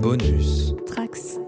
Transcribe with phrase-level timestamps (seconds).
[0.00, 0.74] Bonus.
[0.86, 1.45] Trax.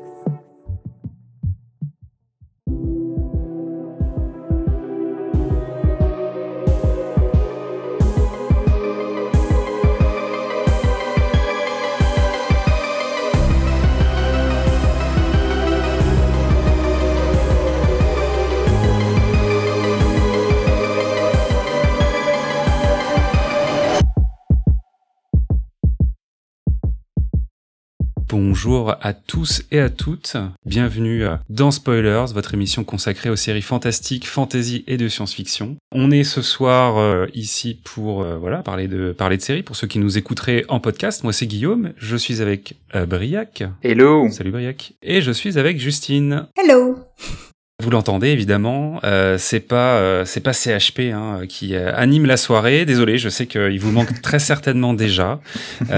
[28.61, 30.37] Bonjour à tous et à toutes.
[30.67, 35.77] Bienvenue dans Spoilers, votre émission consacrée aux séries fantastiques, fantasy et de science-fiction.
[35.93, 39.62] On est ce soir euh, ici pour euh, voilà parler de parler de séries.
[39.62, 41.93] Pour ceux qui nous écouteraient en podcast, moi c'est Guillaume.
[41.98, 43.62] Je suis avec euh, Briac.
[43.84, 44.29] Hello.
[44.29, 44.95] Salut Briac.
[45.03, 46.48] Et je suis avec Justine.
[46.56, 46.97] Hello.
[47.80, 52.36] Vous l'entendez évidemment, euh, c'est pas euh, c'est pas CHP hein, qui euh, anime la
[52.36, 52.84] soirée.
[52.84, 55.38] Désolé, je sais qu'il vous manque très certainement déjà.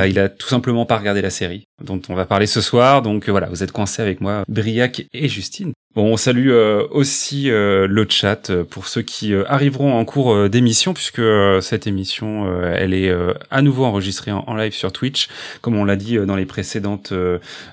[0.07, 3.01] Il a tout simplement pas regardé la série dont on va parler ce soir.
[3.01, 5.73] Donc voilà, vous êtes coincés avec moi, Briac et Justine.
[5.97, 10.05] Bon, on salue euh, aussi euh, le chat euh, pour ceux qui euh, arriveront en
[10.05, 11.21] cours euh, d'émission, puisque
[11.63, 13.13] cette émission, elle est
[13.51, 15.29] à nouveau enregistrée en, live sur Twitch,
[15.63, 17.13] comme on l'a dit dans les précédentes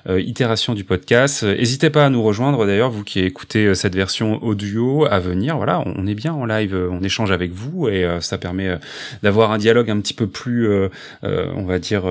[0.08, 1.44] itérations du podcast.
[1.44, 5.56] N'hésitez pas à nous rejoindre, d'ailleurs, vous qui écoutez cette version audio à venir.
[5.56, 8.78] Voilà, on, on est bien en live, on échange avec vous et ça permet
[9.22, 10.68] d'avoir un dialogue un petit peu plus,
[11.22, 12.02] on va dire.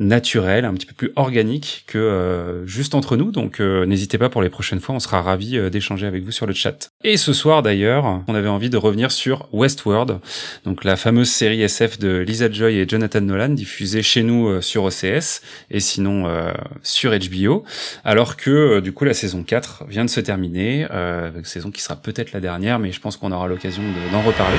[0.00, 3.30] Naturel, un petit peu plus organique que euh, juste entre nous.
[3.30, 6.32] Donc euh, n'hésitez pas pour les prochaines fois, on sera ravis euh, d'échanger avec vous
[6.32, 6.90] sur le chat.
[7.04, 10.18] Et ce soir d'ailleurs, on avait envie de revenir sur Westworld,
[10.64, 14.60] donc la fameuse série SF de Lisa Joy et Jonathan Nolan diffusée chez nous euh,
[14.62, 17.64] sur OCS et sinon euh, sur HBO,
[18.02, 21.96] alors que du coup la saison 4 vient de se terminer, une saison qui sera
[21.96, 24.56] peut-être la dernière, mais je pense qu'on aura l'occasion de- d'en reparler.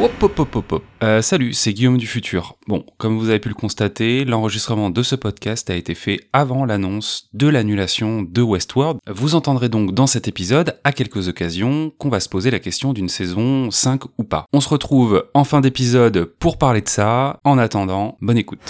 [0.00, 0.82] Hop, hop, hop, hop,
[1.20, 2.56] salut, c'est Guillaume du futur.
[2.68, 6.66] Bon, comme vous avez pu le constater, l'enregistrement de ce podcast a été fait avant
[6.66, 8.98] l'annonce de l'annulation de Westworld.
[9.06, 12.92] Vous entendrez donc dans cet épisode, à quelques occasions, qu'on va se poser la question
[12.92, 14.44] d'une saison 5 ou pas.
[14.52, 17.40] On se retrouve en fin d'épisode pour parler de ça.
[17.44, 18.60] En attendant, bonne écoute.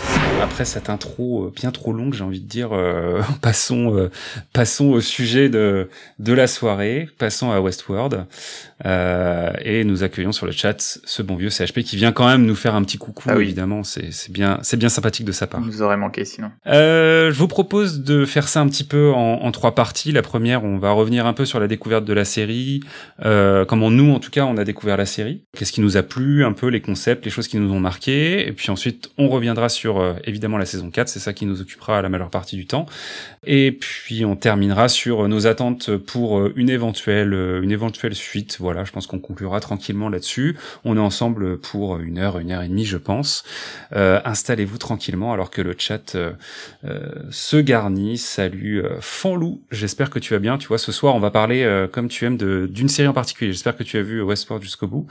[0.41, 4.09] Après cette intro euh, bien trop longue, j'ai envie de dire, euh, passons, euh,
[4.53, 5.89] passons au sujet de,
[6.21, 8.27] de la soirée, passons à Westworld.
[8.85, 12.45] Euh, et nous accueillons sur le chat ce bon vieux CHP qui vient quand même
[12.45, 13.25] nous faire un petit coucou.
[13.29, 13.45] Ah oui.
[13.45, 15.63] Évidemment, c'est c'est bien, c'est bien sympathique de sa part.
[15.73, 16.51] Nous aurait manqué sinon.
[16.67, 20.13] Euh, je vous propose de faire ça un petit peu en, trois parties.
[20.13, 22.81] La première, on va revenir un peu sur la découverte de la série,
[23.25, 26.03] euh, comment nous, en tout cas, on a découvert la série, qu'est-ce qui nous a
[26.03, 29.29] plu, un peu les concepts, les choses qui nous ont marqué, et puis ensuite, on
[29.29, 32.57] reviendra sur euh, évidemment la saison 4, c'est ça qui nous occupera la majeure partie
[32.57, 32.85] du temps,
[33.47, 38.59] et puis on terminera sur nos attentes pour une éventuelle, une éventuelle suite.
[38.61, 40.57] Voilà, je pense qu'on conclura tranquillement là-dessus.
[40.85, 43.45] On est ensemble pour une heure, une heure et demie, je pense.
[43.93, 46.33] Installez-vous tranquillement alors que le chat euh,
[46.85, 48.19] euh, se garnit.
[48.19, 50.59] Salut euh, Fanlou, j'espère que tu vas bien.
[50.59, 53.53] Tu vois, ce soir, on va parler, comme tu aimes, d'une série en particulier.
[53.53, 55.07] J'espère que tu as vu Westworld jusqu'au bout.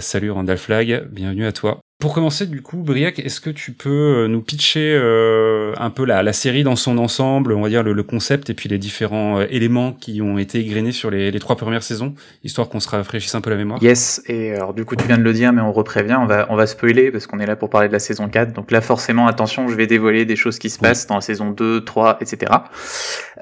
[0.00, 1.80] Salut Randall Flag, bienvenue à toi.
[2.04, 6.04] Pour commencer, du coup, Briac, est-ce que tu peux euh, nous pitcher euh, un peu
[6.04, 8.76] la, la série dans son ensemble, on va dire le, le concept et puis les
[8.76, 12.78] différents euh, éléments qui ont été égrenés sur les, les trois premières saisons, histoire qu'on
[12.78, 13.82] se rafraîchisse un peu la mémoire?
[13.82, 16.46] Yes, et alors du coup tu viens de le dire, mais on reprévient, on va,
[16.50, 18.52] on va spoiler parce qu'on est là pour parler de la saison 4.
[18.52, 20.88] Donc là forcément, attention, je vais dévoiler des choses qui se Oui.
[20.88, 22.52] passent dans la saison 2, 3, etc.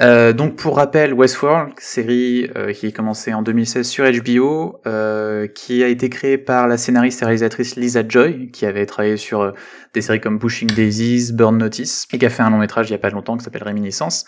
[0.00, 5.48] Euh, donc pour rappel, Westworld, série euh, qui est commencée en 2016 sur HBO, euh,
[5.48, 9.40] qui a été créée par la scénariste et réalisatrice Lisa Joy, qui avait travaillé sur
[9.40, 9.52] euh,
[9.94, 12.92] des séries comme Pushing Daisies, Burn Notice, et qui a fait un long métrage il
[12.92, 14.24] y a pas longtemps qui s'appelle Réminiscence,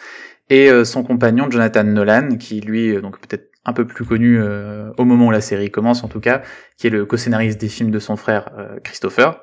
[0.50, 4.38] et euh, son compagnon Jonathan Nolan, qui lui, euh, donc peut-être un peu plus connu
[4.98, 6.42] au moment où la série commence en tout cas,
[6.76, 8.50] qui est le co-scénariste des films de son frère
[8.82, 9.42] Christopher,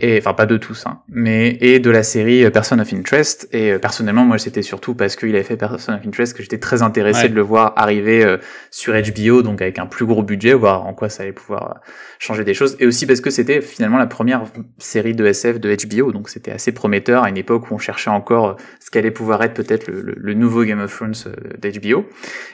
[0.00, 3.48] et enfin pas de tous, hein, mais et de la série euh, Person of Interest.
[3.52, 6.58] Et euh, personnellement, moi c'était surtout parce qu'il avait fait Person of Interest que j'étais
[6.58, 7.28] très intéressé Ouais.
[7.28, 8.38] de le voir arriver euh,
[8.70, 11.80] sur HBO, donc avec un plus gros budget, voir en quoi ça allait pouvoir euh,
[12.18, 14.42] changer des choses, et aussi parce que c'était finalement la première
[14.78, 18.10] série de SF de HBO, donc c'était assez prometteur à une époque où on cherchait
[18.10, 21.14] encore euh, ce qu'allait pouvoir être peut-être le, le- le nouveau Game of Thrones
[21.62, 22.04] d'HBO.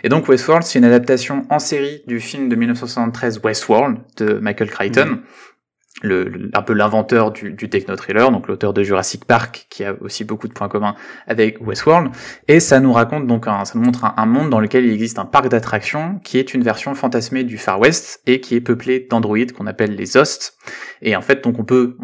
[0.04, 4.68] Et donc Westworld, c'est une adaptation en série du film de 1973 Westworld de Michael
[4.70, 5.20] Crichton.
[6.02, 9.94] Le, le- un peu l'inventeur du, du techno-thriller, donc l'auteur de Jurassic Park, qui a
[10.00, 10.94] aussi beaucoup de points communs
[11.26, 12.12] avec Westworld.
[12.48, 15.18] Et ça nous raconte donc un, ça nous montre un, monde dans lequel il existe
[15.18, 19.06] un parc d'attractions qui est une version fantasmée du Far West et qui est peuplé
[19.10, 20.56] d'androïdes qu'on appelle les Ost.
[21.02, 21.96] Et en fait, donc on peut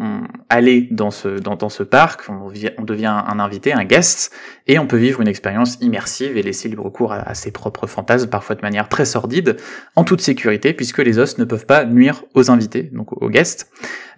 [0.49, 4.33] aller dans ce dans, ce parc, on, vi- on devient un invité, un guest,
[4.67, 8.29] et on peut vivre une expérience immersive et laisser libre cours à, ses propres fantasmes,
[8.29, 9.57] parfois de manière très sordide,
[9.95, 13.69] en toute sécurité, puisque les Ost ne peuvent pas nuire aux invités, donc aux guests.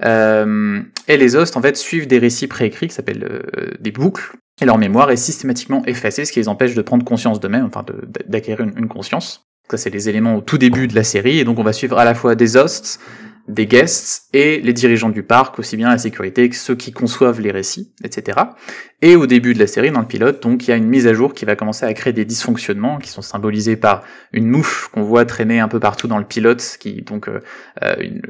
[0.03, 3.27] Euh, et les Ost, en fait, suivent des récits préécrits qui s'appellent
[3.57, 7.05] euh, des boucles, et leur mémoire est systématiquement effacée, ce qui les empêche de prendre
[7.05, 7.85] conscience d'eux-mêmes, enfin
[8.27, 9.45] d'acquérir une, une, conscience.
[9.69, 11.97] Ça, c'est les éléments au tout début de la série, et donc on va suivre
[11.97, 12.99] à la fois des hosts,
[13.49, 17.41] des guests et les dirigeants du parc, aussi bien la sécurité que ceux qui conçoivent
[17.41, 18.37] les récits, etc.
[19.01, 21.07] Et au début de la série, dans le pilote, donc il y a une mise
[21.07, 24.03] à jour qui va commencer à créer des dysfonctionnements qui sont symbolisés par
[24.33, 27.39] une mouche qu'on voit traîner un peu partout dans le pilote, qui donc euh,
[27.81, 28.21] euh une,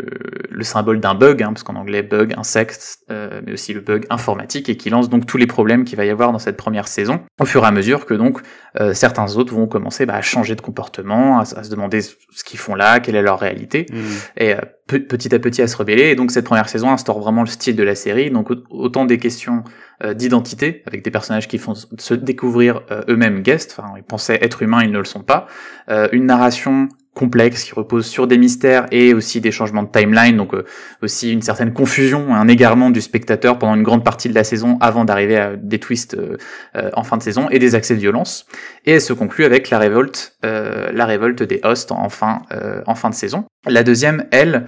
[0.49, 4.05] le symbole d'un bug, hein, parce qu'en anglais bug, insecte, euh, mais aussi le bug
[4.09, 6.87] informatique, et qui lance donc tous les problèmes qu'il va y avoir dans cette première
[6.87, 8.39] saison, au fur et à mesure que donc
[8.79, 12.59] euh, certains autres vont commencer bah, à changer de comportement, à, se demander ce qu'ils
[12.59, 13.97] font là, quelle est leur réalité, mmh.
[14.37, 14.55] et
[14.97, 16.09] petit à petit à se rebeller.
[16.09, 19.17] Et donc cette première saison instaure vraiment le style de la série, donc autant des
[19.17, 19.63] questions
[20.03, 23.75] euh, d'identité avec des personnages qui font se découvrir euh, eux-mêmes guests.
[23.77, 25.47] Enfin, ils pensaient être humains, ils ne le sont pas.
[25.89, 30.37] Euh, une narration complexe qui repose sur des mystères et aussi des changements de timeline,
[30.37, 30.53] donc
[31.01, 34.77] aussi une certaine confusion, un égarement du spectateur pendant une grande partie de la saison
[34.79, 36.17] avant d'arriver à des twists
[36.93, 38.45] en fin de saison et des accès de violence.
[38.85, 42.43] Et elle se conclut avec la révolte, la révolte des hosts en fin,
[42.85, 43.45] en fin de saison.
[43.65, 44.67] La deuxième, elle,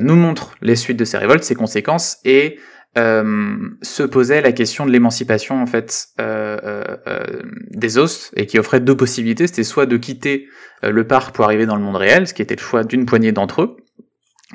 [0.00, 2.60] nous montre les suites de ces révoltes, ses conséquences et euh,
[2.96, 8.58] se posait la question de l'émancipation en fait euh, euh, euh, des hosts et qui
[8.58, 9.46] offrait deux possibilités.
[9.46, 10.48] C'était soit de quitter
[10.84, 13.06] euh, le parc pour arriver dans le monde réel, ce qui était le choix d'une
[13.06, 13.76] poignée d'entre eux,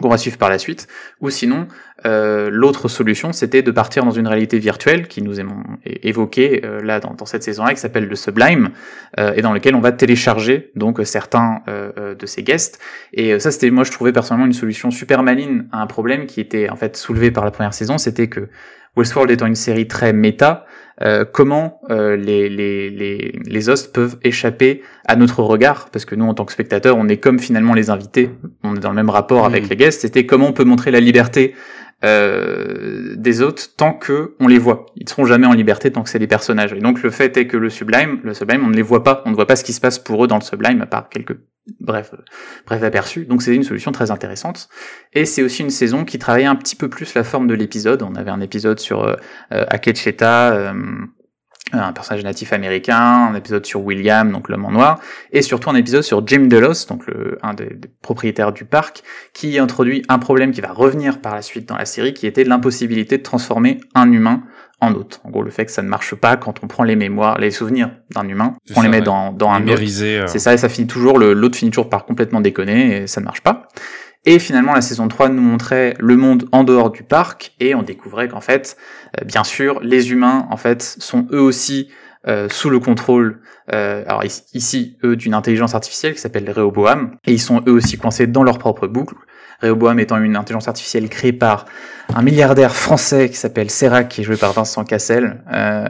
[0.02, 0.88] qu'on va suivre par la suite,
[1.22, 1.68] ou sinon
[2.06, 5.46] euh, l'autre solution c'était de partir dans une réalité virtuelle qui nous est
[5.86, 8.72] évoquée euh, là dans, dans, cette saison-là qui s'appelle le Sublime
[9.18, 12.80] euh, et dans lequel on va télécharger donc certains de ces guests.
[13.14, 16.42] Et ça c'était moi je trouvais personnellement une solution super maligne à un problème qui
[16.42, 17.98] était en fait soulevé par la première saison.
[17.98, 18.50] C'était que
[18.96, 20.66] Westworld étant une série très méta,
[21.02, 26.16] euh, comment euh, les, les, les, les hosts peuvent échapper à notre regard, parce que
[26.16, 28.30] nous, en tant que spectateurs, on est comme finalement les invités,
[28.64, 29.70] on est dans le même rapport avec mmh.
[29.70, 31.54] les guests, c'était comment on peut montrer la liberté
[32.04, 34.86] euh, des autres tant que on les voit.
[34.96, 36.74] Ils seront jamais en liberté tant que c'est des personnages.
[36.74, 39.24] Et donc le fait est que le Sublime, le Sublime, on ne les voit pas,
[39.26, 41.10] on ne voit pas ce qui se passe pour eux dans le Sublime, à part
[41.10, 41.38] quelques
[41.80, 42.14] bref,
[42.68, 43.26] bref aperçus.
[43.26, 44.70] Donc c'est une solution très intéressante.
[45.14, 48.04] Et c'est aussi une saison qui travaillait un petit peu plus la forme de l'épisode.
[48.04, 49.16] On avait un épisode sur euh
[49.50, 50.74] Akecheta, euh,
[51.72, 55.00] un personnage natif américain, un épisode sur William, donc l'homme en noir,
[55.32, 57.70] et surtout un épisode sur Jim Delos, donc le, un des,
[58.02, 59.02] propriétaires du parc,
[59.34, 62.44] qui introduit un problème qui va revenir par la suite dans la série, qui était
[62.44, 64.44] l'impossibilité de transformer un humain
[64.80, 65.22] en autre.
[65.24, 67.50] En gros, le fait que ça ne marche pas quand on prend les mémoires, les
[67.50, 69.82] souvenirs d'un humain, on les met dans, dans un autre.
[69.82, 70.28] Euh.
[70.28, 73.26] C'est ça, et ça finit toujours, l'autre finit toujours par complètement déconner, et ça ne
[73.26, 73.68] marche pas.
[74.26, 77.84] Et finalement, la saison 3 nous montrait le monde en dehors du parc, et on
[77.84, 78.76] découvrait qu'en fait,
[79.20, 81.90] euh, bien sûr, les humains, en fait, sont eux aussi
[82.28, 83.40] euh, sous le contrôle,
[83.72, 84.24] euh, alors
[84.54, 88.42] ici, eux, d'une intelligence artificielle qui s'appelle Rehoboam, et ils sont eux aussi coincés dans
[88.42, 89.16] leur propre boucle.
[89.62, 91.66] Rehoboam étant une intelligence artificielle créée par
[92.14, 95.88] un milliardaire français qui s'appelle Serac, qui est joué par Vincent Cassel, euh,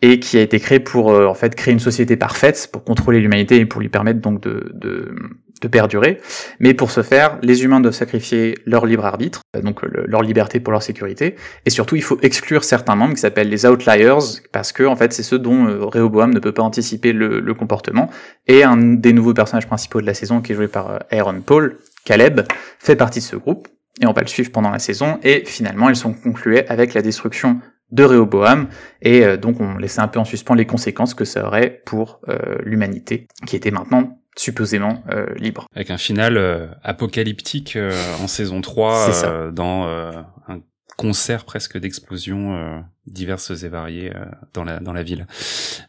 [0.00, 3.56] et qui a été créé pour en fait créer une société parfaite, pour contrôler l'humanité
[3.56, 5.14] et pour lui permettre donc de, de
[5.62, 6.20] de perdurer.
[6.60, 10.60] Mais pour ce faire, les humains doivent sacrifier leur libre arbitre, euh, donc leur liberté
[10.60, 11.36] pour leur sécurité.
[11.64, 14.18] Et surtout, il faut exclure certains membres qui s'appellent les outliers,
[14.50, 18.10] parce que en fait, c'est ceux dont euh, Rehoboam ne peut pas anticiper le, comportement.
[18.48, 21.40] Et un des nouveaux personnages principaux de la saison, qui est joué par euh, Aaron
[21.42, 22.42] Paul, Caleb,
[22.78, 23.68] fait partie de ce groupe.
[24.00, 25.18] Et on va le suivre pendant la saison.
[25.22, 27.60] Et finalement, ils sont conclués avec la destruction
[27.90, 28.68] de Rehoboam
[29.02, 32.22] et donc on laissait un peu en suspens les conséquences que ça aurait pour
[32.64, 35.66] l'humanité qui était maintenant supposément euh, libre.
[35.74, 40.60] Avec un final euh, apocalyptique euh, en saison 3 dans un
[40.96, 44.12] concert presque d'explosions diverses et variées
[44.54, 45.26] dans la dans la ville.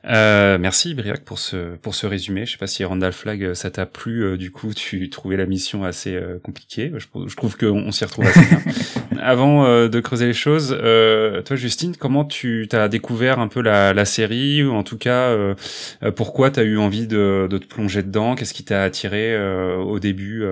[0.04, 2.46] merci Briac pour ce pour ce résumé.
[2.46, 4.38] Je sais pas si Randall Flag ça t'a plu.
[4.38, 6.92] du coup, tu trouvais la mission assez compliquée.
[6.96, 8.62] Je, je trouve qu'on s'y retrouve assez bien.
[9.22, 14.06] Avant de creuser les choses, toi Justine, comment tu t'as découvert un peu la, la
[14.06, 15.36] série ou en tout cas
[16.16, 18.36] pourquoi t'as eu envie de, de te plonger dedans?
[18.36, 19.38] Qu'est-ce qui t'a attiré
[19.78, 20.44] au début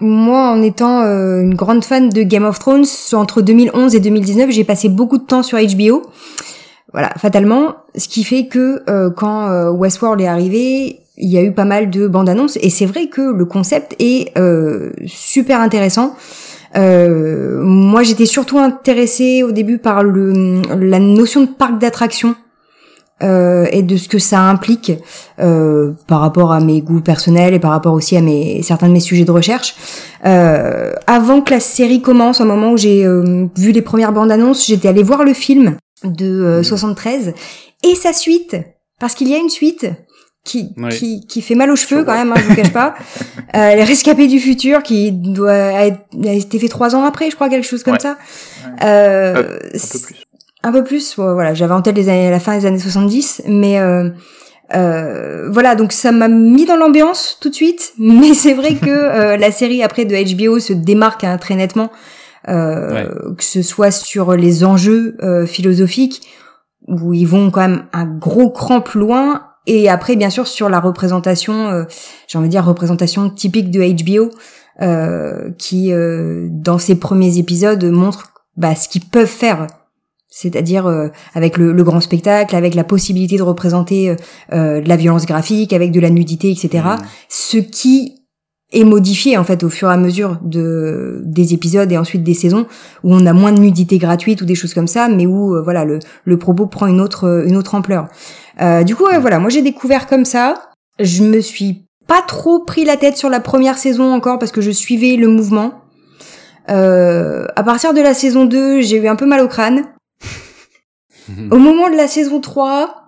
[0.00, 4.50] moi, en étant euh, une grande fan de Game of Thrones, entre 2011 et 2019,
[4.50, 6.02] j'ai passé beaucoup de temps sur HBO.
[6.92, 11.42] Voilà, fatalement, ce qui fait que euh, quand euh, Westworld est arrivé, il y a
[11.42, 14.32] eu pas mal de bandes annonces et c'est vrai que le concept est
[15.06, 16.16] super intéressant.
[16.74, 22.34] moi, j'étais surtout intéressée au début par le, la notion de parc d'attractions
[23.22, 24.92] euh, et de ce que ça implique
[25.40, 28.92] euh, par rapport à mes goûts personnels et par rapport aussi à mes certains de
[28.92, 29.74] mes sujets de recherche.
[30.24, 34.32] Euh, avant que la série commence, au moment où j'ai euh, vu les premières bandes
[34.32, 37.32] annonces, j'étais allée voir le film de 73 euh,
[37.90, 38.56] et sa suite,
[38.98, 39.86] parce qu'il y a une suite
[40.44, 42.94] qui, qui, qui fait mal aux cheveux quand même, hein, je vous cache pas.
[43.54, 47.34] euh, les rescapés du futur qui doit être, a été fait trois ans après, je
[47.34, 48.16] crois, quelque chose comme ça.
[48.82, 50.29] Euh, un peu plus.
[50.62, 53.80] Un peu plus, voilà, j'avais en tête les années, la fin des années 70, mais
[53.80, 54.10] euh,
[54.74, 58.90] euh, voilà, donc ça m'a mis dans l'ambiance tout de suite, mais c'est vrai que
[58.90, 61.90] euh, la série après de HBO se démarque hein, très nettement,
[62.48, 66.22] euh, que ce soit sur les enjeux euh, philosophiques,
[66.88, 70.68] où ils vont quand même un gros cran plus loin, et après bien sûr sur
[70.68, 71.86] la représentation,
[72.26, 74.30] j'ai envie de dire représentation typique de HBO,
[75.58, 75.92] qui
[76.50, 79.66] dans ses premiers épisodes montre bah, ce qu'ils peuvent faire
[80.30, 84.16] c'est-à-dire euh, avec le, grand spectacle, avec la possibilité de représenter euh,
[84.52, 86.84] euh, de la violence graphique, avec de la nudité, etc.
[86.84, 87.02] Mmh.
[87.28, 88.14] Ce qui
[88.72, 92.34] est modifié en fait au fur et à mesure de des épisodes et ensuite des
[92.34, 92.66] saisons
[93.02, 95.84] où on a moins de nudité gratuite ou des choses comme ça, mais où voilà
[95.84, 98.06] le, le propos prend une autre une autre ampleur.
[98.86, 100.70] du coup, voilà, moi j'ai découvert comme ça.
[101.00, 104.60] Je me suis pas trop pris la tête sur la première saison encore parce que
[104.60, 105.72] je suivais le mouvement.
[106.68, 109.84] Euh, à partir de la saison 2, j'ai eu un peu mal au crâne.
[111.50, 113.00] Au moment de la saison 3,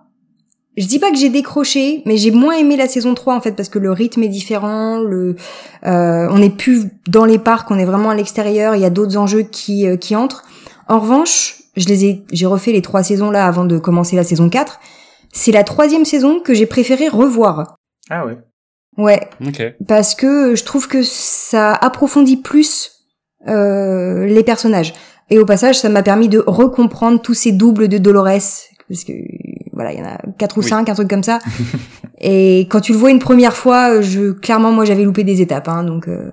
[0.76, 3.52] je dis pas que j'ai décroché, mais j'ai moins aimé la saison 3 en fait
[3.52, 5.36] parce que le rythme est différent, le
[5.84, 8.90] euh, on n'est plus dans les parcs, on est vraiment à l'extérieur, il y a
[8.90, 10.44] d'autres enjeux qui euh, qui entrent.
[10.88, 14.24] En revanche, je les ai j'ai refait les trois saisons là avant de commencer la
[14.24, 14.80] saison 4.
[15.32, 17.76] C'est la troisième saison que j'ai préféré revoir.
[18.10, 18.38] Ah ouais.
[18.98, 19.28] Ouais.
[19.88, 22.92] Parce que je trouve que ça approfondit plus
[23.48, 24.92] euh, les personnages.
[25.32, 28.26] Et au passage, ça m'a permis de recomprendre tous ces doubles de Dolores,
[28.86, 29.14] parce que
[29.72, 31.38] voilà, il y en a quatre ou cinq, un truc comme ça.
[32.20, 35.68] et quand tu le vois une première fois, je clairement moi j'avais loupé des étapes,
[35.68, 36.30] hein, donc euh,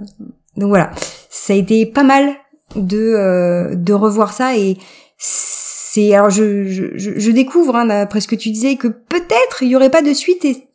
[0.57, 0.91] donc voilà,
[1.29, 2.29] ça a été pas mal
[2.75, 4.77] de euh, de revoir ça et
[5.17, 9.69] c'est alors je, je, je découvre hein, après ce que tu disais que peut-être il
[9.69, 10.68] y aurait pas de suite et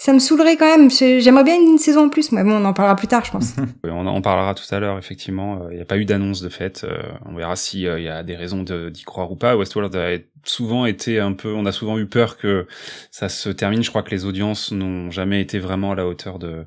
[0.00, 0.90] ça me saoulerait quand même.
[0.90, 3.56] J'aimerais bien une saison en plus, mais bon, on en parlera plus tard, je pense.
[3.84, 5.68] on en parlera tout à l'heure, effectivement.
[5.70, 6.84] Il n'y a pas eu d'annonce de fait.
[6.84, 9.56] Euh, on verra s'il il y a des raisons d'y croire ou pas.
[9.56, 12.68] Westworld a souvent été un peu, on a souvent eu peur que
[13.10, 13.82] ça se termine.
[13.82, 16.64] Je crois que les audiences n'ont jamais été vraiment à la hauteur de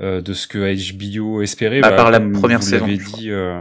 [0.00, 1.82] euh, de ce que HBO espérait.
[1.82, 2.86] À part la première saison.
[2.86, 3.60] Dit, euh...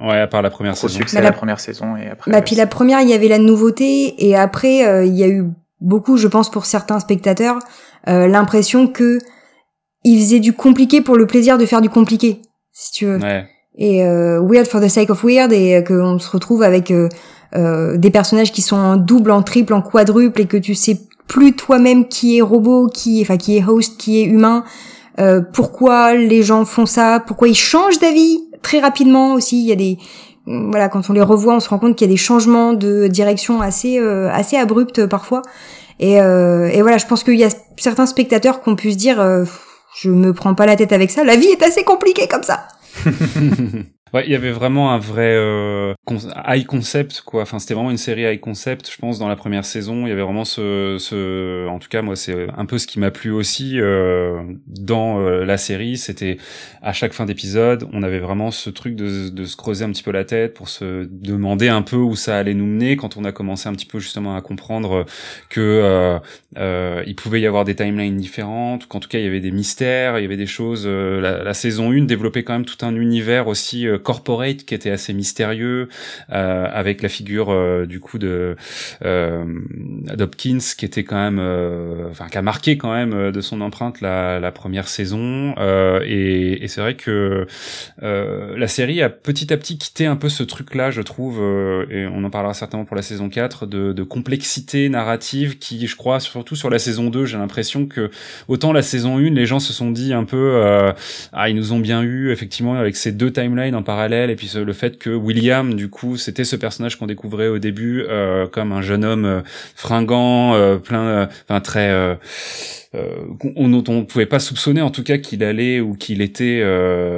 [0.00, 0.96] Ouais, à part la première saison.
[0.96, 1.24] succès la...
[1.24, 2.30] la première saison et après.
[2.30, 5.28] Bah, puis la première, il y avait la nouveauté et après, euh, il y a
[5.28, 5.44] eu
[5.80, 7.58] beaucoup, je pense, pour certains spectateurs,
[8.08, 9.18] euh, l'impression que
[10.06, 12.40] il faisait du compliqué pour le plaisir de faire du compliqué,
[12.72, 13.18] si tu veux.
[13.76, 17.96] Et euh, weird for the sake of weird, et euh, qu'on se retrouve avec euh,
[17.96, 21.54] des personnages qui sont en double, en triple, en quadruple, et que tu sais plus
[21.54, 24.64] toi-même qui est robot, qui est, enfin qui est host, qui est humain.
[25.52, 27.20] pourquoi les gens font ça?
[27.26, 29.58] Pourquoi ils changent d'avis très rapidement aussi?
[29.60, 29.98] Il y a des
[30.46, 33.08] voilà, quand on les revoit, on se rend compte qu'il y a des changements de
[33.08, 35.42] direction assez assez abrupts parfois.
[35.98, 37.48] Et, euh, et voilà, je pense qu'il y a
[37.78, 39.44] certains spectateurs qui ont pu se dire, euh,
[39.98, 41.24] je me prends pas la tête avec ça.
[41.24, 42.68] La vie est assez compliquée comme ça.
[44.14, 45.92] Ouais, il y avait vraiment un vrai euh,
[46.46, 47.42] high concept quoi.
[47.42, 50.06] Enfin, c'était vraiment une série high concept, je pense, dans la première saison.
[50.06, 51.66] Il y avait vraiment ce, ce...
[51.66, 55.44] en tout cas, moi, c'est un peu ce qui m'a plu aussi euh, dans euh,
[55.44, 55.96] la série.
[55.96, 56.36] C'était
[56.82, 60.04] à chaque fin d'épisode, on avait vraiment ce truc de, de se creuser un petit
[60.04, 62.96] peu la tête pour se demander un peu où ça allait nous mener.
[62.96, 65.04] Quand on a commencé un petit peu justement à comprendre
[65.50, 66.18] que euh,
[66.58, 69.50] euh, il pouvait y avoir des timelines différentes, qu'en tout cas il y avait des
[69.50, 70.86] mystères, il y avait des choses.
[70.86, 75.12] La, la, saison 1 développait quand même tout un univers aussi corporate qui était assez
[75.12, 75.88] mystérieux,
[76.32, 78.56] euh, avec la figure euh, du coup de
[79.04, 79.44] euh,
[80.18, 84.00] Hopkins qui était quand même, euh, enfin qui a marqué quand même de son empreinte
[84.00, 85.54] la, la première saison.
[86.04, 87.46] et, et c'est vrai que
[88.00, 91.40] la série a petit à petit quitté un peu ce truc-là, je trouve,
[91.90, 95.96] et on en parlera certainement pour la saison 4, de, de complexité narrative qui, je
[95.96, 98.10] crois, surtout sur la saison 2, j'ai l'impression que
[98.48, 100.62] autant la saison 1, les gens se sont dit un peu,
[101.32, 104.72] ah, ils nous ont bien eu, effectivement, avec ces deux timelines parallèle et puis le
[104.72, 108.82] fait que William du coup c'était ce personnage qu'on découvrait au début euh, comme un
[108.82, 109.40] jeune homme euh,
[109.74, 112.16] fringant euh, plein enfin très euh,
[113.56, 116.62] on, dont on pouvait pas soupçonner en tout cas qu'il allait ou qu'il était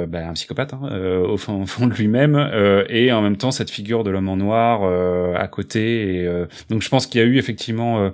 [0.07, 0.89] bah, un psychopathe hein,
[1.25, 2.35] au, fond, au, fond, de lui-même
[2.89, 4.83] et en même temps cette figure de l'homme en noir
[5.35, 6.29] à côté et,
[6.69, 8.09] donc je pense qu'il y a eu effectivement euh,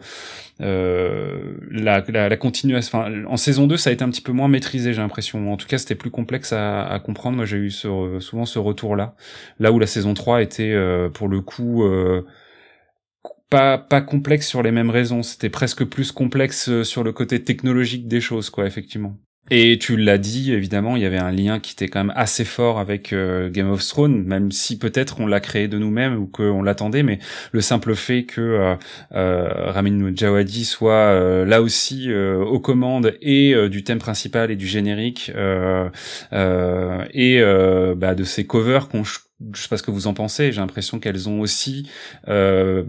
[0.59, 2.99] la, la, la continuation.
[3.27, 5.51] En saison 2, ça a été un petit peu moins maîtrisé, j'ai l'impression.
[5.51, 7.37] En tout cas, c'était plus complexe à, comprendre.
[7.37, 9.15] Moi, j'ai eu souvent ce retour-là.
[9.59, 12.25] Là où la saison 3 était, euh, pour le coup, euh,
[13.49, 15.23] pas, pas complexe sur les mêmes raisons.
[15.23, 19.17] C'était presque plus complexe euh, sur le côté technologique des choses, quoi, effectivement.
[19.51, 22.45] Et tu l'as dit, évidemment, il y avait un lien qui était quand même assez
[22.45, 26.25] fort avec euh, Game of Thrones, même si peut-être on l'a créé de nous-mêmes ou
[26.25, 27.19] qu'on l'attendait, mais
[27.51, 28.75] le simple fait que euh,
[29.13, 34.65] euh Ramin Djawadi soit euh, là aussi aux commandes et du thème principal et du
[34.65, 35.33] générique et
[36.31, 39.03] bah, de ses covers qu'on
[39.53, 40.51] je sais pas ce que vous en pensez.
[40.51, 41.89] J'ai l'impression qu'elles ont aussi
[42.27, 42.83] euh,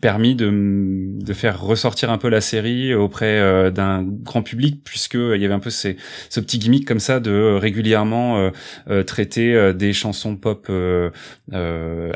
[0.00, 5.40] permis de, faire ressortir un peu la série auprès euh, d'un grand public, puisque il
[5.40, 5.96] y avait un peu ces,
[6.28, 8.50] ce petit gimmick comme ça de euh, régulièrement euh,
[8.88, 10.70] euh, traiter des chansons pop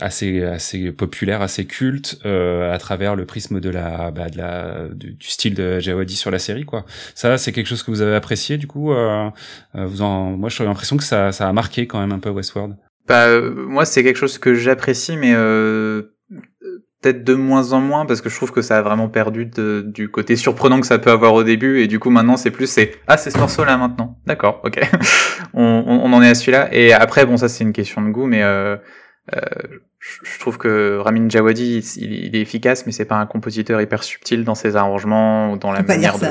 [0.00, 5.16] assez assez populaires, assez cultes, à travers le prisme de la, bah, de la du,
[5.20, 6.84] style de Jawadi sur la série, quoi.
[7.14, 8.92] Ça, c'est quelque chose que vous avez apprécié, du coup.
[9.74, 12.76] vous moi, j'ai l'impression que ça, ça a marqué quand même un peu Westworld.
[13.10, 16.02] Bah, euh, moi, c'est quelque chose que j'apprécie, mais euh,
[17.00, 19.82] peut-être de moins en moins parce que je trouve que ça a vraiment perdu de,
[19.84, 22.70] du côté surprenant que ça peut avoir au début et du coup maintenant c'est plus
[22.70, 24.18] c'est ah c'est ce morceau là maintenant.
[24.26, 24.80] D'accord ok.
[25.52, 26.68] On, on, en est à celui-là.
[26.72, 28.76] Et après bon ça c'est une question de goût mais euh,
[29.34, 29.40] euh,
[30.00, 34.04] je trouve que Ramin Djawadi il, il, est efficace mais c'est pas un compositeur hyper
[34.04, 36.26] subtil dans ses arrangements ou dans la manière de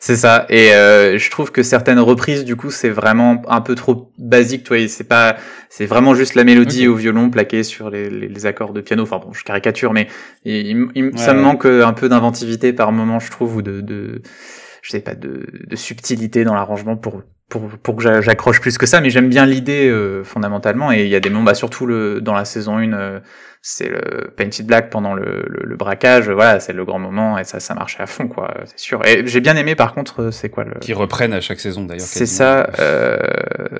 [0.00, 0.46] c'est ça.
[0.48, 4.64] Et euh, je trouve que certaines reprises, du coup, c'est vraiment un peu trop basique.
[4.64, 5.36] Tu vois, c'est pas,
[5.68, 9.02] c'est vraiment juste la mélodie au violon plaquée sur les, les, accords de piano.
[9.02, 10.08] Enfin bon, je caricature, mais
[10.44, 14.22] il, ça me manque un peu d'inventivité par moment, je trouve, ou de, de
[14.82, 17.22] je sais pas, de, de subtilité dans l'arrangement pour
[17.52, 20.90] pour, pour que j'accroche plus que ça, mais j'aime bien l'idée euh, fondamentalement.
[20.90, 23.20] Et il y a des moments, bah, surtout le, dans la saison 1, euh,
[23.64, 26.28] c'est le Painted Black pendant le, le, braquage.
[26.28, 28.52] Voilà, c'est le grand moment et ça, ça marchait à fond, quoi.
[28.64, 29.06] C'est sûr.
[29.06, 31.84] Et j'ai bien aimé, par contre, euh, c'est quoi le qui reprennent à chaque saison
[31.84, 32.04] d'ailleurs.
[32.04, 32.68] C'est ça.
[32.80, 33.18] Euh,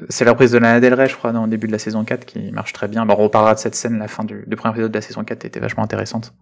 [0.09, 2.05] c'est la prise de Lana Del Rey, je crois, dans le début de la saison
[2.05, 3.05] 4, qui marche très bien.
[3.05, 3.99] Bon, on reparlera de cette scène.
[3.99, 6.33] La fin du, du premier épisode de la saison 4 était vachement intéressante.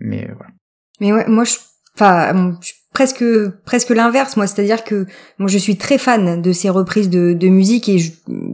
[0.00, 0.52] Mais voilà.
[1.00, 1.54] Mais ouais, moi je
[1.94, 2.56] enfin
[2.94, 3.24] presque
[3.64, 5.06] presque l'inverse moi c'est-à-dire que
[5.38, 8.12] moi je suis très fan de ces reprises de, de musique et je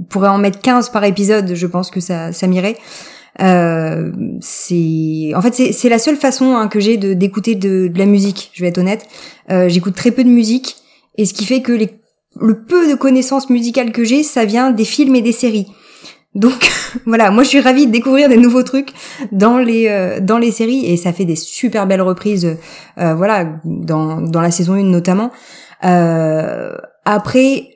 [0.09, 2.77] pourrais en mettre 15 par épisode je pense que ça ça m'irait
[3.41, 7.99] euh, c'est en fait c'est la seule façon hein, que j'ai de d'écouter de, de,
[7.99, 9.07] la musique je vais être honnête
[9.51, 10.77] euh, j'écoute très peu de musique
[11.19, 11.91] et ce qui fait que les
[12.41, 15.67] le peu de connaissances musicales que j'ai ça vient des films et des séries
[16.37, 16.71] donc
[17.07, 18.91] voilà, moi je suis ravie de découvrir des nouveaux trucs
[19.33, 22.57] dans les euh, dans les séries et ça fait des super belles reprises,
[22.99, 25.33] euh, voilà, dans dans la saison 1 notamment.
[25.85, 27.76] Euh, après,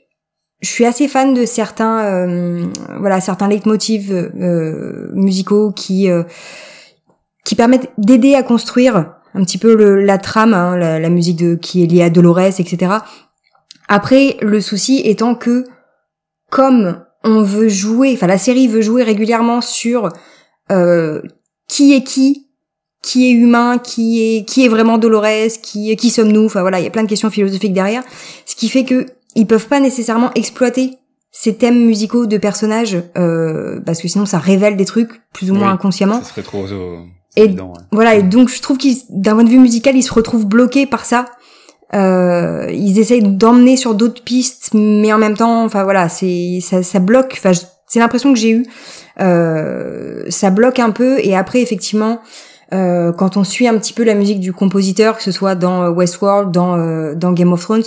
[0.61, 2.65] je suis assez fan de certains euh,
[2.99, 4.31] voilà certains leitmotivs
[5.15, 6.09] musicaux qui
[7.45, 11.37] qui permettent d'aider à construire un petit peu le, la trame, hein, la, la, musique
[11.37, 12.93] de qui est liée à Dolores, etc.
[13.89, 15.65] Après, le souci étant que
[16.51, 20.09] comme on veut jouer, enfin la série veut jouer régulièrement sur
[20.71, 21.23] euh,
[21.69, 22.49] qui est qui,
[23.03, 26.85] qui est humain, qui est qui est vraiment Dolores, qui qui sommes-nous, enfin voilà, il
[26.85, 28.03] y a plein de questions philosophiques derrière,
[28.47, 30.99] ce qui fait que ils peuvent pas nécessairement exploiter
[31.31, 35.55] ces thèmes musicaux de personnages euh, parce que sinon ça révèle des trucs plus ou
[35.55, 36.21] moins inconsciemment.
[36.23, 36.99] Ça serait trop euh,
[37.37, 37.55] et
[37.93, 40.87] voilà, et donc je trouve qu'ils d'un point de vue musical, ils se retrouvent bloqués
[40.87, 41.27] par ça
[41.95, 46.83] euh, ils essayent d'emmener sur d'autres pistes, mais en même temps, enfin voilà, c'est ça,
[46.83, 47.35] ça bloque.
[47.39, 47.53] Enfin,
[47.87, 48.67] c'est l'impression que j'ai eu.
[49.21, 52.21] Euh, ça bloque un peu, et après effectivement,
[52.73, 55.83] euh, quand on suit un petit peu la musique du compositeur, que ce soit dans
[55.83, 57.83] euh, Westworld, dans euh, dans Game of Thrones,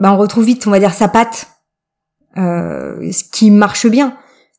[0.00, 1.48] bah on retrouve vite, on va dire sa patte,
[2.36, 4.16] euh, ce qui marche bien.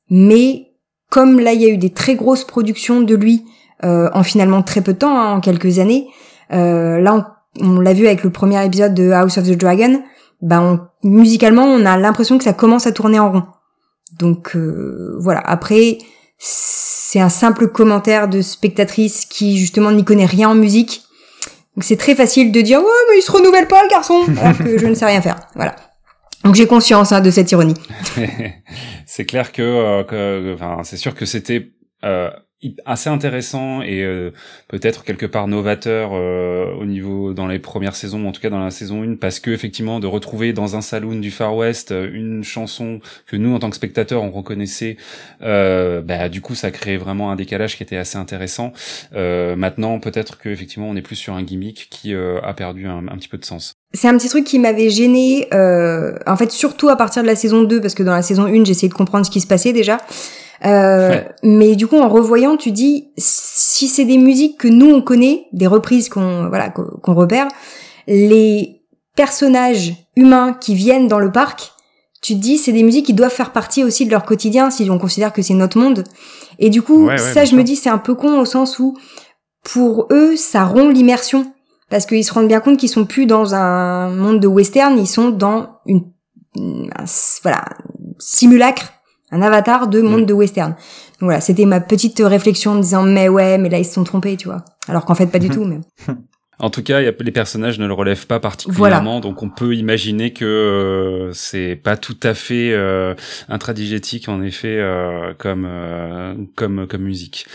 [0.09, 0.71] Mais
[1.09, 3.45] comme là, il y a eu des très grosses productions de lui
[3.83, 6.07] en finalement très peu de temps, hein, en quelques années,
[6.51, 7.25] là on
[7.59, 10.01] on l'a vu avec le premier épisode de House of the Dragon,
[10.41, 13.43] ben musicalement on a l'impression que ça commence à tourner en rond.
[14.17, 15.41] Donc euh, voilà.
[15.41, 15.97] Après,
[16.37, 21.03] c'est un simple commentaire de spectatrice qui justement n'y connaît rien en musique.
[21.75, 24.57] Donc c'est très facile de dire ouais mais il se renouvelle pas le garçon alors
[24.57, 25.37] que je ne sais rien faire.
[25.55, 25.75] Voilà.
[26.43, 27.75] Donc j'ai conscience hein, de cette ironie.
[29.05, 31.69] c'est clair que, euh, que enfin, c'est sûr que c'était
[32.03, 32.31] euh,
[32.85, 34.31] assez intéressant et euh,
[34.67, 38.63] peut-être quelque part novateur euh, au niveau dans les premières saisons, en tout cas dans
[38.63, 42.09] la saison 1, parce que effectivement de retrouver dans un saloon du Far West euh,
[42.13, 44.97] une chanson que nous en tant que spectateurs on reconnaissait,
[45.39, 48.73] bah, du coup ça crée vraiment un décalage qui était assez intéressant.
[49.13, 53.27] maintenant peut-être que effectivement on est plus sur un gimmick qui a perdu un, petit
[53.27, 53.73] peu de sens.
[53.93, 57.63] C'est un petit truc qui m'avait gêné, en fait surtout à partir de la saison
[57.63, 59.97] 2, parce que dans la saison 1 j'essayais de comprendre ce qui se passait déjà.
[60.63, 65.01] Euh, mais du coup, en revoyant, tu dis si c'est des musiques que nous on
[65.01, 67.47] connaît, des reprises qu'on voilà qu'on repère,
[68.07, 68.83] les
[69.15, 71.71] personnages humains qui viennent dans le parc,
[72.21, 74.87] tu te dis c'est des musiques qui doivent faire partie aussi de leur quotidien si
[74.89, 76.03] on considère que c'est notre monde.
[76.59, 78.95] Et du coup, ça, je me dis c'est un peu con au sens où
[79.63, 81.51] pour eux, ça rompt l'immersion.
[81.89, 85.07] Parce qu'ils se rendent bien compte qu'ils sont plus dans un monde de western, ils
[85.07, 86.05] sont dans une,
[87.43, 87.65] voilà
[88.17, 88.93] simulacre
[89.31, 90.25] un avatar de monde mm.
[90.25, 90.71] de western.
[90.71, 94.03] Donc voilà, c'était ma petite réflexion en disant mais ouais, mais là ils se sont
[94.03, 94.63] trompés, tu vois.
[94.87, 95.53] Alors qu'en fait pas du mm-hmm.
[95.53, 95.65] tout.
[95.65, 95.79] Mais
[96.61, 100.45] En tout cas, les personnages ne le relèvent pas particulièrement, donc on peut imaginer que
[100.45, 103.15] euh, c'est pas tout à fait euh,
[103.49, 105.67] intradigétique en effet euh, comme
[106.55, 107.47] comme comme musique.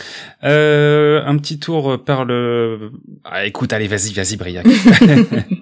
[0.43, 2.91] un petit tour par le.
[3.25, 4.67] Ah, écoute, allez, vas-y, vas-y, Briac.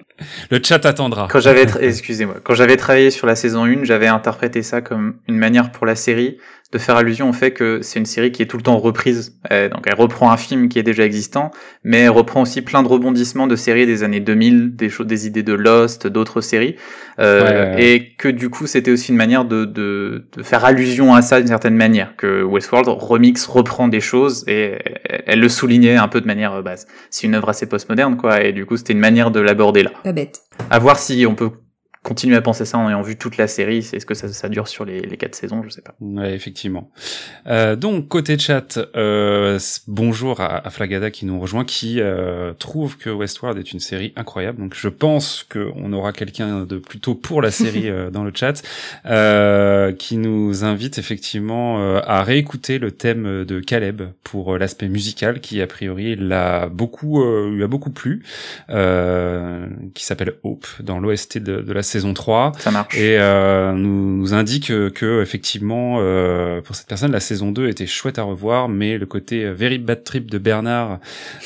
[0.49, 1.27] le chat attendra.
[1.29, 5.37] Quand j'avais, excusez-moi, quand j'avais travaillé sur la saison 1, j'avais interprété ça comme une
[5.37, 6.37] manière pour la série
[6.71, 9.37] de faire allusion au fait que c'est une série qui est tout le temps reprise.
[9.51, 11.51] Euh, donc elle reprend un film qui est déjà existant,
[11.83, 15.27] mais elle reprend aussi plein de rebondissements de séries des années 2000, des choses, des
[15.27, 16.75] idées de Lost, d'autres séries,
[17.19, 21.21] euh, et que du coup c'était aussi une manière de, de, de faire allusion à
[21.21, 24.77] ça d'une certaine manière, que Westworld remix, reprend des choses et
[25.27, 26.75] elle le soulignait un peu de manière, bah,
[27.11, 29.91] c'est une œuvre assez postmoderne quoi, et du coup c'était une manière de l'aborder là.
[30.03, 30.41] Pas bête.
[30.71, 31.51] À voir si on peut
[32.05, 33.81] continuer à penser ça en ayant vu toute la série.
[33.81, 35.95] C'est ce que ça, ça, dure sur les, les quatre saisons, je sais pas.
[35.99, 36.91] Ouais, effectivement.
[37.47, 42.97] Euh, donc côté chat, euh, bonjour à, à, Flagada qui nous rejoint, qui euh, trouve
[42.97, 44.59] que Westworld est une série incroyable.
[44.59, 48.61] Donc je pense qu'on aura quelqu'un de plutôt pour la série euh, dans le chat,
[49.07, 55.41] euh, qui nous invite effectivement euh, à réécouter le thème de Caleb pour l'aspect musical,
[55.41, 58.23] qui a priori l'a beaucoup lui a beaucoup plu,
[58.67, 62.51] qui s'appelle Hope dans l'OST de, de la série saison 3.
[62.59, 62.97] Ça marche.
[62.97, 67.87] Et euh, nous, nous indique que, effectivement, euh, pour cette personne, la saison 2 était
[67.87, 70.99] chouette à revoir, mais le côté euh, very bad trip de Bernard,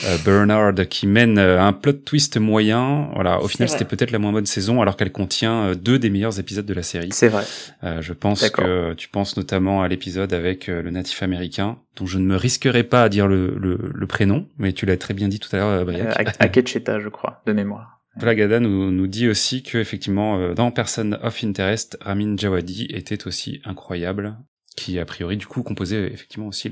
[0.06, 3.10] euh, Bernard, qui mène euh, un plot twist moyen.
[3.14, 6.40] Voilà, au final, c'était peut-être la moins bonne saison, alors qu'elle contient deux des meilleurs
[6.40, 7.10] épisodes de la série.
[7.12, 7.44] C'est vrai.
[7.84, 12.26] je pense que tu penses notamment à l'épisode avec le natif américain, dont je ne
[12.26, 15.40] me risquerai pas à dire le, le, le prénom, mais tu l'as très bien dit
[15.40, 15.88] tout à l'heure.
[15.88, 17.99] Euh, Akecheta, je crois, de mémoire.
[18.18, 23.28] Plagada nous, nous dit aussi que effectivement euh, dans Person of Interest, Ramin Djawadi était
[23.28, 24.38] aussi incroyable,
[24.76, 26.72] qui a priori du coup composait effectivement aussi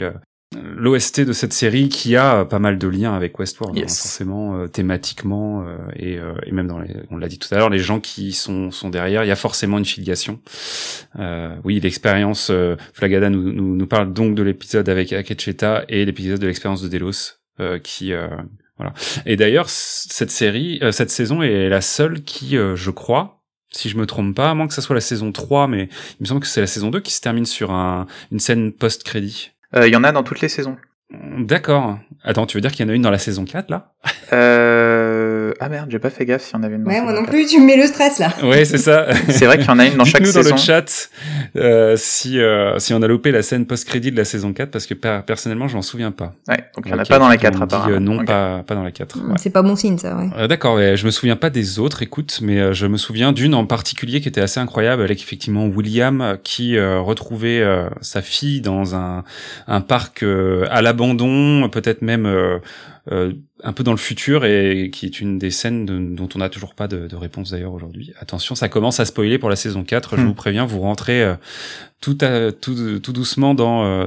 [0.55, 4.67] l'OST de cette série qui a pas mal de liens avec Westworld, hein, forcément euh,
[4.67, 7.99] thématiquement euh, et, et, même dans les, on l'a dit tout à l'heure, les gens
[7.99, 10.39] qui sont sont derrière, il y a forcément une filiation.
[11.63, 12.51] oui, l'expérience.
[12.93, 16.87] Flagada nous, nous, nous parle donc de l'épisode avec Akecheta et l'épisode de l'expérience de
[16.87, 17.37] Delos
[17.83, 18.13] qui
[18.77, 18.93] voilà.
[19.25, 23.89] Et d'ailleurs, cette série, euh, cette saison est la seule qui, euh, je crois, si
[23.89, 26.25] je me trompe pas, à moins que ça soit la saison 3, mais il me
[26.25, 29.51] semble que c'est la saison 2 qui se termine sur un, une scène post-crédit.
[29.75, 30.77] Euh, il y en a dans toutes les saisons.
[31.11, 31.99] D'accord.
[32.23, 33.93] Attends, tu veux dire qu'il y en a une dans la saison 4, là?
[34.33, 34.96] Euh...
[35.59, 36.87] Ah merde, j'ai pas fait gaffe si on avait une.
[36.87, 38.33] Ouais, moi non plus, tu me mets le stress là.
[38.43, 39.07] ouais, c'est ça.
[39.29, 40.49] c'est vrai qu'il y en a une dans chaque nous saison.
[40.49, 41.09] dans le chat
[41.55, 44.85] euh, si euh, si on a loupé la scène post-crédit de la saison 4 parce
[44.85, 46.33] que personnellement, je m'en souviens pas.
[46.47, 47.95] Ouais, donc il y en a pas dans la 4 apparemment.
[47.95, 49.17] Euh, non, pas pas dans la 4.
[49.17, 49.35] Ouais.
[49.37, 50.29] C'est pas bon signe ça, ouais.
[50.37, 53.53] Euh, D'accord, je me souviens pas des autres, écoute, mais euh, je me souviens d'une
[53.53, 57.63] en particulier qui était assez incroyable avec effectivement William qui retrouvait
[58.01, 59.23] sa fille dans un
[59.67, 62.27] un parc à l'abandon, peut-être même
[63.11, 66.49] euh, un peu dans le futur et qui est une des scènes dont on n'a
[66.49, 68.13] toujours pas de, de réponse d'ailleurs aujourd'hui.
[68.19, 70.25] Attention, ça commence à spoiler pour la saison 4, je hmm.
[70.25, 71.35] vous préviens, vous rentrez euh,
[71.99, 74.05] tout, à, tout, tout doucement dans, euh,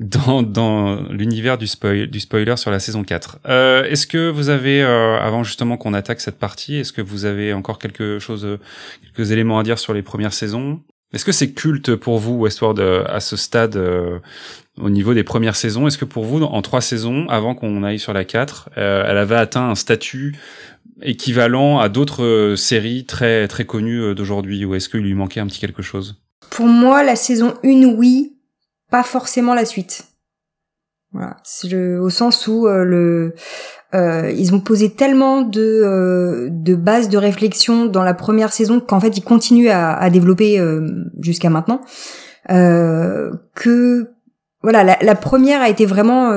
[0.00, 3.38] dans, dans l'univers du, spoil, du spoiler sur la saison 4.
[3.88, 7.78] est-ce que vous avez, avant justement qu'on attaque cette partie, est-ce que vous avez encore
[7.78, 8.46] quelque chose,
[9.02, 10.80] quelques éléments à dire sur les premières saisons?
[11.14, 13.78] Est-ce que c'est culte pour vous, Westworld, à ce stade
[14.80, 15.86] au niveau des premières saisons.
[15.86, 19.18] Est-ce que pour vous, en trois saisons, avant qu'on aille sur la 4, euh, elle
[19.18, 20.34] avait atteint un statut
[21.02, 25.40] équivalent à d'autres euh, séries très très connues euh, d'aujourd'hui ou est-ce qu'il lui manquait
[25.40, 26.22] un petit quelque chose?
[26.50, 28.36] Pour moi, la saison 1, oui,
[28.90, 30.04] pas forcément la suite.
[31.12, 33.34] Voilà, c'est au sens où le
[33.94, 38.98] euh, ils ont posé tellement de de bases de réflexion dans la première saison qu'en
[38.98, 40.58] fait ils continuent à, à développer
[41.20, 41.82] jusqu'à maintenant
[42.48, 44.08] que
[44.62, 46.32] voilà, la, la, première a été vraiment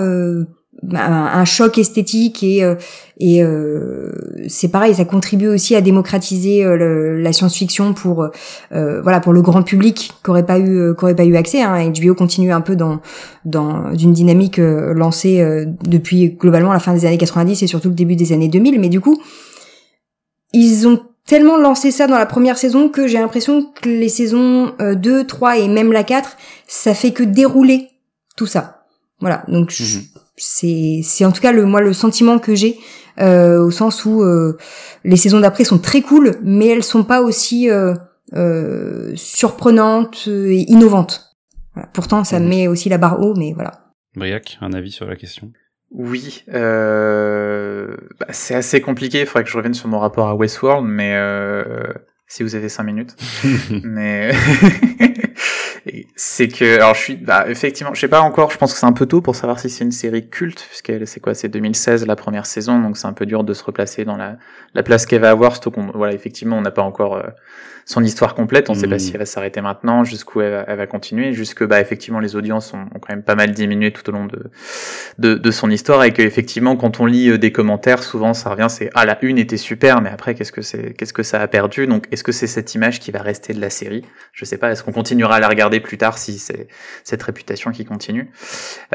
[0.93, 2.75] euh, un, choc esthétique et euh,
[3.17, 4.11] et euh,
[4.47, 8.27] c'est pareil, ça contribue aussi à démocratiser la science-fiction pour
[8.71, 11.61] voilà pour le grand public qui aurait pas eu qui aurait pas eu accès.
[11.61, 11.91] Hein.
[11.91, 12.99] HBO continue un peu dans
[13.45, 18.17] dans une dynamique lancée depuis globalement la fin des années 90 et surtout le début
[18.17, 18.79] des années 2000.
[18.79, 19.17] Mais du coup,
[20.51, 24.73] ils ont tellement lancé ça dans la première saison que j'ai l'impression que les saisons
[24.79, 26.35] 2, 3 et même la 4,
[26.67, 27.94] ça fait que dérouler
[28.35, 28.85] tout ça.
[29.19, 30.01] Voilà, donc mhm.
[30.35, 32.77] c'est c'est en tout cas le moi le sentiment que j'ai
[33.19, 34.57] euh, au sens où euh,
[35.03, 37.93] les saisons d'après sont très cool, mais elles sont pas aussi euh,
[38.33, 41.37] euh surprenantes et innovantes.
[41.73, 41.89] Voilà.
[41.93, 42.47] Pourtant, ça mhm.
[42.47, 43.85] met aussi la barre haut, mais voilà.
[44.15, 45.51] Briac, un avis sur la question?
[45.91, 49.21] Oui, euh, bah, c'est assez compliqué.
[49.21, 51.93] Il faudrait que je revienne sur mon rapport à Westworld, mais euh,
[52.27, 53.15] si vous avez cinq minutes.
[53.83, 54.31] mais
[56.17, 58.85] c'est que alors je suis bah, effectivement je sais pas encore je pense que c'est
[58.85, 62.05] un peu tôt pour savoir si c'est une série culte puisqu'elle c'est quoi c'est 2016
[62.05, 64.37] la première saison donc c'est un peu dur de se replacer dans la,
[64.73, 67.23] la place qu'elle va avoir surtout qu'on voilà effectivement on n'a pas encore euh,
[67.83, 70.77] son histoire complète on sait pas si elle va s'arrêter maintenant jusqu'où elle, va, elle
[70.77, 74.09] va continuer jusque bah effectivement les audiences ont, ont, quand même pas mal diminué tout
[74.09, 74.49] au long de
[75.19, 78.49] de, de son histoire et que effectivement quand on lit euh, des commentaires souvent ça
[78.49, 81.41] revient c'est ah la une était super mais après qu'est-ce que c'est qu'est-ce que ça
[81.41, 81.87] a perdu?
[81.87, 84.03] Donc est-ce que c'est cette image qui va rester de la série?
[84.33, 86.67] Je sais pas est-ce qu'on continuera à la regarder plus tard si c'est
[87.03, 88.31] cette réputation qui continue.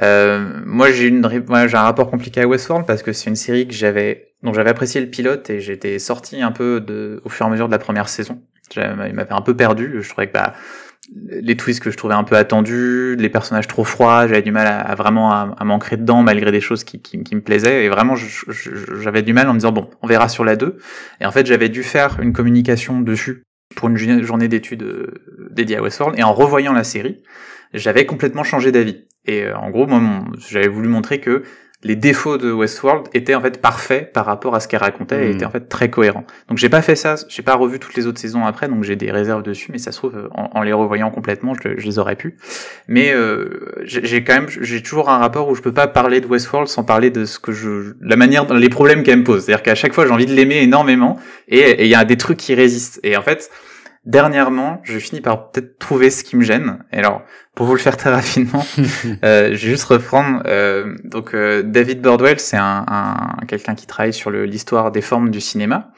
[0.03, 1.29] Euh, moi, j'ai une,
[1.67, 4.71] j'ai un rapport compliqué à Westworld parce que c'est une série que j'avais, dont j'avais
[4.71, 7.73] apprécié le pilote et j'étais sorti un peu de, au fur et à mesure de
[7.73, 8.41] la première saison.
[8.77, 9.99] Il m'avait un peu perdu.
[10.01, 10.55] Je trouvais que bah,
[11.15, 14.67] les twists que je trouvais un peu attendus, les personnages trop froids, j'avais du mal
[14.67, 19.23] à, vraiment à, m'ancrer dedans malgré des choses qui, qui me plaisaient et vraiment j'avais
[19.23, 20.79] du mal en me disant bon on verra sur la 2
[21.21, 23.43] et en fait j'avais dû faire une communication dessus
[23.77, 27.23] pour une journée d'études euh, dédiée à Westworld et en revoyant la série
[27.75, 29.05] j'avais complètement changé d'avis.
[29.27, 30.01] Et euh, en gros, moi,
[30.49, 31.43] j'avais voulu montrer que
[31.83, 35.29] les défauts de Westworld étaient en fait parfaits par rapport à ce qu'elle racontait et
[35.29, 35.37] hmm.
[35.37, 36.25] étaient en fait très cohérents.
[36.49, 38.97] Donc j'ai pas fait ça, j'ai pas revu toutes les autres saisons après, donc j'ai
[38.97, 42.37] des réserves dessus, mais ça se trouve en, les revoyant complètement, je, les aurais pu.
[42.87, 46.27] Mais euh, j'ai quand même, j'ai toujours un rapport où je peux pas parler de
[46.27, 49.45] Westworld sans parler de ce que je, la manière, les problèmes qu'elle me pose.
[49.45, 52.39] C'est-à-dire qu'à chaque fois j'ai envie de l'aimer énormément et il y a des trucs
[52.39, 53.01] qui résistent.
[53.03, 53.51] Et en fait,
[54.07, 56.79] Dernièrement, je finis par peut-être trouver ce qui me gêne.
[56.91, 57.23] Et alors,
[57.55, 58.65] pour vous le faire très rapidement,
[59.25, 60.43] euh, je vais juste reprendre.
[60.47, 65.31] Euh, donc, euh, David Birdwell, c'est un, un quelqu'un qui travaille sur l'histoire des formes
[65.31, 65.93] du cinéma.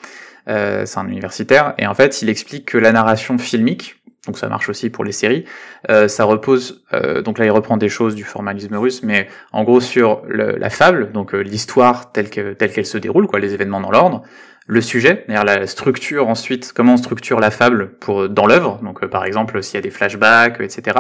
[0.49, 4.49] Euh, c'est un universitaire, et en fait, il explique que la narration filmique, donc ça
[4.49, 5.45] marche aussi pour les séries.
[5.89, 9.63] Euh, ça repose, euh, donc là il reprend des choses du formalisme russe, mais en
[9.63, 13.55] gros sur le, la fable, donc l'histoire telle que telle qu'elle se déroule, quoi, les
[13.55, 14.23] événements dans l'ordre,
[14.67, 19.03] le sujet, c'est-à-dire la structure ensuite, comment on structure la fable pour dans l'œuvre, donc
[19.03, 20.99] euh, par exemple s'il y a des flashbacks, etc.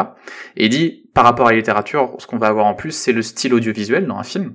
[0.56, 3.22] Et dit, par rapport à la littérature, ce qu'on va avoir en plus, c'est le
[3.22, 4.54] style audiovisuel dans un film,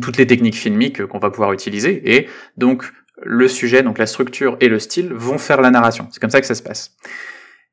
[0.00, 2.90] toutes les techniques filmiques qu'on va pouvoir utiliser, et donc
[3.22, 6.08] le sujet, donc la structure et le style vont faire la narration.
[6.10, 6.96] C'est comme ça que ça se passe.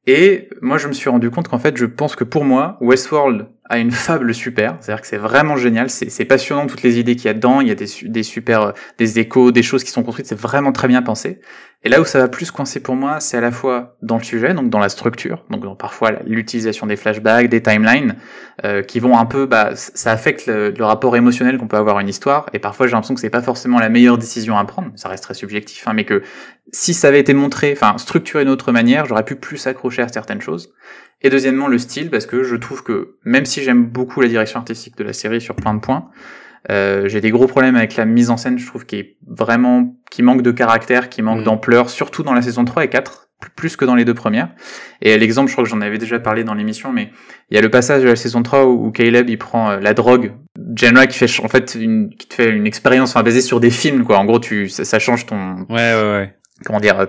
[0.05, 3.47] Et moi, je me suis rendu compte qu'en fait, je pense que pour moi, Westworld
[3.69, 4.77] a une fable super.
[4.79, 5.89] C'est-à-dire que c'est vraiment génial.
[5.89, 7.61] C'est passionnant toutes les idées qu'il y a dedans.
[7.61, 10.27] Il y a des, des super, euh, des échos, des choses qui sont construites.
[10.27, 11.39] C'est vraiment très bien pensé.
[11.83, 14.23] Et là où ça va plus coincer pour moi, c'est à la fois dans le
[14.23, 18.17] sujet, donc dans la structure, donc parfois l'utilisation des flashbacks, des timelines,
[18.65, 22.01] euh, qui vont un peu, bah, ça affecte le, rapport émotionnel qu'on peut avoir à
[22.01, 22.47] une histoire.
[22.51, 24.91] Et parfois, j'ai l'impression que c'est pas forcément la meilleure décision à prendre.
[24.95, 26.21] Ça reste très subjectif, hein, mais que
[26.73, 30.09] si ça avait été montré, enfin structuré d'une autre manière, j'aurais pu plus accrocher à
[30.09, 30.73] certaines choses.
[31.21, 34.59] Et deuxièmement, le style, parce que je trouve que même si j'aime beaucoup la direction
[34.59, 36.09] artistique de la série sur plein de points,
[36.71, 39.95] euh, j'ai des gros problèmes avec la mise en scène, je trouve, qui est vraiment,
[40.11, 41.45] qui manque de caractère, qui manque mm.
[41.45, 44.49] d'ampleur, surtout dans la saison 3 et 4, plus que dans les deux premières.
[45.01, 47.11] Et l'exemple, je crois que j'en avais déjà parlé dans l'émission, mais
[47.49, 49.93] il y a le passage de la saison 3 où, Caleb, il prend euh, la
[49.93, 50.33] drogue.
[50.75, 53.71] Jenna qui fait, en fait, une, qui te fait une expérience, enfin, basée sur des
[53.71, 54.17] films, quoi.
[54.17, 56.33] En gros, tu, ça, ça change ton, ouais, ouais, ouais
[56.65, 57.07] comment dire,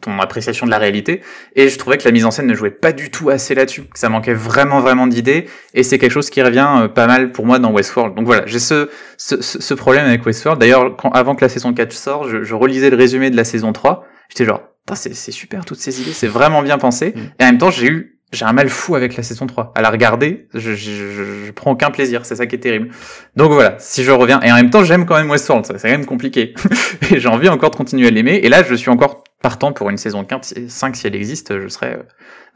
[0.00, 1.22] ton appréciation de la réalité.
[1.56, 3.82] Et je trouvais que la mise en scène ne jouait pas du tout assez là-dessus,
[3.82, 5.46] que ça manquait vraiment, vraiment d'idées.
[5.74, 8.14] Et c'est quelque chose qui revient euh, pas mal pour moi dans Westworld.
[8.14, 10.60] Donc voilà, j'ai ce, ce, ce, problème avec Westworld.
[10.60, 13.72] D'ailleurs, avant que la saison 4 sorte, je, je relisais le résumé de la saison
[13.72, 14.06] 3.
[14.28, 14.62] J'étais genre,
[14.94, 17.14] c'est super toutes ces idées, c'est vraiment bien pensé.
[17.14, 17.20] Mm.
[17.40, 19.72] Et en même temps, j'ai eu j'ai un mal fou avec la saison 3.
[19.74, 22.90] À la regarder, je, je, je, prends aucun plaisir, c'est ça qui est terrible.
[23.36, 25.88] Donc voilà, si je reviens, et en même temps j'aime quand même Westworld, c'est quand
[25.88, 26.54] même compliqué.
[27.10, 29.88] et j'ai envie encore de continuer à l'aimer, et là je suis encore partant pour
[29.88, 30.26] une saison
[30.68, 31.98] 5 si elle existe, je serais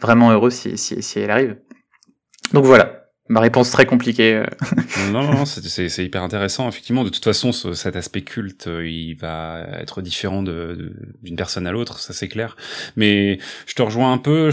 [0.00, 1.56] vraiment heureux si, si, si elle arrive.
[2.52, 4.34] Donc voilà, ma réponse très compliquée.
[4.34, 4.46] Euh.
[5.10, 6.68] non, non, c'est hyper intéressant.
[6.68, 11.66] Effectivement, de toute façon, cet aspect culte, euh, il va être différent d'une de, personne
[11.66, 12.56] à l'autre, ça c'est clair.
[12.96, 14.50] Mais je te rejoins un peu.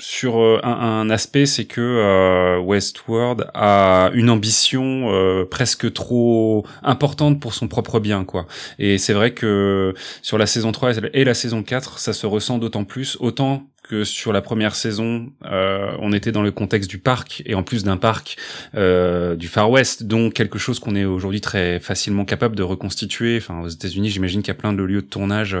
[0.00, 6.66] Sur euh, un, un, aspect, c'est que euh, Westworld a une ambition euh, presque trop
[6.82, 8.46] importante pour son propre bien, quoi.
[8.78, 12.58] Et c'est vrai que sur la saison 3 et la saison 4, ça se ressent
[12.58, 16.98] d'autant plus, autant que sur la première saison, euh, on était dans le contexte du
[16.98, 18.36] parc et en plus d'un parc
[18.74, 23.36] euh, du Far West, donc quelque chose qu'on est aujourd'hui très facilement capable de reconstituer.
[23.36, 25.56] Enfin, aux États-Unis, j'imagine qu'il y a plein de lieux de tournage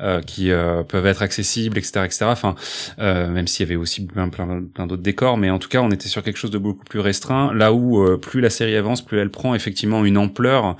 [0.00, 2.24] euh, qui euh, peuvent être accessibles, etc., etc.
[2.28, 2.54] Enfin,
[3.00, 5.82] euh, même s'il y avait aussi plein, plein, plein d'autres décors, mais en tout cas,
[5.82, 7.52] on était sur quelque chose de beaucoup plus restreint.
[7.52, 10.76] Là où euh, plus la série avance, plus elle prend effectivement une ampleur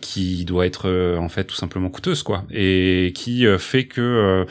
[0.00, 4.46] qui doit être en fait tout simplement coûteuse, quoi, et qui fait que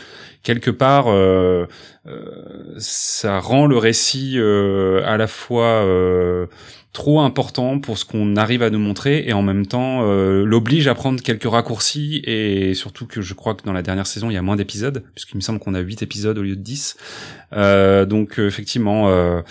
[0.45, 1.07] quelque part
[2.77, 5.83] ça rend le récit à la fois
[6.95, 10.87] trop important pour ce qu'on arrive à nous montrer et en même temps euh, l'oblige
[10.87, 14.33] à prendre quelques raccourcis et surtout que je crois que dans la dernière saison il
[14.33, 16.95] y a moins d'épisodes puisqu'il me semble qu'on a 8 épisodes au lieu de 10
[17.51, 19.41] euh, donc effectivement euh,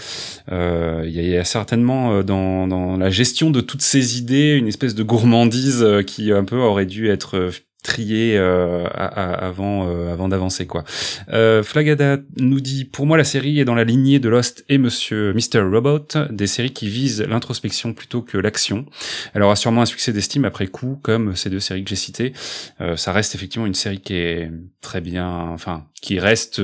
[0.51, 5.03] euh, il y, a certainement dans la gestion de toutes ces idées une espèce de
[5.03, 7.51] gourmandise qui un peu aurait dû être
[7.85, 10.85] trier euh, avant euh, avant d'avancer quoi.
[11.33, 14.79] Euh, Flagada nous dit pour moi la série est dans la lignée de Lost et
[14.79, 18.87] Monsieur Mr Robot, des séries qui visent l'introspection plutôt que l'action.
[19.35, 22.33] Elle aura sûrement un succès d'estime après coup comme ces deux séries que j'ai citées.
[22.81, 26.63] Euh, ça reste effectivement une série qui est très bien, enfin qui reste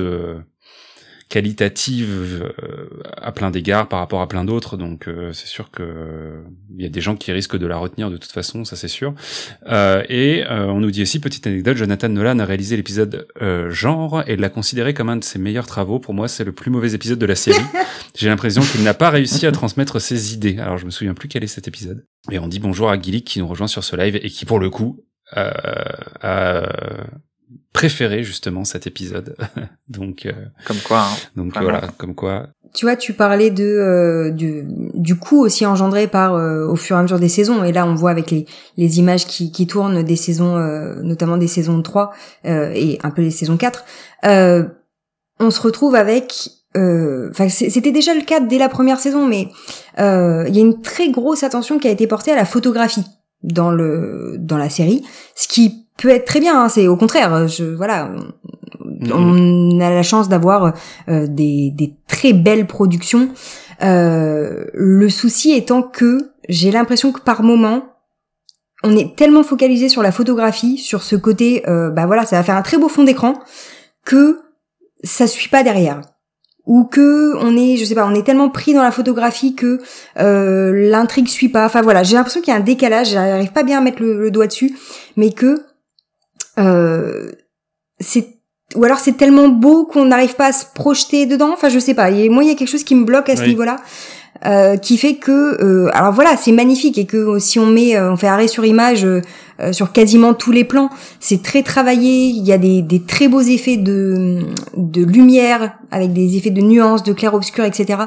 [1.31, 4.75] qualitative euh, à plein d'égards par rapport à plein d'autres.
[4.75, 6.43] Donc euh, c'est sûr que
[6.75, 8.89] il y a des gens qui risquent de la retenir de toute façon ça c'est
[8.89, 9.15] sûr.
[9.67, 13.27] Euh, et on nous dit aussi petite anecdote Jonathan Nolan a réalisé l'épisode
[13.69, 15.99] genre et l'a considéré comme un de ses meilleurs travaux.
[15.99, 17.63] Pour moi c'est le plus mauvais épisode de la série.
[18.15, 20.57] J'ai l'impression qu'il n'a pas réussi à transmettre ses idées.
[20.59, 22.05] Alors je me souviens plus quel est cet épisode.
[22.29, 24.59] Et on dit bonjour à Gillick qui nous rejoint sur ce live et qui pour
[24.59, 26.67] le coup a
[27.73, 29.35] préféré justement cet épisode.
[29.89, 30.33] donc euh,
[30.65, 31.01] comme quoi.
[31.01, 32.47] Hein, donc voilà, comme quoi.
[32.73, 36.95] Tu vois, tu parlais de euh, du, du coût aussi engendré par euh, au fur
[36.95, 38.45] et à mesure des saisons et là on voit avec les
[38.77, 40.57] les images qui qui tournent des saisons
[41.03, 42.13] notamment des saisons 3
[42.45, 43.83] et un peu les saisons 4
[44.23, 49.49] on se retrouve avec enfin c'était déjà le cas dès la première saison mais
[49.97, 53.03] il y a une très grosse attention qui a été portée à la photographie
[53.43, 55.03] dans le dans la série
[55.35, 56.63] ce qui peut être très bien.
[56.63, 58.11] Hein, c'est au contraire, je voilà,
[58.83, 59.13] mm-hmm.
[59.13, 60.73] on a la chance d'avoir
[61.09, 63.29] euh, des, des, très belles productions.
[63.83, 67.83] Euh, le souci étant que j'ai l'impression que par moment,
[68.83, 72.43] on est tellement focalisé sur la photographie, sur ce côté, euh, bah voilà, ça va
[72.43, 73.33] faire un très beau fond d'écran,
[74.05, 74.39] que
[75.03, 76.01] ça suit pas derrière
[76.67, 79.81] ou que on est je sais pas on est tellement pris dans la photographie que
[80.19, 83.63] euh, l'intrigue suit pas enfin voilà j'ai l'impression qu'il y a un décalage j'arrive pas
[83.63, 84.77] bien à mettre le doigt dessus
[85.17, 85.63] mais que
[86.61, 87.31] euh,
[87.99, 88.27] c'est
[88.75, 91.51] ou alors c'est tellement beau qu'on n'arrive pas à se projeter dedans.
[91.51, 92.09] Enfin, je sais pas.
[92.09, 93.75] Et moi, il y a quelque chose qui me bloque à ce niveau-là,
[94.45, 98.15] euh, qui fait que, euh, alors voilà, c'est magnifique et que si on met, on
[98.15, 99.05] fait arrêt sur image
[99.73, 102.27] sur quasiment tous les plans, c'est très travaillé.
[102.27, 104.39] Il y a des, des, très beaux effets de,
[104.77, 108.03] de lumière avec des effets de nuances, de clair-obscur, etc.,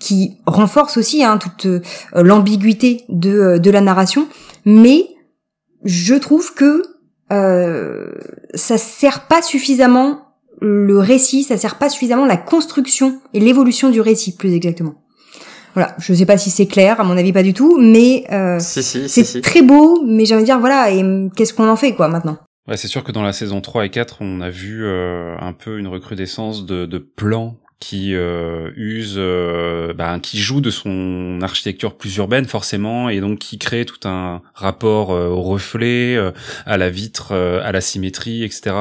[0.00, 1.68] qui renforcent aussi hein, toute
[2.12, 4.26] l'ambiguïté de, de la narration.
[4.66, 5.06] Mais
[5.84, 6.82] je trouve que
[7.32, 8.12] euh,
[8.54, 10.24] ça sert pas suffisamment
[10.60, 14.94] le récit, ça sert pas suffisamment la construction et l'évolution du récit, plus exactement.
[15.74, 18.58] Voilà, je sais pas si c'est clair, à mon avis pas du tout, mais euh,
[18.58, 21.04] c'est très beau, mais j'ai envie de dire voilà, et
[21.36, 22.38] qu'est-ce qu'on en fait quoi maintenant?
[22.66, 25.52] Ouais, c'est sûr que dans la saison 3 et 4, on a vu euh, un
[25.52, 31.38] peu une recrudescence de, de plans qui euh, use, euh, bah, qui joue de son
[31.42, 36.32] architecture plus urbaine forcément, et donc qui crée tout un rapport euh, au reflet, euh,
[36.66, 38.74] à la vitre, à la symétrie, etc.,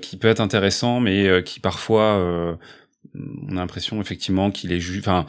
[0.00, 2.58] qui peut être intéressant, mais qui parfois
[3.14, 5.26] on a l'impression effectivement qu'il est enfin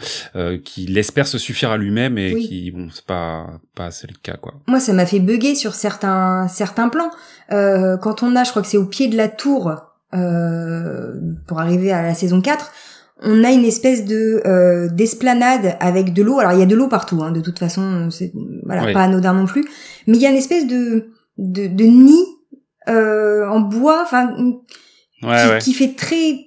[0.63, 4.37] qu'il espère se suffire à lui-même et qui bon c'est pas pas c'est le cas
[4.37, 4.53] quoi.
[4.67, 7.11] Moi ça m'a fait bugger sur certains certains plans
[7.49, 11.13] quand on a je crois que c'est au pied de la tour euh,
[11.47, 12.71] pour arriver à la saison 4,
[13.21, 16.39] on a une espèce de euh, d'esplanade avec de l'eau.
[16.39, 18.31] Alors il y a de l'eau partout, hein, de toute façon, c'est
[18.65, 19.65] voilà pas anodin non plus.
[20.07, 22.25] Mais il y a une espèce de de, de nid
[22.87, 24.35] euh, en bois, enfin
[25.21, 25.27] qui,
[25.59, 26.45] qui, fait très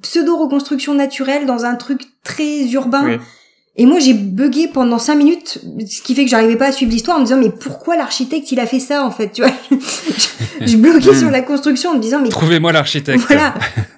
[0.00, 3.18] pseudo reconstruction naturelle dans un truc très urbain.
[3.74, 5.58] Et moi, j'ai bugué pendant cinq minutes,
[5.88, 8.52] ce qui fait que j'arrivais pas à suivre l'histoire en me disant mais pourquoi l'architecte
[8.52, 9.52] il a fait ça en fait, tu vois?
[10.60, 13.24] Je bloquais sur la construction en me disant mais trouvez-moi l'architecte.
[13.26, 13.54] Voilà.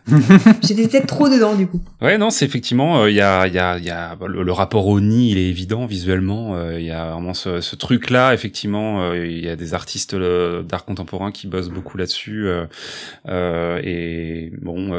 [0.62, 1.80] J'étais peut-être trop dedans du coup.
[2.00, 4.52] Ouais non, c'est effectivement euh, il y a il y a il y a le,
[4.52, 8.10] rapport au nid, il est évident visuellement, euh, il y a vraiment ce, ce truc
[8.10, 12.48] là effectivement, euh, il y a des artistes d'art contemporain qui bossent beaucoup là-dessus
[13.26, 14.92] et bon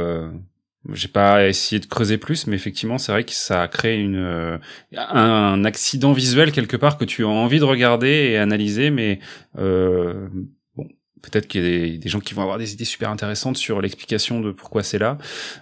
[0.93, 4.17] j'ai pas essayé de creuser plus, mais effectivement, c'est vrai que ça a créé une,
[4.17, 4.58] euh,
[4.98, 9.19] un accident visuel quelque part que tu as envie de regarder et analyser, mais
[9.58, 10.28] euh,
[10.76, 10.88] bon,
[11.21, 14.41] peut-être qu'il y a des, gens qui vont avoir des idées super intéressantes sur l'explication
[14.41, 15.17] de pourquoi c'est là,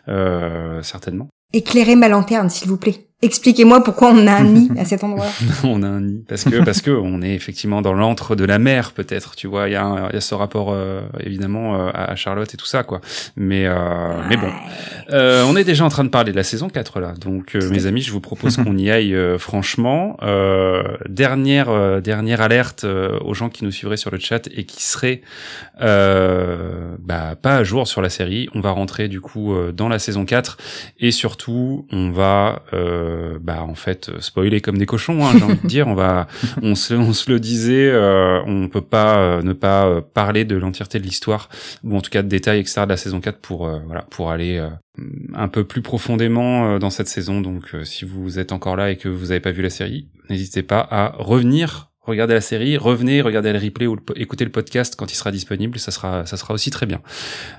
[0.07, 1.29] euh, certainement.
[1.53, 3.07] Éclairez ma lanterne, s'il vous plaît.
[3.23, 5.27] Expliquez-moi pourquoi on a un nid à cet endroit.
[5.63, 8.59] on a un nid parce que parce que on est effectivement dans l'antre de la
[8.59, 9.37] mer peut-être.
[9.37, 12.65] Tu vois, il y y a ce rapport euh, évidemment euh, à Charlotte et tout
[12.65, 12.99] ça quoi.
[13.37, 13.75] Mais euh,
[14.27, 14.49] mais bon,
[15.11, 17.13] euh, on est déjà en train de parler de la saison 4 là.
[17.13, 20.17] Donc mes amis, je vous propose qu'on y aille franchement.
[21.07, 25.21] dernière dernière alerte aux gens qui nous suivraient sur le chat et qui seraient
[25.79, 28.49] bah pas à jour sur la série.
[28.53, 30.57] On va rentrer du coup dans la saison 4
[30.99, 35.59] et surtout on va euh, bah en fait spoiler comme des cochons, hein, j'ai envie
[35.61, 35.87] de dire.
[35.87, 36.27] On va,
[36.61, 40.55] on se, on se le disait, euh, on peut pas euh, ne pas parler de
[40.55, 41.49] l'entièreté de l'histoire
[41.83, 44.61] ou en tout cas de détails etc de la saison 4 pour voilà pour aller
[45.33, 47.41] un peu plus profondément dans cette saison.
[47.41, 50.63] Donc si vous êtes encore là et que vous n'avez pas vu la série, n'hésitez
[50.63, 55.11] pas à revenir regardez la série, revenez, regardez le replay ou écoutez le podcast quand
[55.11, 57.01] il sera disponible, ça sera, ça sera aussi très bien.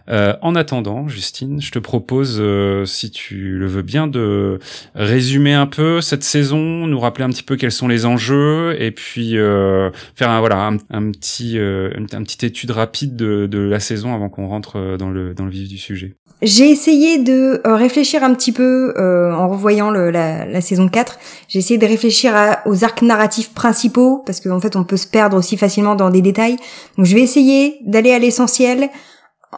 [0.08, 4.58] Euh, en attendant, Justine, je te propose, euh, si tu le veux bien, de
[4.94, 8.90] résumer un peu cette saison, nous rappeler un petit peu quels sont les enjeux, et
[8.90, 13.80] puis euh, faire un, voilà un, petit, une, un petite étude rapide de, de la
[13.80, 16.16] saison avant qu'on rentre dans le, dans le vif du sujet.
[16.44, 20.88] J'ai essayé de euh, réfléchir un petit peu euh, en revoyant le, la, la, saison
[20.88, 21.18] 4.
[21.48, 22.34] J'ai essayé de réfléchir
[22.66, 26.22] aux arcs narratifs principaux qu'en en fait on peut se perdre aussi facilement dans des
[26.22, 26.56] détails.
[26.96, 28.90] Donc je vais essayer d'aller à l'essentiel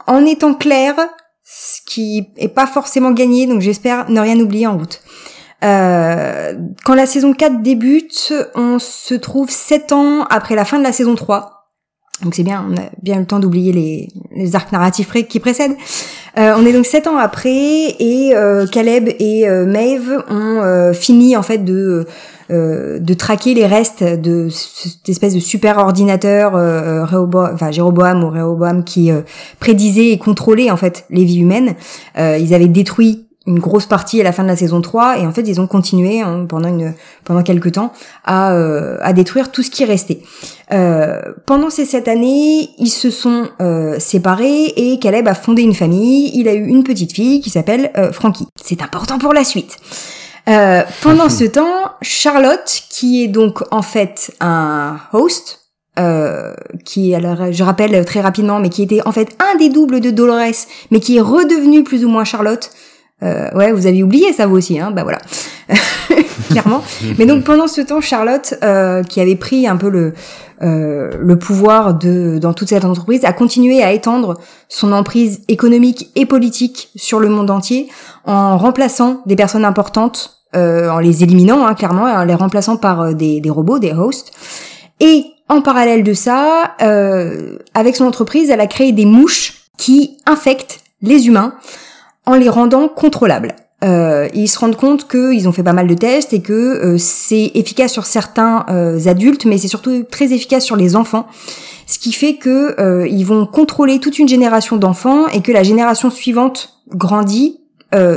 [0.06, 0.94] en étant clair,
[1.44, 3.46] ce qui est pas forcément gagné.
[3.46, 5.02] Donc j'espère ne rien oublier en route.
[5.64, 6.54] Euh,
[6.84, 10.92] quand la saison 4 débute, on se trouve 7 ans après la fin de la
[10.92, 11.56] saison 3.
[12.22, 15.76] Donc c'est bien, on a bien le temps d'oublier les, arcs narratifs qui précèdent.
[16.38, 21.36] Euh, on est donc sept ans après et euh, Caleb et euh, Maeve ont fini
[21.36, 22.06] en fait de
[22.48, 26.52] de traquer les restes de cette espèce de super ordinateur
[27.08, 29.10] Réoboam, enfin Jéroboam ou Réoboam qui
[29.58, 31.74] prédisait et contrôlait en fait les vies humaines.
[32.16, 35.32] ils avaient détruit une grosse partie à la fin de la saison 3 et en
[35.32, 36.94] fait ils ont continué hein, pendant une
[37.24, 37.92] pendant quelques temps
[38.24, 40.20] à, euh, à détruire tout ce qui restait.
[40.72, 45.74] Euh, pendant ces sept années, ils se sont euh, séparés et Caleb a fondé une
[45.74, 46.32] famille.
[46.34, 48.46] Il a eu une petite fille qui s'appelle euh, Frankie.
[48.60, 49.76] C'est important pour la suite.
[50.48, 55.60] Euh, pendant ce temps, Charlotte, qui est donc en fait un host,
[55.98, 60.00] euh, qui, alors, je rappelle très rapidement, mais qui était en fait un des doubles
[60.00, 62.70] de Dolores, mais qui est redevenu plus ou moins Charlotte.
[63.22, 65.18] Euh, ouais, vous avez oublié ça vous aussi, hein Bah voilà,
[66.50, 66.82] clairement.
[67.18, 70.12] Mais donc pendant ce temps, Charlotte, euh, qui avait pris un peu le
[70.62, 74.34] euh, le pouvoir de dans toute cette entreprise, a continué à étendre
[74.68, 77.88] son emprise économique et politique sur le monde entier
[78.26, 83.00] en remplaçant des personnes importantes, euh, en les éliminant hein, clairement, en les remplaçant par
[83.00, 84.32] euh, des, des robots, des hosts.
[85.00, 90.18] Et en parallèle de ça, euh, avec son entreprise, elle a créé des mouches qui
[90.26, 91.54] infectent les humains
[92.24, 93.54] en les rendant contrôlables.
[93.84, 96.98] Euh, ils se rendent compte qu'ils ont fait pas mal de tests et que euh,
[96.98, 101.26] c'est efficace sur certains euh, adultes, mais c'est surtout très efficace sur les enfants.
[101.86, 106.10] Ce qui fait que ils vont contrôler toute une génération d'enfants et que la génération
[106.10, 107.60] suivante grandit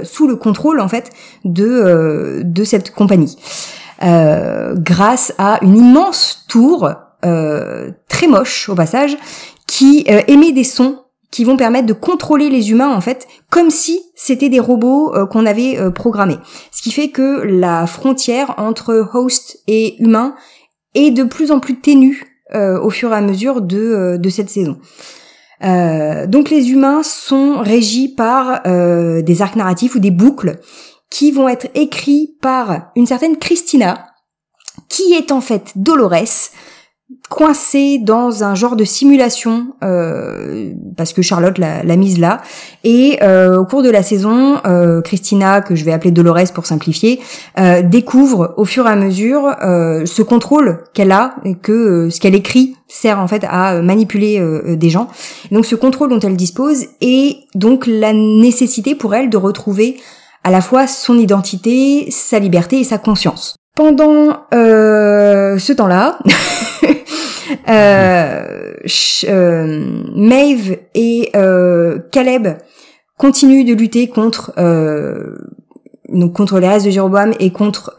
[0.03, 1.11] sous le contrôle en fait
[1.45, 3.37] de de cette compagnie,
[4.01, 6.91] grâce à une immense tour
[7.21, 9.17] très moche au passage
[9.67, 10.99] qui émet des sons
[11.31, 15.25] qui vont permettre de contrôler les humains en fait comme si c'était des robots euh,
[15.25, 16.37] qu'on avait euh, programmés.
[16.71, 20.35] Ce qui fait que la frontière entre host et humain
[20.95, 22.23] est de plus en plus ténue
[22.55, 24.77] euh, au fur et à mesure de, de cette saison.
[25.61, 30.59] Donc les humains sont régis par des arcs narratifs ou des boucles
[31.09, 34.07] qui vont être écrits par une certaine Christina,
[34.87, 36.51] qui est en fait Dolores,
[37.27, 42.41] coincé dans un genre de simulation euh, parce que Charlotte l'a, mise là
[42.83, 46.65] et euh, au cours de la saison euh, Christina que je vais appeler Dolores pour
[46.65, 47.19] simplifier
[47.83, 52.75] découvre au fur et à mesure ce contrôle qu'elle a et que ce qu'elle écrit
[52.87, 54.41] sert en fait à manipuler
[54.75, 55.07] des gens
[55.51, 59.97] donc ce contrôle dont elle dispose et donc la nécessité pour elle de retrouver
[60.43, 63.55] à la fois son identité, sa liberté et sa conscience.
[63.75, 66.19] Pendant ce temps-là,
[67.67, 68.73] Euh,
[69.25, 72.47] euh, Maeve et euh, Caleb
[73.17, 74.53] continuent de lutter contre
[76.09, 77.95] donc contre les restes de Jéroboam et contre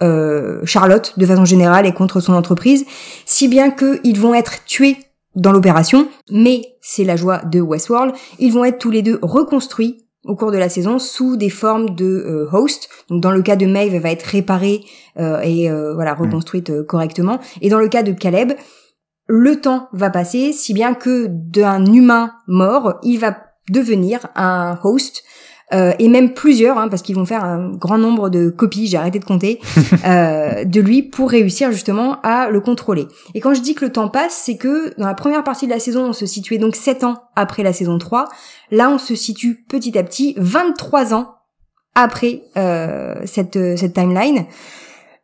[0.65, 2.85] Charlotte de façon générale et contre son entreprise,
[3.27, 4.97] si bien qu'ils vont être tués
[5.37, 10.07] dans l'opération, mais c'est la joie de Westworld, ils vont être tous les deux reconstruits
[10.25, 12.89] au cours de la saison sous des formes de host.
[13.11, 14.81] Donc dans le cas de Maeve, elle va être réparée
[15.17, 17.39] et voilà reconstruite correctement.
[17.61, 18.55] Et dans le cas de Caleb,
[19.31, 23.37] le temps va passer, si bien que d'un humain mort, il va
[23.71, 25.23] devenir un host
[25.73, 28.97] euh, et même plusieurs, hein, parce qu'ils vont faire un grand nombre de copies, j'ai
[28.97, 29.61] arrêté de compter,
[30.05, 33.07] euh, de lui pour réussir justement à le contrôler.
[33.35, 35.71] Et quand je dis que le temps passe, c'est que dans la première partie de
[35.71, 38.25] la saison, on se situait donc 7 ans après la saison 3.
[38.73, 41.37] Là, on se situe petit à petit 23 ans
[41.95, 44.47] après euh, cette, cette timeline.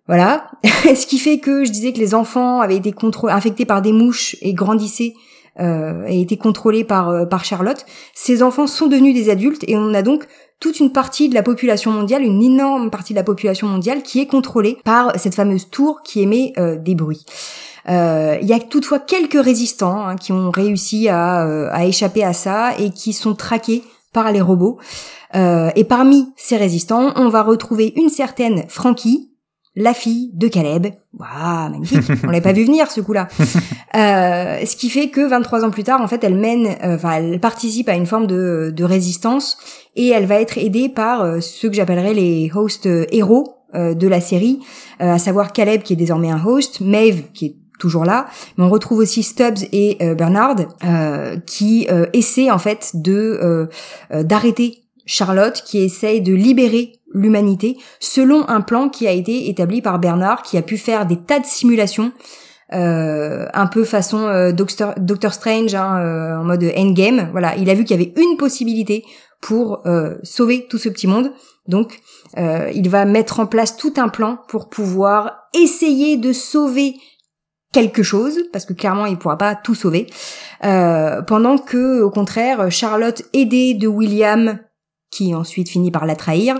[0.07, 0.51] Voilà.
[0.65, 2.95] Ce qui fait que je disais que les enfants avaient été
[3.29, 5.15] infectés par des mouches et grandissaient
[5.59, 7.85] euh, et étaient contrôlés par, euh, par Charlotte.
[8.15, 10.27] Ces enfants sont devenus des adultes et on a donc
[10.61, 14.21] toute une partie de la population mondiale, une énorme partie de la population mondiale qui
[14.21, 17.25] est contrôlée par cette fameuse tour qui émet euh, des bruits.
[17.89, 22.33] Euh, il y a toutefois quelques résistants hein, qui ont réussi à, à, échapper à
[22.33, 24.79] ça et qui sont traqués par les robots.
[25.35, 29.31] et parmi ces résistants, on va retrouver une certaine Frankie,
[29.77, 30.87] la fille de Caleb.
[31.13, 32.03] Waouh, magnifique.
[32.25, 33.29] On l'avait pas vu venir ce coup-là.
[33.95, 37.13] Euh, ce qui fait que 23 ans plus tard, en fait, elle mène, euh, enfin,
[37.13, 39.57] elle participe à une forme de, de résistance
[39.95, 44.21] et elle va être aidée par euh, ceux que j'appellerais les hosts héros de la
[44.21, 44.61] série,
[44.99, 48.71] à savoir Caleb qui est désormais un host, Maeve qui est toujours là, mais on
[48.71, 50.57] retrouve aussi Stubbs et Bernard
[51.47, 53.69] qui essaient en fait de
[54.11, 59.99] d'arrêter Charlotte, qui essaye de libérer l'humanité selon un plan qui a été établi par
[59.99, 62.13] Bernard, qui a pu faire des tas de simulations,
[62.73, 67.29] euh, un peu façon euh, Doctor, Strange, hein, euh, en mode endgame.
[67.31, 69.05] Voilà, il a vu qu'il y avait une possibilité
[69.41, 69.85] pour
[70.25, 71.31] sauver tout ce petit monde.
[71.69, 72.01] Donc,
[72.37, 76.95] il va mettre en place tout un plan pour pouvoir essayer de sauver
[77.73, 80.07] quelque chose, parce que clairement il pourra pas tout sauver,
[80.63, 84.59] pendant que au contraire Charlotte aidée de William
[85.11, 86.57] qui ensuite finit par la trahir,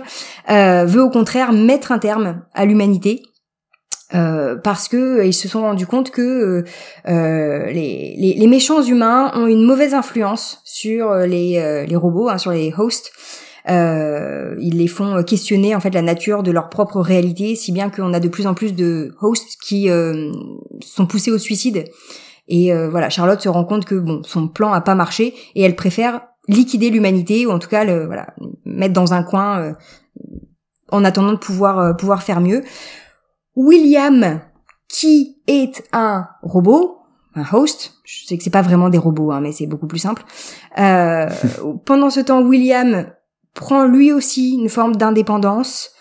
[0.49, 3.23] euh, veut au contraire mettre un terme à l'humanité.
[4.15, 6.63] Euh, parce que ils se sont rendus compte que
[7.09, 12.51] euh, les, les, méchants humains ont une mauvaise influence sur les, les robots, hein, sur
[12.51, 13.11] les hosts.
[13.67, 18.13] ils les font questionner en fait la nature de leur propre réalité, si bien qu'on
[18.13, 19.89] a de plus en plus de hosts qui
[20.81, 21.83] sont poussés au suicide.
[22.47, 25.75] Et voilà, Charlotte se rend compte que bon, son plan a pas marché et elle
[25.75, 28.27] préfère liquider l'humanité ou en tout cas le voilà
[28.65, 29.73] mettre dans un coin euh,
[30.91, 32.63] en attendant de pouvoir euh, pouvoir faire mieux.
[33.55, 34.41] William
[34.89, 36.99] qui est un robot,
[37.35, 39.99] un host, je sais que c'est pas vraiment des robots hein, mais c'est beaucoup plus
[39.99, 40.23] simple.
[40.77, 41.29] Euh,
[41.85, 43.07] pendant ce temps, William
[43.53, 45.91] prend lui aussi une forme d'indépendance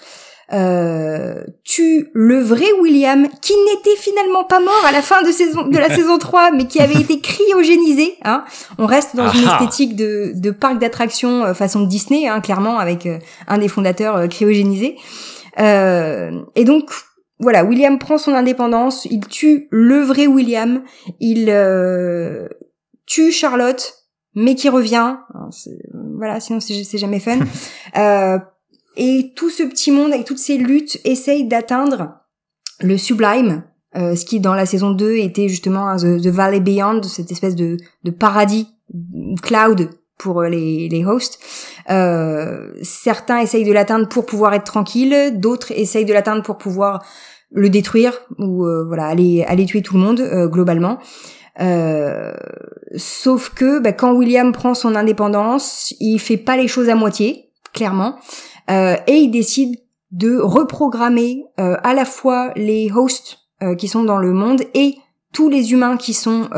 [0.53, 5.67] euh, tue le vrai William, qui n'était finalement pas mort à la fin de, saison,
[5.67, 8.15] de la saison 3, mais qui avait été cryogénisé.
[8.25, 8.45] Hein.
[8.79, 9.65] On reste dans une ah ah.
[9.65, 13.19] esthétique de, de parc d'attractions euh, façon Disney, hein, clairement, avec euh,
[13.49, 14.97] un des fondateurs euh, cryogénisé.
[15.59, 16.91] et donc,
[17.39, 20.83] voilà, William prend son indépendance, il tue le vrai William,
[21.21, 21.53] il
[23.07, 25.17] tue Charlotte, mais qui revient.
[26.17, 27.39] voilà, sinon c'est jamais fun.
[27.97, 28.39] euh,
[28.97, 32.21] et tout ce petit monde, avec toutes ces luttes, essaye d'atteindre
[32.81, 33.65] le sublime,
[33.97, 37.77] euh, ce qui dans la saison 2 était justement the, Valley Beyond, cette espèce de,
[38.05, 38.69] de paradis,
[39.43, 41.39] cloud pour les, les hosts.
[41.91, 47.05] Euh, certains essayent de l'atteindre pour pouvoir être tranquilles, d'autres essayent de l'atteindre pour pouvoir
[47.51, 50.99] le détruire ou euh, voilà aller aller tuer tout le monde euh, globalement.
[51.61, 52.35] Euh,
[52.97, 57.51] sauf que bah, quand William prend son indépendance, il fait pas les choses à moitié,
[57.73, 58.17] clairement.
[58.71, 59.77] Euh, et il décide
[60.13, 64.95] de reprogrammer euh, à la fois les hosts euh, qui sont dans le monde et
[65.33, 66.49] tous les humains qui sont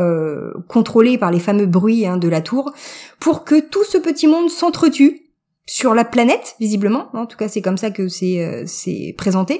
[0.69, 2.71] contrôlés par les fameux bruits hein, de la tour,
[3.19, 5.23] pour que tout ce petit monde s'entretue
[5.65, 7.09] sur la planète, visiblement.
[7.13, 9.59] En tout cas, c'est comme ça que c'est c'est présenté,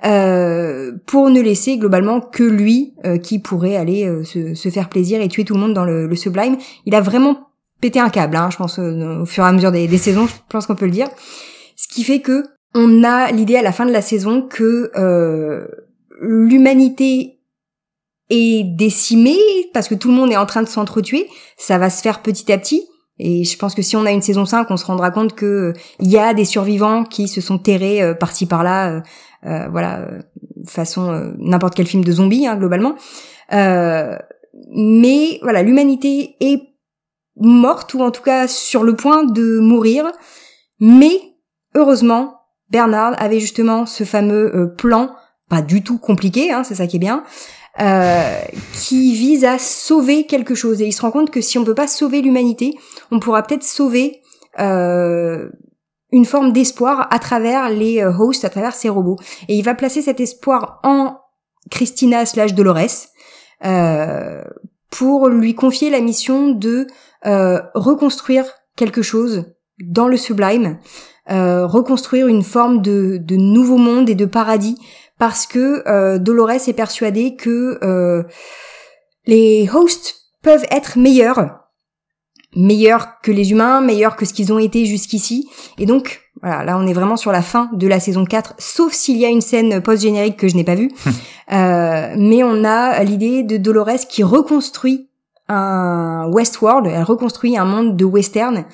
[0.00, 5.44] pour ne laisser globalement que lui qui pourrait aller se, se, faire plaisir et tuer
[5.44, 6.56] tout le monde dans le, le Sublime.
[6.86, 7.48] Il a vraiment
[7.82, 10.66] pété un câble, hein, je pense, au fur et à mesure des saisons, je pense
[10.66, 11.08] qu'on peut le dire.
[11.94, 15.68] Qui fait que on a l'idée à la fin de la saison que euh,
[16.20, 17.38] l'humanité
[18.30, 19.38] est décimée
[19.72, 21.28] parce que tout le monde est en train de s'entretuer.
[21.56, 22.84] Ça va se faire petit à petit.
[23.20, 25.72] Et je pense que si on a une saison 5, on se rendra compte que
[26.00, 29.00] il y a des survivants qui se sont terrés euh, par-ci par-là, euh,
[29.46, 30.20] euh voilà, euh,
[30.66, 32.96] façon n'importe quel film de zombies hein, globalement.
[33.52, 36.60] mais voilà, l'humanité est
[37.36, 40.10] morte ou en tout cas sur le point de mourir,
[40.80, 41.33] mais
[41.74, 45.14] Heureusement, Bernard avait justement ce fameux euh, plan,
[45.48, 47.24] pas du tout compliqué, hein, c'est ça qui est bien,
[47.80, 48.40] euh,
[48.74, 50.80] qui vise à sauver quelque chose.
[50.80, 52.74] Et il se rend compte que si on peut pas sauver l'humanité,
[53.10, 54.22] on pourra peut-être sauver
[54.60, 55.48] euh,
[56.12, 59.18] une forme d'espoir à travers les hosts, à travers ces robots.
[59.48, 61.18] Et il va placer cet espoir en
[61.70, 63.08] Christina slash Dolores
[64.90, 66.86] pour lui confier la mission de
[67.24, 68.44] reconstruire
[68.76, 69.46] quelque chose
[69.80, 70.78] dans le sublime,
[71.28, 74.76] reconstruire une forme de, de nouveau monde et de paradis
[75.18, 77.78] parce que Dolores est persuadée que
[79.26, 81.64] les hosts peuvent être meilleurs
[82.56, 85.48] meilleurs que les humains, meilleurs que ce qu'ils ont été jusqu'ici.
[85.78, 88.92] Et donc, voilà, là on est vraiment sur la fin de la saison 4, sauf
[88.92, 90.90] s'il y a une scène post-générique que je n'ai pas vue.
[91.52, 95.08] euh, mais on a l'idée de Dolores qui reconstruit
[95.48, 98.64] un Westworld, elle reconstruit un monde de western,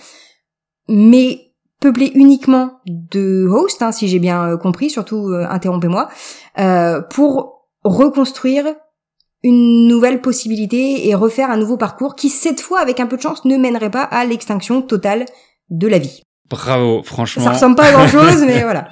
[0.88, 1.49] mais
[1.80, 6.08] peuplé uniquement de hosts, hein, si j'ai bien euh, compris, surtout euh, interrompez-moi,
[6.58, 8.66] euh, pour reconstruire
[9.42, 13.22] une nouvelle possibilité et refaire un nouveau parcours qui, cette fois, avec un peu de
[13.22, 15.24] chance, ne mènerait pas à l'extinction totale
[15.70, 16.22] de la vie.
[16.50, 17.44] Bravo, franchement.
[17.44, 18.88] Ça ressemble pas à grand chose, mais voilà.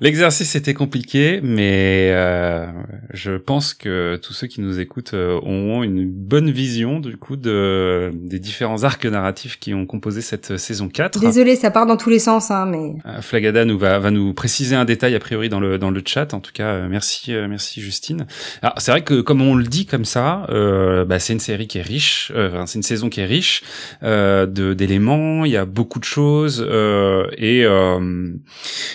[0.00, 2.66] L'exercice était compliqué, mais euh,
[3.12, 7.36] je pense que tous ceux qui nous écoutent euh, auront une bonne vision du coup
[7.36, 11.20] de des différents arcs narratifs qui ont composé cette saison 4.
[11.20, 12.94] Désolé, ça part dans tous les sens, hein, mais.
[13.04, 16.02] Euh, Flagada nous va va nous préciser un détail a priori dans le dans le
[16.04, 16.32] chat.
[16.32, 18.26] En tout cas, euh, merci merci Justine.
[18.62, 21.76] Alors c'est vrai que comme on le dit comme ça, bah, c'est une série qui
[21.76, 22.32] est riche,
[22.66, 23.62] c'est une saison qui est riche
[24.02, 25.44] d'éléments.
[25.44, 27.66] Il y a beaucoup de choses et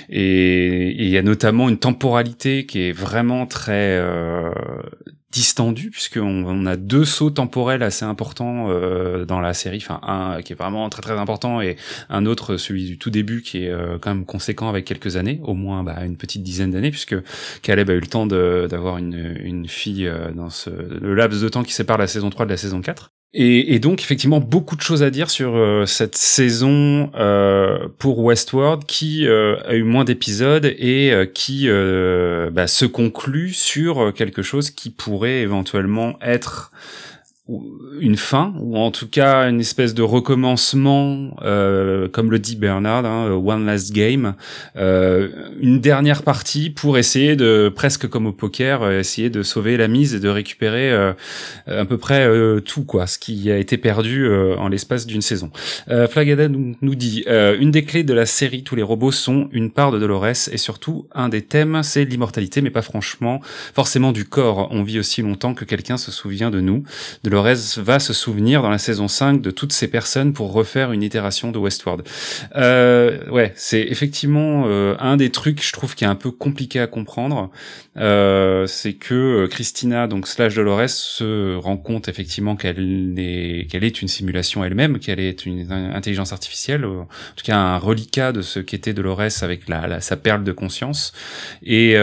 [0.10, 4.52] et et il y a notamment une temporalité qui est vraiment très euh,
[5.32, 10.42] distendue puisqu'on on a deux sauts temporels assez importants euh, dans la série, enfin un
[10.44, 11.76] qui est vraiment très très important et
[12.10, 15.40] un autre celui du tout début qui est euh, quand même conséquent avec quelques années,
[15.44, 17.16] au moins bah, une petite dizaine d'années puisque
[17.64, 21.50] Caleb a eu le temps d'avoir une, une fille euh, dans ce, le laps de
[21.50, 23.12] temps qui sépare la saison 3 de la saison 4.
[23.36, 28.20] Et, et, donc effectivement beaucoup de choses à dire sur euh, cette saison euh, pour
[28.20, 31.68] Westworld qui euh, a eu moins d'épisodes et euh, qui
[32.52, 36.72] bah, se conclut sur quelque chose qui pourrait éventuellement être
[38.00, 43.06] une fin ou en tout cas une espèce de recommencement euh, comme le dit Bernard
[43.06, 44.36] hein, one last game
[44.78, 45.28] euh,
[45.60, 49.90] une dernière partie pour essayer de presque comme au poker euh, essayer de sauver la
[49.90, 51.12] mise et de récupérer euh,
[51.68, 54.26] à peu près euh, tout quoi ce qui a été perdu
[54.58, 55.52] en l'espace d'une saison.
[56.10, 59.70] Flagada nous, nous dit une des clés de la série tous les robots sont une
[59.70, 63.42] part de Dolores et surtout un des thèmes c'est l'immortalité mais pas franchement
[63.74, 64.70] forcément du corps.
[64.72, 66.84] On vit aussi longtemps que quelqu'un se souvient de nous
[67.34, 71.02] Dolores va se souvenir dans la saison 5 de toutes ces personnes pour refaire une
[71.02, 72.08] itération de Westworld.
[72.56, 76.80] Euh, ouais, c'est effectivement euh, un des trucs, je trouve, qui est un peu compliqué
[76.80, 77.50] à comprendre.
[77.98, 84.08] Euh, c'est que euh, Christina, donc slash Dolores, se rend compte effectivement qu'elle est, une
[84.08, 88.94] simulation elle-même, qu'elle est une intelligence artificielle, en tout cas un reliquat de ce qu'était
[88.94, 91.14] Dolores avec la, sa perle de conscience.
[91.64, 91.96] Et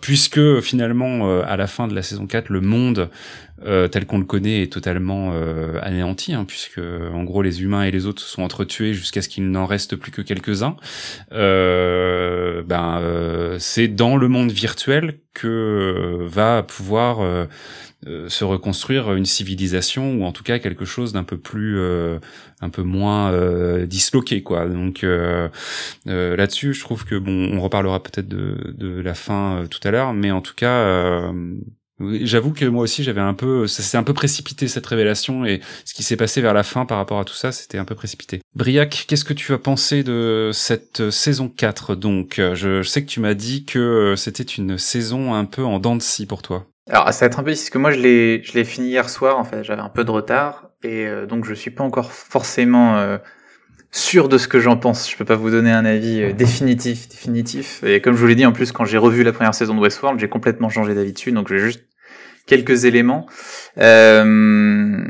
[0.00, 3.10] puisque finalement, à la fin de la saison 4, le monde
[3.64, 7.84] euh, tel qu'on le connaît est totalement euh, anéanti, hein, puisque en gros les humains
[7.84, 10.76] et les autres se sont entretués jusqu'à ce qu'il n'en reste plus que quelques-uns.
[11.32, 17.46] Euh, ben euh, c'est dans le monde virtuel que va pouvoir
[18.06, 21.78] se reconstruire une civilisation ou en tout cas quelque chose d'un peu plus
[22.62, 23.30] un peu moins
[23.84, 25.04] disloqué quoi donc
[26.06, 30.14] là-dessus je trouve que bon on reparlera peut-être de, de la fin tout à l'heure
[30.14, 31.30] mais en tout cas
[32.00, 35.60] J'avoue que moi aussi j'avais un peu, ça s'est un peu précipité cette révélation et
[35.84, 37.94] ce qui s'est passé vers la fin par rapport à tout ça, c'était un peu
[37.94, 38.42] précipité.
[38.54, 42.34] Briac, qu'est-ce que tu as pensé de cette saison 4 donc?
[42.54, 46.02] Je, sais que tu m'as dit que c'était une saison un peu en dents de
[46.02, 46.66] scie pour toi.
[46.88, 49.08] Alors ça va être un peu parce que moi je l'ai je l'ai fini hier
[49.10, 52.12] soir en fait, j'avais un peu de retard et euh, donc je suis pas encore
[52.12, 53.18] forcément euh,
[53.96, 55.10] sûr de ce que j'en pense.
[55.10, 57.82] Je peux pas vous donner un avis euh, définitif, définitif.
[57.82, 59.80] Et comme je vous l'ai dit, en plus, quand j'ai revu la première saison de
[59.80, 61.32] Westworld, j'ai complètement changé d'avis dessus.
[61.32, 61.84] Donc, j'ai juste
[62.46, 63.26] quelques éléments.
[63.78, 65.02] Euh,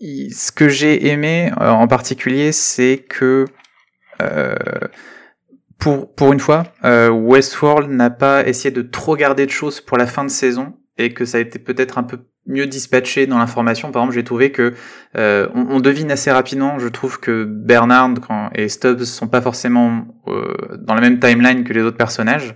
[0.00, 3.46] ce que j'ai aimé euh, en particulier, c'est que
[4.22, 4.54] euh,
[5.78, 9.96] pour pour une fois, euh, Westworld n'a pas essayé de trop garder de choses pour
[9.96, 13.38] la fin de saison et que ça a été peut-être un peu mieux dispatché dans
[13.38, 13.90] l'information.
[13.92, 14.74] Par exemple, j'ai trouvé que
[15.16, 16.78] euh, on, on, devine assez rapidement.
[16.78, 18.14] Je trouve que Bernard
[18.54, 22.54] et Stubbs sont pas forcément euh, dans la même timeline que les autres personnages.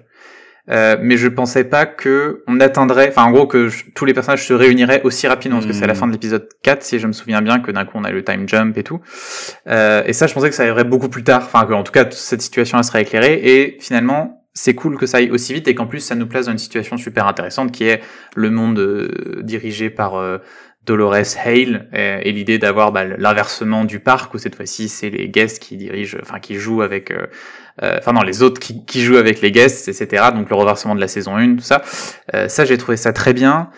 [0.70, 4.46] Euh, mais je pensais pas que on atteindrait, enfin en gros que tous les personnages
[4.46, 7.08] se réuniraient aussi rapidement, parce que c'est à la fin de l'épisode 4, si je
[7.08, 9.00] me souviens bien, que d'un coup on a le time jump et tout.
[9.66, 11.90] Euh, et ça, je pensais que ça arriverait beaucoup plus tard, enfin que en tout
[11.90, 13.40] cas cette situation elle serait éclairée.
[13.42, 16.46] Et finalement, c'est cool que ça aille aussi vite et qu'en plus ça nous place
[16.46, 18.02] dans une situation super intéressante qui est
[18.36, 20.38] le monde euh, dirigé par euh,
[20.84, 25.62] Dolores Hale et, l'idée d'avoir bah, l'inversement du parc où cette fois-ci c'est les guests
[25.62, 27.26] qui dirigent, enfin qui jouent avec, euh,
[27.80, 30.30] enfin non les autres qui, qui, jouent avec les guests, etc.
[30.34, 31.82] Donc le reversement de la saison 1, tout ça.
[32.48, 33.70] ça j'ai trouvé ça très bien.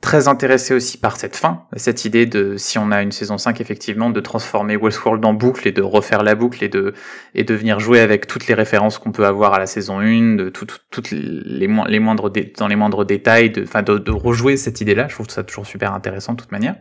[0.00, 3.60] Très intéressé aussi par cette fin, cette idée de si on a une saison 5
[3.60, 6.92] effectivement de transformer Westworld en boucle et de refaire la boucle et de
[7.34, 10.36] et de venir jouer avec toutes les références qu'on peut avoir à la saison 1,
[10.36, 14.80] de toutes les, les moindres dans les moindres détails, de enfin de, de, rejouer cette
[14.80, 15.08] idée-là.
[15.08, 16.76] Je trouve ça toujours super intéressant de toute manière.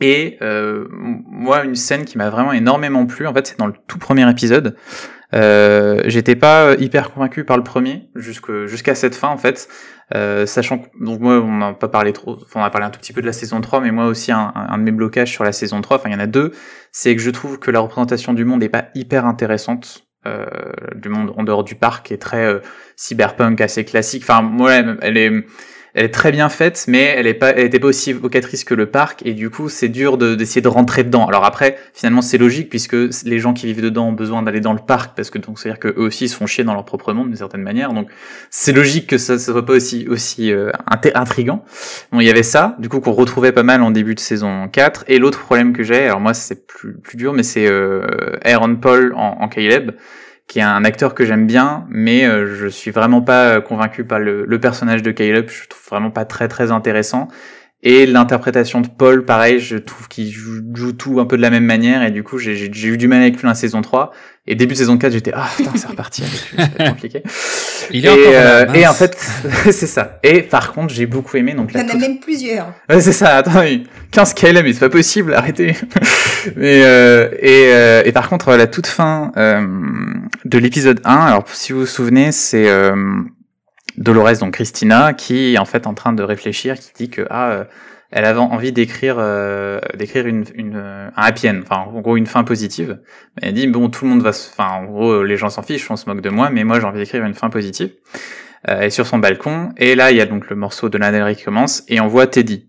[0.00, 3.74] Et euh, moi, une scène qui m'a vraiment énormément plu, en fait, c'est dans le
[3.88, 4.76] tout premier épisode.
[5.34, 9.68] Euh, J'étais pas hyper convaincu par le premier jusqu'à cette fin en fait,
[10.14, 12.90] euh, sachant que donc moi on n'a pas parlé trop, enfin, on a parlé un
[12.90, 15.30] tout petit peu de la saison 3, mais moi aussi un, un de mes blocages
[15.30, 16.52] sur la saison 3, enfin il y en a deux,
[16.92, 20.04] c'est que je trouve que la représentation du monde est pas hyper intéressante.
[20.26, 20.46] Euh,
[20.96, 22.58] du monde en dehors du parc est très euh,
[22.96, 25.30] cyberpunk assez classique enfin moi elle est
[25.98, 28.72] elle est très bien faite, mais elle est pas, elle était pas aussi évocatrice que
[28.72, 31.26] le parc, et du coup, c'est dur d'essayer de, rentrer dedans.
[31.26, 32.94] Alors après, finalement, c'est logique puisque
[33.24, 35.68] les gens qui vivent dedans ont besoin d'aller dans le parc parce que donc c'est
[35.70, 37.92] à dire que eux aussi se font chier dans leur propre monde d'une certaine manière.
[37.92, 38.08] Donc
[38.48, 40.70] c'est logique que ça, ça soit pas aussi aussi euh,
[41.14, 41.64] intrigant.
[42.12, 44.68] Bon, il y avait ça, du coup qu'on retrouvait pas mal en début de saison
[44.68, 45.04] 4.
[45.08, 48.06] Et l'autre problème que j'ai, alors moi c'est plus plus dur, mais c'est euh,
[48.44, 49.90] Aaron Paul en, en Caleb
[50.48, 54.02] qui est un acteur que j'aime bien, mais euh, je suis vraiment pas euh, convaincu
[54.04, 55.48] par le, personnage de Caleb.
[55.50, 57.28] Je trouve vraiment pas très très intéressant.
[57.84, 61.64] Et l'interprétation de Paul, pareil, je trouve qu'il joue, tout un peu de la même
[61.64, 64.10] manière, et du coup, j'ai eu du mal avec lui dans la saison 3.
[64.48, 67.22] Et début de saison 4, j'étais, ah, putain, c'est reparti c'est compliqué.
[67.90, 69.16] Il est et, encore euh, et en fait,
[69.70, 70.18] c'est ça.
[70.22, 71.82] Et par contre, j'ai beaucoup aimé, donc là.
[71.82, 72.74] Il y en a même plusieurs.
[72.88, 73.62] Ouais, c'est ça, attends,
[74.10, 75.76] 15 KLM, mais c'est pas possible, arrêtez.
[76.56, 79.64] mais, euh, et, euh, et par contre, la toute fin, euh,
[80.44, 82.94] de l'épisode 1, alors, si vous vous souvenez, c'est, euh,
[83.98, 87.50] Dolores, donc Christina, qui est en fait en train de réfléchir, qui dit que ah,
[87.50, 87.64] euh,
[88.10, 92.26] elle avait envie d'écrire euh, d'écrire une, une, un happy end, enfin en gros une
[92.26, 93.00] fin positive.
[93.42, 95.96] Elle dit bon tout le monde va, enfin en gros les gens s'en fichent, on
[95.96, 97.90] se moque de moi, mais moi j'ai envie d'écrire une fin positive.
[98.68, 100.96] Euh, elle est sur son balcon et là il y a donc le morceau de
[100.96, 102.68] Lana qui commence et on voit Teddy.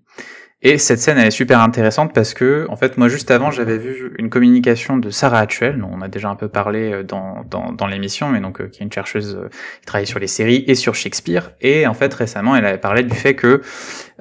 [0.61, 3.77] Et cette scène, elle est super intéressante parce que, en fait, moi, juste avant, j'avais
[3.77, 7.45] vu une communication de Sarah Actuel, dont on a déjà un peu parlé euh, dans,
[7.49, 9.47] dans, dans l'émission, mais donc, euh, qui est une chercheuse euh,
[9.79, 11.51] qui travaille sur les séries et sur Shakespeare.
[11.61, 13.61] Et, en fait, récemment, elle avait parlé du fait que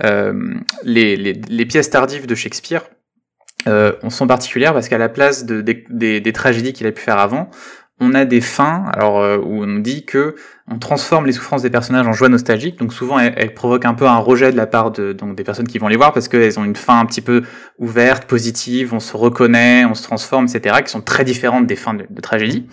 [0.05, 2.85] euh, les, les, les, pièces tardives de Shakespeare
[3.67, 7.19] euh, sont particulières parce qu'à la place de, des, des, tragédies qu'il a pu faire
[7.19, 7.51] avant,
[7.99, 10.37] on a des fins, alors où on nous dit que
[10.71, 12.79] on transforme les souffrances des personnages en joie nostalgique.
[12.79, 15.67] Donc souvent, elles, provoquent un peu un rejet de la part de donc des personnes
[15.67, 17.43] qui vont les voir parce qu'elles ont une fin un petit peu
[17.79, 21.95] ouverte, positive, on se reconnaît, on se transforme, etc., qui sont très différentes des fins
[21.95, 22.67] de, tragédie.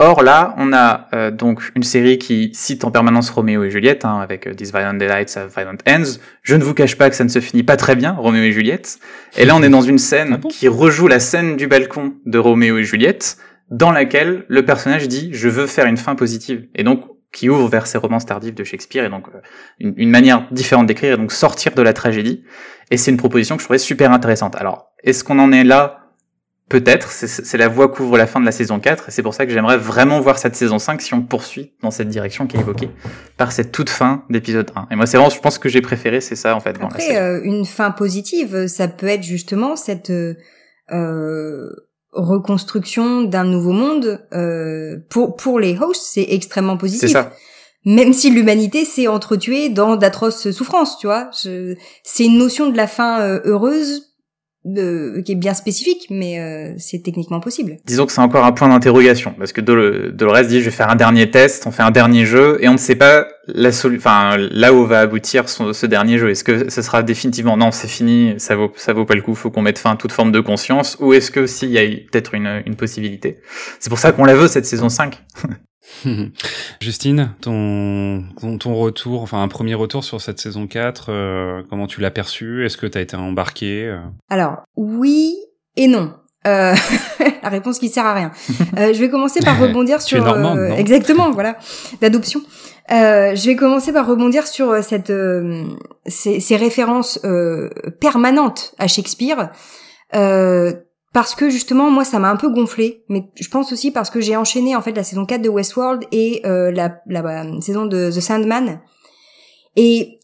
[0.00, 4.04] Or là, on a euh, donc une série qui cite en permanence Roméo et Juliette,
[4.04, 6.18] hein, avec euh, This Violent Delights have Violent Ends.
[6.42, 8.52] Je ne vous cache pas que ça ne se finit pas très bien, Roméo et
[8.52, 8.98] Juliette.
[9.36, 12.38] Et là, on est dans une scène ah qui rejoue la scène du balcon de
[12.38, 13.38] Roméo et Juliette,
[13.70, 17.68] dans laquelle le personnage dit je veux faire une fin positive et donc qui ouvre
[17.68, 19.40] vers ces romances tardives de Shakespeare et donc euh,
[19.78, 22.44] une, manière différente d'écrire et donc sortir de la tragédie
[22.90, 24.56] et c'est une proposition que je trouvais super intéressante.
[24.56, 26.04] Alors est-ce qu'on en est là?
[26.68, 29.46] Peut-être, c'est la voie qu'ouvre la fin de la saison 4, et c'est pour ça
[29.46, 32.60] que j'aimerais vraiment voir cette saison 5 si on poursuit dans cette direction qui est
[32.60, 32.90] évoquée
[33.38, 34.88] par cette toute fin d'épisode 1.
[34.90, 36.78] Et moi, c'est vraiment, je pense que j'ai préféré, c'est ça, en fait.
[36.78, 40.10] Dans Après, euh, une fin positive, ça peut être justement cette...
[40.90, 41.70] Euh,
[42.12, 47.32] reconstruction d'un nouveau monde euh, pour pour les hosts c'est extrêmement positif ça.
[47.84, 52.86] même si l'humanité s'est entretuée dans d'atroces souffrances tu vois c'est une notion de la
[52.86, 54.07] fin euh, heureuse
[54.68, 57.76] de, qui est bien spécifique, mais euh, c'est techniquement possible.
[57.86, 60.96] Disons que c'est encore un point d'interrogation, parce que Dolores dit je vais faire un
[60.96, 64.74] dernier test, on fait un dernier jeu, et on ne sait pas la enfin là
[64.74, 66.30] où va aboutir ce dernier jeu.
[66.30, 69.34] Est-ce que ce sera définitivement non, c'est fini, ça vaut ça vaut pas le coup,
[69.34, 71.82] faut qu'on mette fin à toute forme de conscience, ou est-ce que s'il y a
[71.82, 73.38] peut-être une, une possibilité?
[73.80, 75.18] C'est pour ça qu'on la veut cette saison 5.
[76.80, 78.24] Justine, ton,
[78.58, 82.64] ton, retour, enfin un premier retour sur cette saison 4, euh, comment tu l'as perçu?
[82.64, 83.98] Est-ce que tu as été embarqué euh?
[84.28, 85.36] Alors, oui
[85.76, 86.14] et non.
[86.46, 86.74] Euh,
[87.42, 88.32] la réponse qui sert à rien.
[88.76, 90.26] je vais commencer par rebondir sur...
[90.76, 91.56] exactement, voilà,
[92.00, 92.42] d'adoption.
[92.88, 95.12] je vais commencer par rebondir sur cette,
[96.06, 97.20] ces, ces, références
[98.00, 99.50] permanentes à Shakespeare
[101.18, 104.20] parce que justement moi ça m'a un peu gonflé mais je pense aussi parce que
[104.20, 107.86] j'ai enchaîné en fait la saison 4 de Westworld et euh, la, la, euh, saison
[107.86, 108.80] de The Sandman.
[109.74, 110.20] Et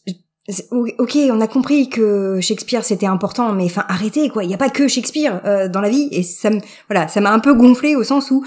[0.71, 4.45] ok on a compris que Shakespeare c'était important mais enfin arrêtez quoi.
[4.45, 6.09] Il n'y a pas que Shakespeare euh, dans la vie.
[6.13, 8.45] Et ça me voilà ça m'a un peu gonflé au sens où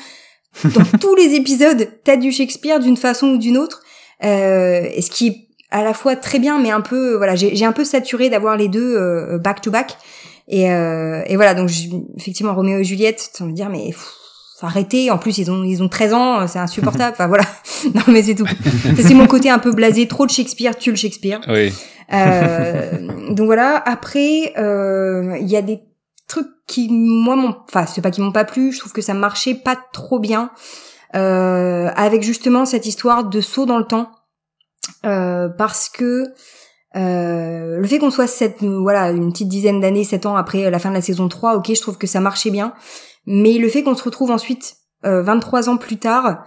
[0.63, 3.83] dans tous les épisodes t'as du Shakespeare d'une façon ou d'une autre
[4.23, 7.65] euh, et ce qui est à la fois très bien mais un peu voilà j'ai
[7.65, 9.97] un peu saturé d'avoir les deux euh, back to back
[10.47, 11.69] et, euh, et voilà, donc
[12.17, 13.89] effectivement, Roméo et Juliette, tu vas me dire, mais
[14.61, 17.11] arrêtez, en plus ils ont ils ont 13 ans, c'est insupportable.
[17.13, 17.43] enfin voilà.
[17.93, 18.47] non mais c'est tout.
[18.95, 21.41] C'est mon côté un peu blasé, trop de Shakespeare, tu le Shakespeare.
[21.47, 21.73] Oui.
[23.29, 23.81] donc voilà.
[23.85, 25.81] Après, il y a des
[26.27, 28.71] trucs qui moi m'ont, enfin c'est pas qui m'ont pas plu.
[28.71, 30.51] Je trouve que ça marchait pas trop bien
[31.11, 34.11] avec justement cette histoire de saut dans le temps,
[35.03, 36.33] parce que
[36.95, 40.79] euh, le fait qu'on soit sept, voilà, une petite dizaine d'années, sept ans après la
[40.79, 42.73] fin de la saison 3, ok, je trouve que ça marchait bien.
[43.25, 46.43] Mais le fait qu'on se retrouve ensuite, euh, 23 ans plus tard,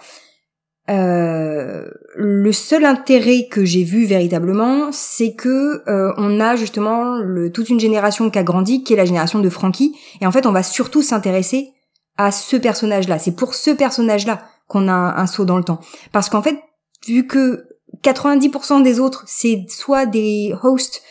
[0.89, 7.53] euh, le seul intérêt que j'ai vu véritablement, c'est que euh, on a justement le,
[7.53, 10.47] toute une génération qui a grandi, qui est la génération de Frankie, et en fait
[10.47, 11.71] on va surtout s'intéresser
[12.17, 13.19] à ce personnage-là.
[13.21, 15.81] C'est pour ce personnage-là qu'on a un saut dans le temps,
[16.13, 16.59] parce qu'en fait,
[17.07, 17.67] vu que
[18.03, 21.03] 90% des autres, c'est soit des hosts,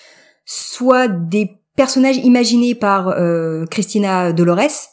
[0.45, 4.89] soit des personnages imaginés par euh, Christina Dolores.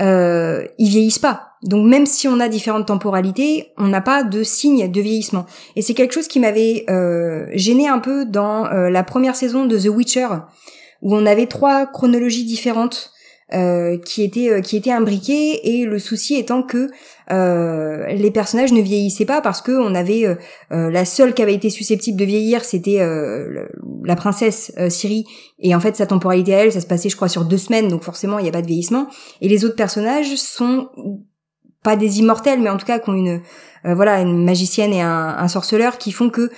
[0.00, 1.54] Euh, ils vieillissent pas.
[1.62, 5.46] Donc même si on a différentes temporalités, on n'a pas de signe de vieillissement.
[5.76, 9.64] Et c'est quelque chose qui m'avait euh, gêné un peu dans euh, la première saison
[9.64, 10.28] de The Witcher,
[11.00, 13.13] où on avait trois chronologies différentes
[13.52, 16.88] euh, qui étaient euh, qui étaient imbriquées et le souci étant que
[17.30, 20.36] euh, les personnages ne vieillissaient pas parce que on avait euh,
[20.90, 23.06] la seule qui avait été susceptible de vieillir c'était
[24.04, 25.26] la princesse Siri
[25.58, 27.88] et en fait sa temporalité à elle ça se passait je crois sur deux semaines
[27.88, 29.08] donc forcément il n'y a pas de vieillissement.
[29.42, 30.88] Et les autres personnages sont
[31.82, 33.42] pas des immortels mais en tout cas qui ont une
[33.84, 36.50] voilà une magicienne et un, un sorceleur qui font que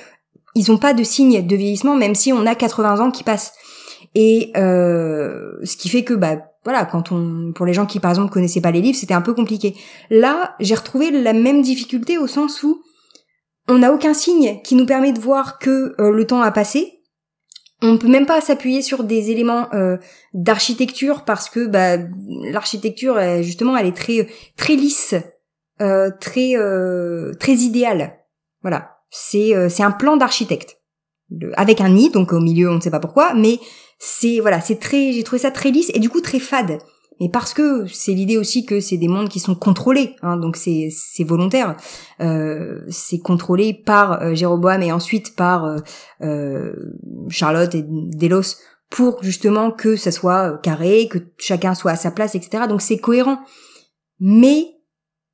[0.55, 3.55] ils ont pas de signe de vieillissement même si on a 80 ans qui passent.
[4.15, 6.37] Et ce qui fait que bah
[6.67, 9.23] voilà, quand on, pour les gens qui par exemple connaissaient pas les livres, c'était un
[9.23, 9.77] peu compliqué.
[10.11, 12.83] Là, j'ai retrouvé la même difficulté au sens où
[13.69, 17.05] on n'a aucun signe qui nous permet de voir que euh, le temps a passé.
[17.83, 19.97] On peut même pas s'appuyer sur des éléments euh,
[20.35, 21.99] d'architecture parce que bah,
[22.51, 25.15] l'architecture justement elle est très très lisse,
[25.81, 26.55] euh, très
[27.39, 28.19] très idéale.
[28.63, 30.79] Voilà, c'est c'est un plan d'architecte
[31.55, 33.59] avec un nid donc au milieu on ne sait pas pourquoi, mais
[33.99, 36.79] c'est voilà, c'est très, j'ai trouvé ça très lisse et du coup très fade.
[37.19, 40.57] Mais parce que c'est l'idée aussi que c'est des mondes qui sont contrôlés, hein, donc
[40.57, 41.77] c'est c'est volontaire.
[42.21, 45.79] Euh, c'est contrôlé par euh, Jéroboam et ensuite par euh,
[46.21, 46.75] euh,
[47.31, 48.57] Charlotte et Delos
[48.91, 52.65] pour justement que ça soit carré, que chacun soit à sa place, etc.
[52.69, 53.39] Donc c'est cohérent.
[54.21, 54.67] Mais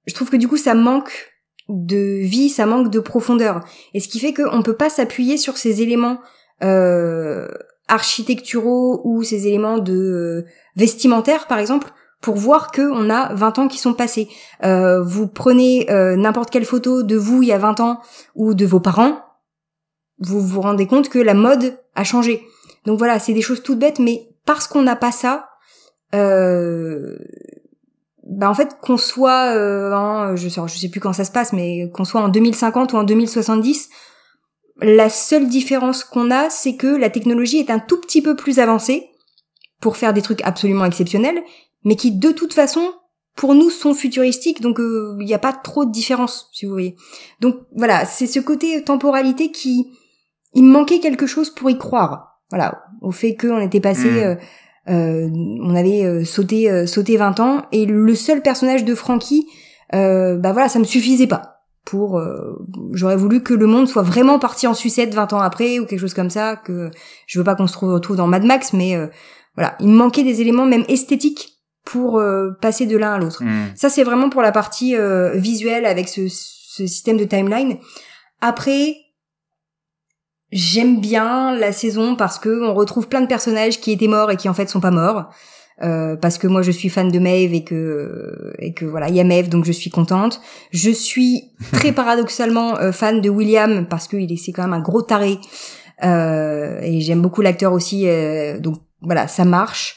[0.06, 1.31] je trouve que du coup ça manque
[1.68, 3.60] de vie, ça manque de profondeur.
[3.94, 6.20] Et ce qui fait qu'on peut pas s'appuyer sur ces éléments
[6.62, 7.48] euh,
[7.88, 10.46] architecturaux ou ces éléments de euh,
[10.76, 11.92] vestimentaires par exemple
[12.22, 14.28] pour voir que on a 20 ans qui sont passés.
[14.64, 18.00] Euh, vous prenez euh, n'importe quelle photo de vous il y a 20 ans
[18.34, 19.18] ou de vos parents,
[20.18, 22.42] vous vous rendez compte que la mode a changé.
[22.86, 25.48] Donc voilà, c'est des choses toutes bêtes, mais parce qu'on n'a pas ça,
[26.14, 27.18] euh,
[28.26, 29.54] bah en fait qu'on soit,
[29.94, 32.92] en, je sais, je sais plus quand ça se passe, mais qu'on soit en 2050
[32.92, 33.88] ou en 2070,
[34.80, 38.58] la seule différence qu'on a, c'est que la technologie est un tout petit peu plus
[38.58, 39.10] avancée
[39.80, 41.42] pour faire des trucs absolument exceptionnels,
[41.84, 42.92] mais qui de toute façon,
[43.34, 46.72] pour nous, sont futuristiques, donc euh, il n'y a pas trop de différence, si vous
[46.72, 46.96] voyez.
[47.40, 49.92] Donc voilà, c'est ce côté temporalité qui,
[50.54, 52.40] il manquait quelque chose pour y croire.
[52.50, 54.18] Voilà, au fait qu'on était passé, hmm.
[54.18, 54.34] euh,
[54.88, 59.46] euh, on avait sauté sauté 20 ans, et le seul personnage de Frankie,
[59.92, 61.52] bah voilà, ça me suffisait pas
[61.84, 65.78] pour euh, j'aurais voulu que le monde soit vraiment parti en sucette 20 ans après
[65.78, 66.90] ou quelque chose comme ça que
[67.26, 69.08] je veux pas qu'on se retrouve dans Mad Max mais euh,
[69.56, 73.42] voilà il me manquait des éléments même esthétiques pour euh, passer de l'un à l'autre
[73.42, 73.72] hmm.
[73.74, 74.94] ça c'est vraiment pour la partie
[75.34, 77.78] visuelle avec ce, ce, système de timeline
[78.40, 78.96] après
[80.52, 84.36] j'aime bien la saison parce que on retrouve plein de personnages qui étaient morts et
[84.36, 85.30] qui en fait sont pas morts
[85.82, 89.16] euh, parce que moi je suis fan de Maeve et que et que voilà il
[89.16, 90.40] y a Maeve donc je suis contente.
[90.70, 94.80] Je suis très paradoxalement euh, fan de William parce qu'il est c'est quand même un
[94.80, 95.40] gros taré
[96.04, 98.06] euh, et j'aime beaucoup l'acteur aussi
[98.60, 99.96] donc voilà ça marche.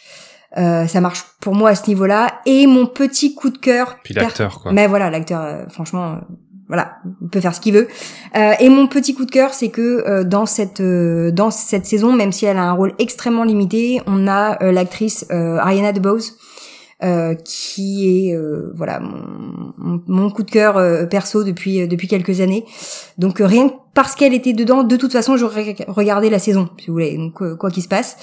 [0.56, 3.98] ça marche pour moi à ce niveau-là et mon petit coup de cœur.
[4.04, 4.72] Puis l'acteur quoi.
[4.72, 6.22] Mais voilà l'acteur franchement
[6.68, 7.88] voilà, il peut faire ce qu'il veut.
[8.36, 11.86] Euh, et mon petit coup de cœur, c'est que euh, dans cette euh, dans cette
[11.86, 16.38] saison, même si elle a un rôle extrêmement limité, on a l'actrice Ariana DeBose
[17.44, 18.38] qui est
[18.74, 22.66] voilà mon, mon, coup de cœur perso depuis depuis quelques années.
[23.20, 26.88] Donc rien que parce qu'elle était dedans, de toute façon, j'aurais regardé la saison, si
[26.88, 27.16] vous voulez.
[27.16, 28.18] Donc quoi qu'il se passe,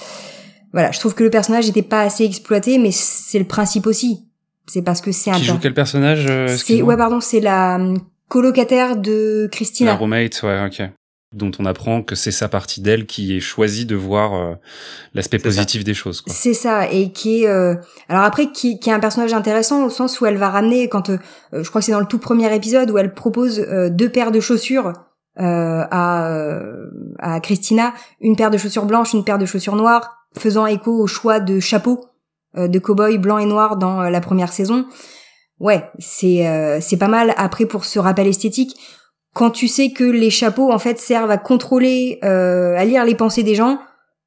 [0.73, 4.27] voilà, je trouve que le personnage n'était pas assez exploité, mais c'est le principe aussi.
[4.67, 5.35] C'est parce que c'est un.
[5.35, 6.27] Qui joue quel personnage
[6.57, 7.79] C'est ouais pardon, c'est la
[8.33, 9.91] colocataire de Christina.
[9.91, 10.89] La roommate, ouais, ok.
[11.33, 14.55] Dont on apprend que c'est sa partie d'elle qui est choisie de voir euh,
[15.13, 16.23] l'aspect positif des choses.
[16.25, 17.75] C'est ça, et qui est euh,
[18.09, 21.11] alors après qui, qui est un personnage intéressant au sens où elle va ramener quand
[21.11, 21.17] euh,
[21.53, 23.59] je crois que c'est dans le tout premier épisode où elle propose
[23.91, 24.93] deux paires de chaussures
[25.37, 26.59] à,
[27.19, 31.07] à Christina une paire de chaussures blanches, une paire de chaussures noires, faisant écho au
[31.07, 32.05] choix de chapeau
[32.55, 34.85] de cow-boy blanc et noir dans la première saison.
[35.59, 37.33] Ouais, c'est c'est pas mal.
[37.37, 38.75] Après pour ce rappel esthétique,
[39.33, 43.43] quand tu sais que les chapeaux en fait servent à contrôler, à lire les pensées
[43.43, 43.79] des gens,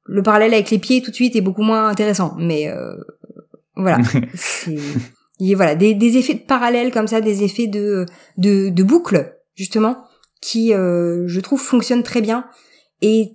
[0.07, 2.35] le parallèle avec les pieds tout de suite est beaucoup moins intéressant.
[2.39, 2.95] Mais euh,
[3.75, 3.99] voilà,
[4.67, 8.05] il y a, voilà des, des, effets de parallèle comme ça, des effets de
[8.37, 9.97] de, de boucle justement
[10.41, 12.45] qui euh, je trouve fonctionnent très bien.
[13.01, 13.33] Et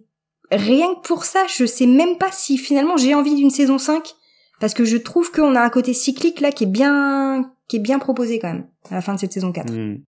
[0.51, 4.15] rien que pour ça, je sais même pas si finalement j'ai envie d'une saison 5
[4.61, 7.81] parce que je trouve qu'on a un côté cyclique là qui est bien qui est
[7.81, 9.73] bien proposé quand même à la fin de cette saison 4.
[9.73, 10.03] Mmh.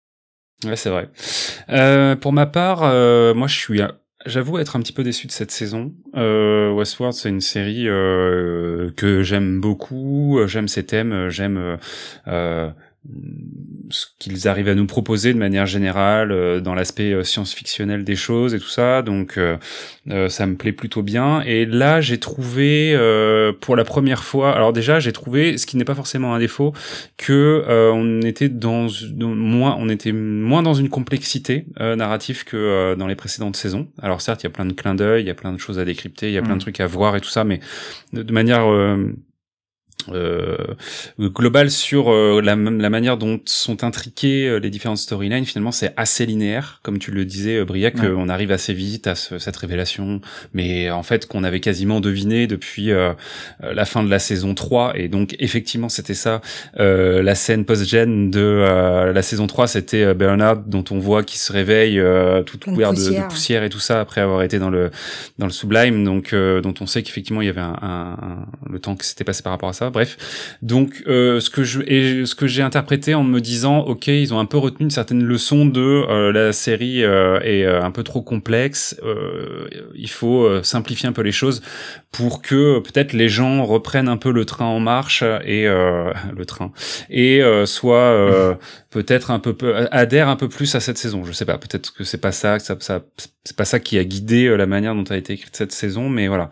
[0.66, 1.10] Ouais, c'est vrai.
[1.70, 3.82] Euh, pour ma part, euh, moi je suis
[4.26, 5.94] J'avoue être un petit peu déçu de cette saison.
[6.16, 10.40] Euh, Westworld, c'est une série euh, que j'aime beaucoup.
[10.46, 11.28] J'aime ses thèmes.
[11.30, 11.78] J'aime
[12.28, 12.72] euh,
[13.90, 18.16] ce qu'ils arrivent à nous proposer de manière générale euh, dans l'aspect euh, science-fictionnel des
[18.16, 19.02] choses et tout ça.
[19.02, 19.58] Donc euh,
[20.30, 21.42] ça me plaît plutôt bien.
[21.42, 22.94] Et là, j'ai trouvé
[23.62, 26.74] pour la première fois, alors déjà, j'ai trouvé ce qui n'est pas forcément un défaut,
[27.18, 28.88] que on était dans,
[29.18, 33.88] moins, on était moins dans une complexité narrative que dans les précédentes saisons.
[34.02, 35.80] Alors certes, il y a plein de clins d'œil, il y a plein de choses
[35.80, 36.60] à décrypter, il y a plein de mmh.
[36.60, 37.60] trucs à voir et tout ça, mais
[38.12, 38.66] de, de manière
[40.10, 40.58] euh,
[41.20, 45.46] global sur euh, la, la, manière dont sont intriquées euh, les différentes storylines.
[45.46, 49.16] Finalement c'est assez linéaire comme tu le disais euh, Briac on arrive assez vite à
[49.16, 50.22] cette révélation.
[50.54, 52.92] Mais en fait qu'on avait quasiment deviné depuis
[53.62, 56.42] la fin de la saison 3 et donc effectivement c'était ça
[56.76, 62.02] la scène post-gen de la saison 3 c'était Bernard dont on voit qui se réveille
[62.46, 63.64] tout couvert de, de, poussière.
[63.64, 64.92] et tout ça après avoir été dans le
[65.38, 66.04] dans le sublime.
[66.04, 69.44] Donc dont on sait qu'effectivement il y avait un, un, le temps qui s'était passé
[69.44, 73.14] par rapport à ça Bref, donc euh, ce que je et ce que j'ai interprété
[73.16, 76.54] en me disant, ok, ils ont un peu retenu une certaine leçon de euh, la
[76.54, 79.00] série euh, est un peu trop complexe.
[79.96, 81.62] il faut simplifier un peu les choses
[82.12, 85.66] pour que peut-être les gens reprennent un peu le train en marche et
[86.38, 86.72] le train
[87.10, 88.58] et soit
[88.90, 89.56] peut-être un peu
[89.92, 91.24] adhère un peu plus à cette saison.
[91.24, 93.02] Je sais pas, peut-être que c'est pas ça, que ça, ça
[93.46, 96.28] c'est pas ça qui a guidé la manière dont a été écrite cette saison, mais
[96.28, 96.50] voilà.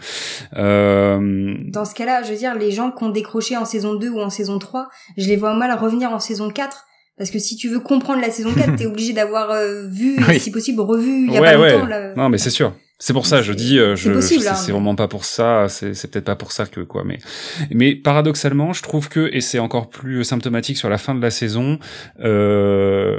[0.58, 1.56] Euh...
[1.68, 4.20] Dans ce cas-là, je veux dire, les gens qui ont décroché en saison 2 ou
[4.20, 6.86] en saison 3, je les vois mal revenir en saison 4.
[7.18, 10.40] Parce que si tu veux comprendre la saison 4, t'es obligé d'avoir euh, vu, et
[10.40, 11.86] si possible, revu il y a pas longtemps.
[11.86, 12.14] Là.
[12.16, 12.74] Non, mais c'est sûr.
[13.00, 16.08] C'est pour ça, je dis, euh, je, c'est hein, vraiment pas pour ça, c'est, c'est
[16.08, 17.18] peut-être pas pour ça que quoi, mais,
[17.72, 21.32] mais paradoxalement, je trouve que, et c'est encore plus symptomatique sur la fin de la
[21.32, 21.80] saison,
[22.20, 23.18] euh,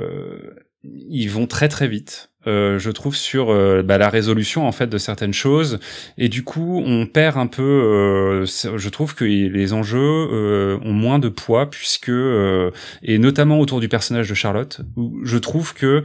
[0.84, 2.31] ils vont très très vite.
[2.46, 5.78] Euh, je trouve sur euh, bah, la résolution en fait de certaines choses.
[6.18, 11.18] Et du coup on perd un peu euh, je trouve que les enjeux ont moins
[11.18, 16.02] de poids puisque et notamment autour du personnage de Charlotte où je trouve que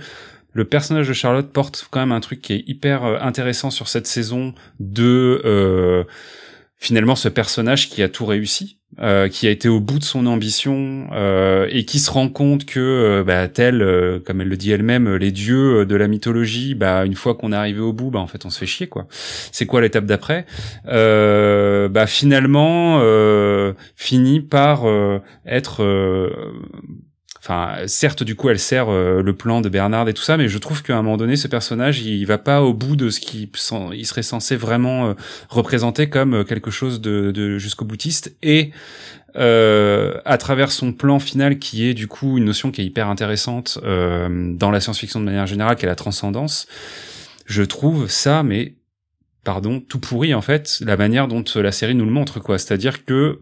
[0.54, 4.08] le personnage de Charlotte porte quand même un truc qui est hyper intéressant sur cette
[4.08, 6.06] saison de
[6.78, 10.26] finalement ce personnage qui a tout réussi, euh, qui a été au bout de son
[10.28, 14.58] ambition euh, et qui se rend compte que euh, bah, tel, euh, comme elle le
[14.58, 18.12] dit elle-même, les dieux de la mythologie, bah une fois qu'on est arrivé au bout,
[18.12, 19.08] bah en fait on se fait chier quoi.
[19.10, 20.46] C'est quoi l'étape d'après?
[20.86, 23.02] Bah finalement
[23.96, 24.86] finit par
[25.46, 25.84] être
[27.40, 30.48] Enfin, certes, du coup, elle sert euh, le plan de Bernard et tout ça, mais
[30.48, 33.20] je trouve qu'à un moment donné, ce personnage, il, va pas au bout de ce
[33.20, 33.50] qu'il
[33.94, 35.14] il serait censé vraiment euh,
[35.50, 38.36] représenter comme euh, quelque chose de, de jusqu'au boutiste.
[38.44, 38.72] Et
[39.36, 43.78] à travers son plan final, qui est du coup une notion qui est hyper intéressante
[43.84, 46.66] dans la science-fiction de manière générale, qui est la transcendance,
[47.46, 48.74] je trouve ça, mais
[49.44, 52.58] pardon, tout pourri en fait, la manière dont la série nous le montre, quoi.
[52.58, 53.42] C'est-à-dire que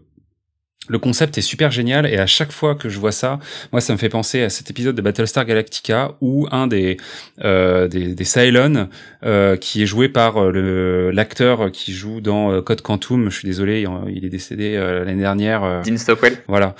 [0.88, 3.38] le concept est super génial et à chaque fois que je vois ça,
[3.72, 6.96] moi ça me fait penser à cet épisode de Battlestar Galactica où un des
[7.44, 8.88] euh, des, des Cylon
[9.24, 13.48] euh, qui est joué par euh, l'acteur qui joue dans euh, Code Quantum, je suis
[13.48, 15.82] désolé, il est décédé l'année dernière.
[15.84, 16.36] Dean Stockwell.
[16.46, 16.74] Voilà,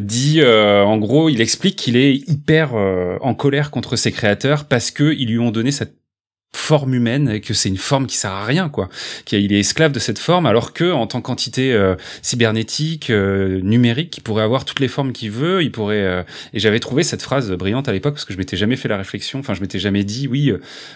[0.00, 5.12] dit en gros, il explique qu'il est hyper en colère contre ses créateurs parce que
[5.12, 5.94] ils lui ont donné cette
[6.56, 8.88] forme humaine et que c'est une forme qui sert à rien quoi.
[9.24, 14.16] Qu'il est esclave de cette forme alors que en tant qu'entité euh, cybernétique euh, numérique
[14.16, 16.22] il pourrait avoir toutes les formes qu'il veut il pourrait euh,
[16.54, 18.96] et j'avais trouvé cette phrase brillante à l'époque parce que je m'étais jamais fait la
[18.96, 20.52] réflexion enfin je m'étais jamais dit oui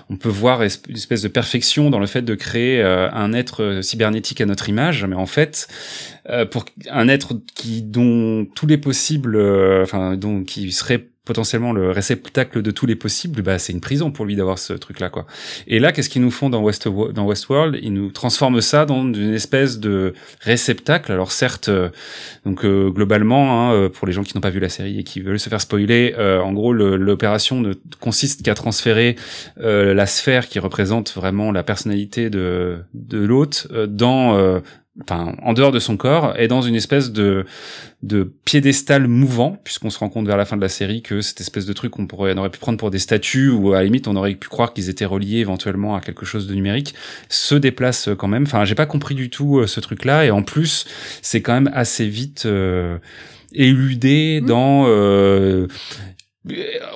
[0.08, 4.40] on peut voir une espèce de perfection dans le fait de créer un être cybernétique
[4.40, 5.68] à notre image mais en fait
[6.50, 9.38] pour un être qui dont tous les possibles
[9.82, 14.10] enfin dont qui serait potentiellement le réceptacle de tous les possibles, bah c'est une prison
[14.10, 15.26] pour lui d'avoir ce truc-là, quoi.
[15.66, 17.78] Et là, qu'est-ce qu'ils nous font dans, West, Westworld?
[17.82, 21.12] Ils nous transforment ça dans une espèce de réceptacle.
[21.12, 21.90] Alors certes, euh,
[22.46, 25.04] donc euh, globalement, hein, euh, pour les gens qui n'ont pas vu la série et
[25.04, 29.16] qui veulent se faire spoiler, en gros, l'opération ne consiste qu'à transférer
[29.56, 34.60] la sphère qui représente vraiment la personnalité de, de l'hôte dans
[35.02, 37.44] enfin en dehors de son corps et dans une espèce de
[38.02, 41.40] de piédestal mouvant puisqu'on se rend compte vers la fin de la série que cette
[41.40, 43.84] espèce de truc qu'on pourrait on aurait pu prendre pour des statues ou à la
[43.84, 46.94] limite on aurait pu croire qu'ils étaient reliés éventuellement à quelque chose de numérique
[47.28, 50.30] se déplace quand même enfin j'ai pas compris du tout euh, ce truc là et
[50.30, 50.86] en plus
[51.22, 52.98] c'est quand même assez vite euh,
[53.52, 54.46] éludé mmh.
[54.46, 55.66] dans euh,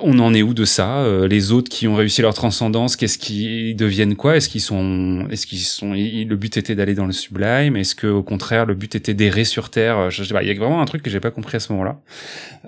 [0.01, 3.19] on en est où de ça euh, Les autres qui ont réussi leur transcendance, qu'est-ce
[3.19, 4.37] qu'ils deviennent quoi?
[4.37, 7.75] Est-ce qu'ils sont, est-ce qu'ils sont Le but était d'aller dans le sublime?
[7.75, 10.09] Est-ce que au contraire le but était d'errer sur terre?
[10.09, 10.41] Je sais pas.
[10.41, 12.01] Il y a vraiment un truc que j'ai pas compris à ce moment-là,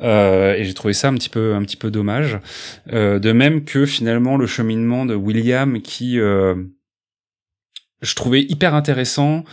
[0.03, 2.39] euh, et j'ai trouvé ça un petit peu, un petit peu dommage.
[2.93, 6.19] Euh, de même que finalement le cheminement de William, qui
[8.01, 9.43] je trouvais hyper intéressant.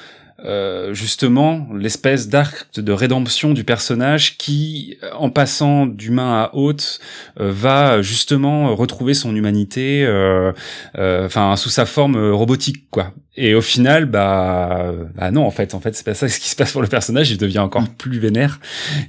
[0.41, 6.99] Euh, justement l'espèce d'arc de rédemption du personnage qui, en passant d'humain à hôte,
[7.39, 10.53] euh, va justement retrouver son humanité, euh,
[10.97, 13.15] enfin sous sa forme robotique, quoi.
[13.37, 16.49] Et au final, bah, bah non, en fait, en fait, c'est pas ça ce qui
[16.49, 17.33] se passe pour le personnage.
[17.33, 18.61] Il devient encore plus vénère.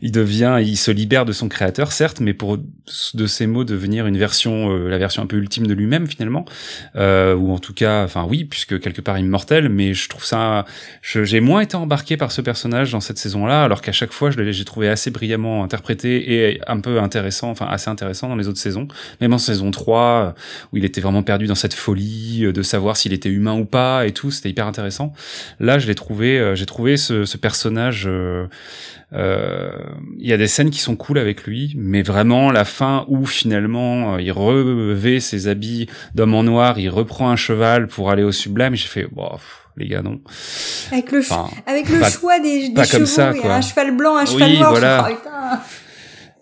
[0.02, 2.58] Il devient, il se libère de son créateur, certes, mais pour
[3.14, 6.46] de ses mots devenir une version, euh, la version un peu ultime de lui-même finalement,
[6.96, 9.70] euh, ou en tout cas, enfin oui, puisque quelque part immortel.
[9.70, 10.66] Mais je trouve ça,
[11.24, 14.40] j'ai moins été embarqué par ce personnage dans cette saison-là, alors qu'à chaque fois, je
[14.40, 18.60] l'ai trouvé assez brillamment interprété et un peu intéressant, enfin assez intéressant dans les autres
[18.60, 18.88] saisons.
[19.22, 20.36] Même en saison 3,
[20.74, 24.06] où il était vraiment perdu dans cette folie de savoir s'il était humain ou pas.
[24.06, 25.14] Et tout, c'était hyper intéressant.
[25.60, 28.06] Là, je l'ai trouvé, euh, j'ai trouvé ce, personnage.
[28.08, 28.48] Euh,
[29.14, 29.72] euh,
[30.20, 33.26] il y a des scènes qui sont cool avec lui, mais vraiment la fin où
[33.26, 38.32] finalement il revêt ses habits d'homme en noir, il reprend un cheval pour aller au
[38.32, 38.76] sublime.
[38.76, 39.30] J'ai fait, bon,
[39.78, 40.22] les gars, non.
[40.92, 41.22] Avec le,
[41.66, 44.72] avec le choix des, des chevaux, ça, un cheval blanc, un cheval noir.
[44.72, 45.10] Voilà.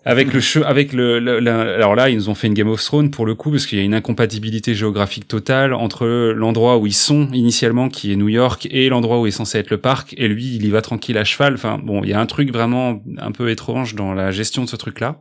[0.04, 3.24] Avec le avec le, alors là ils nous ont fait une Game of Thrones pour
[3.24, 7.28] le coup parce qu'il y a une incompatibilité géographique totale entre l'endroit où ils sont
[7.32, 10.56] initialement qui est New York et l'endroit où est censé être le parc et lui
[10.56, 11.54] il y va tranquille à cheval.
[11.54, 14.68] Enfin bon il y a un truc vraiment un peu étrange dans la gestion de
[14.68, 15.18] ce truc là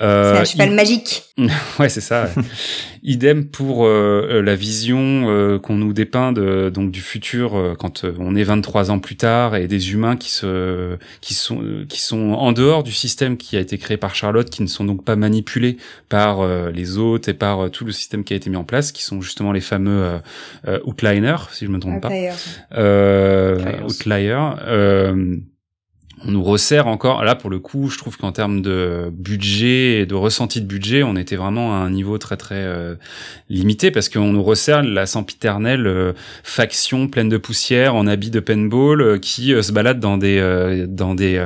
[0.00, 1.24] euh, c'est un cheval magique.
[1.78, 2.28] Ouais c'est ça
[3.02, 8.04] idem pour euh, euh, la vision euh, qu'on nous dépeint de, donc du futur quand
[8.18, 12.32] on est 23 ans plus tard et des humains qui se qui sont qui sont
[12.32, 15.16] en dehors du système qui a été créé par Charlotte, qui ne sont donc pas
[15.16, 15.76] manipulés
[16.08, 18.64] par euh, les autres et par euh, tout le système qui a été mis en
[18.64, 20.20] place, qui sont justement les fameux
[20.66, 22.10] euh, outliners, si je me trompe pas.
[23.84, 24.40] Outliers
[26.26, 27.24] on nous resserre encore.
[27.24, 31.02] Là, pour le coup, je trouve qu'en termes de budget et de ressenti de budget,
[31.02, 32.94] on était vraiment à un niveau très très euh,
[33.48, 36.12] limité parce qu'on nous resserre la sempiternelle euh,
[36.42, 40.40] faction pleine de poussière en habit de paintball euh, qui se balade dans des
[40.88, 41.40] dans des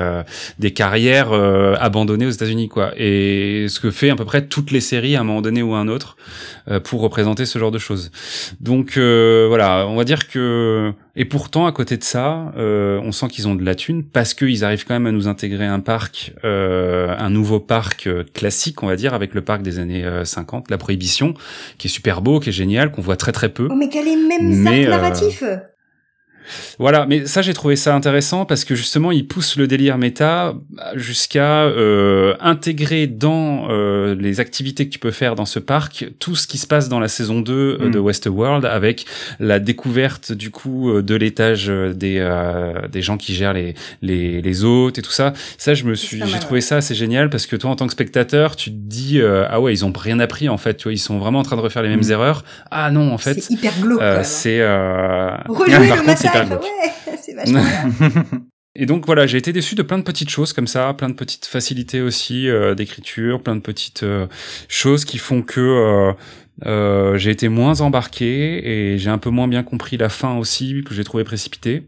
[0.58, 2.92] des carrières abandonnées aux États-Unis, quoi.
[2.96, 5.74] Et ce que fait à peu près toutes les séries à un moment donné ou
[5.74, 6.16] à un autre
[6.84, 8.10] pour représenter ce genre de choses.
[8.60, 13.28] Donc voilà, on va dire que et pourtant, à côté de ça, euh, on sent
[13.28, 16.32] qu'ils ont de la thune parce qu'ils arrivent quand même à nous intégrer un parc,
[16.44, 20.70] euh, un nouveau parc euh, classique, on va dire, avec le parc des années 50,
[20.70, 21.34] la Prohibition,
[21.78, 23.68] qui est super beau, qui est génial, qu'on voit très très peu.
[23.70, 25.44] Oh, mais quel est même narratif
[26.78, 30.54] voilà, mais ça j'ai trouvé ça intéressant parce que justement il pousse le délire méta
[30.94, 36.36] jusqu'à euh, intégrer dans euh, les activités que tu peux faire dans ce parc tout
[36.36, 38.02] ce qui se passe dans la saison 2 euh, de mm.
[38.02, 39.06] Westworld avec
[39.40, 42.14] la découverte du coup euh, de l'étage des
[42.90, 45.32] des gens qui gèrent les les les hôtes et tout ça.
[45.58, 47.92] Ça je me suis j'ai trouvé ça assez génial parce que toi en tant que
[47.92, 50.98] spectateur, tu te dis ah ouais, ils ont rien appris en fait, tu vois, ils
[50.98, 52.10] sont vraiment en train de refaire les mêmes mm.
[52.12, 52.44] erreurs.
[52.70, 54.02] Ah non, en fait, c'est hyper glauque.
[54.22, 55.30] c'est euh...
[57.20, 57.62] c'est vachement
[58.76, 61.14] Et donc voilà, j'ai été déçu de plein de petites choses comme ça, plein de
[61.14, 64.26] petites facilités aussi euh, d'écriture, plein de petites euh,
[64.66, 66.12] choses qui font que
[66.66, 70.82] euh, j'ai été moins embarqué et j'ai un peu moins bien compris la fin aussi
[70.84, 71.84] que j'ai trouvé précipitée.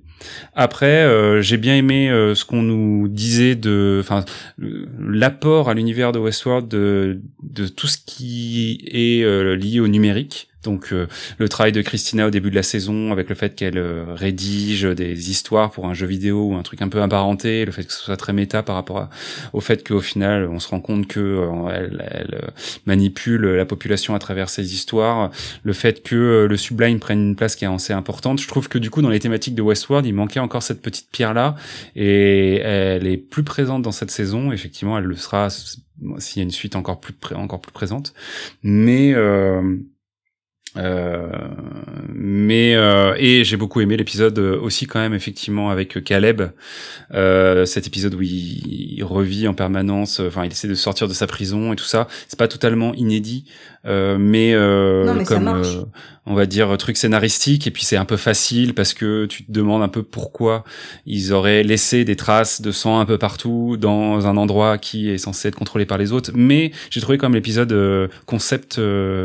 [0.54, 4.24] Après, euh, j'ai bien aimé ce qu'on nous disait de, enfin,
[4.56, 10.92] l'apport à l'univers de Westworld de, de tout ce qui est lié au numérique donc
[10.92, 11.06] euh,
[11.38, 14.82] le travail de Christina au début de la saison, avec le fait qu'elle euh, rédige
[14.82, 17.92] des histoires pour un jeu vidéo ou un truc un peu apparenté, le fait que
[17.92, 19.08] ce soit très méta par rapport
[19.52, 22.52] au fait qu'au final on se rend compte que euh, elle,
[22.84, 25.30] manipule la population à travers ses histoires,
[25.62, 28.40] le fait que le sublime prenne une place qui est assez importante.
[28.40, 31.08] Je trouve que du coup dans les thématiques de Westworld, il manquait encore cette petite
[31.10, 31.54] pierre là
[31.94, 34.52] et elle est plus présente dans cette saison.
[34.52, 38.12] Effectivement, elle le sera s'il y a une suite encore plus encore plus présente.
[38.62, 39.14] Mais
[40.76, 41.28] euh,
[42.08, 46.42] mais euh, et j'ai beaucoup aimé l'épisode aussi quand même effectivement avec Caleb.
[47.14, 51.12] Euh, cet épisode où il, il, revit en permanence enfin il essaie de sortir de
[51.12, 52.08] sa prison et tout ça.
[52.28, 53.44] C'est pas totalement inédit
[53.86, 55.86] euh, mais, non, mais comme
[56.28, 59.52] on va dire truc scénaristique et puis c'est un peu facile parce que tu te
[59.52, 60.64] demandes un peu pourquoi
[61.06, 65.18] ils auraient laissé des traces de sang un peu partout dans un endroit qui est
[65.18, 66.32] censé être contrôlé par les autres.
[66.34, 68.80] Mais j'ai trouvé comme l'épisode concept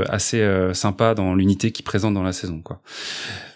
[0.09, 2.81] assez sympa dans l'unité qui présente dans la saison quoi.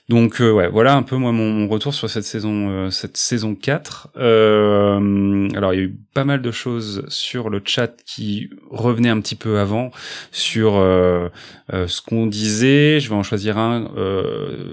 [0.07, 3.55] Donc euh, ouais, voilà un peu moi mon, retour sur cette saison euh, cette saison
[3.55, 4.09] 4.
[4.17, 9.09] Euh, alors il y a eu pas mal de choses sur le chat qui revenaient
[9.09, 9.89] un petit peu avant
[10.31, 11.29] sur euh,
[11.71, 12.99] ce qu'on disait.
[12.99, 13.89] Je vais en choisir un.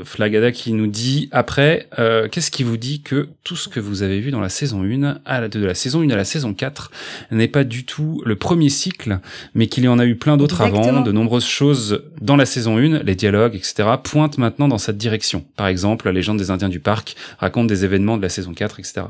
[0.04, 1.88] Flagada qui nous dit après
[2.30, 5.20] qu'est-ce qui vous dit que tout ce que vous avez vu dans la saison 1
[5.24, 6.90] à la, de la saison 1 à la saison 4
[7.30, 9.18] n'est pas du tout le premier cycle,
[9.54, 11.00] mais qu'il y en a eu plein d'autres avant.
[11.02, 13.88] De nombreuses choses dans la saison 1, les dialogues, etc.
[14.02, 15.21] pointent maintenant dans cette direction
[15.56, 18.80] par exemple, la légende des Indiens du parc raconte des événements de la saison 4,
[18.80, 19.02] etc.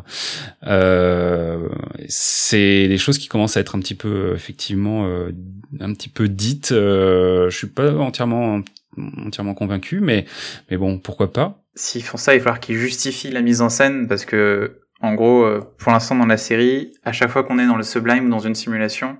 [0.66, 1.68] Euh,
[2.08, 5.32] c'est des choses qui commencent à être un petit peu, effectivement, euh,
[5.80, 6.72] un petit peu dites.
[6.72, 8.62] Euh, je suis pas entièrement
[9.24, 10.26] entièrement convaincu, mais
[10.70, 11.58] mais bon, pourquoi pas.
[11.74, 15.14] S'ils font ça, il va falloir qu'ils justifient la mise en scène parce que en
[15.14, 18.26] gros, euh, pour l'instant dans la série, à chaque fois qu'on est dans le sublime
[18.26, 19.18] ou dans une simulation,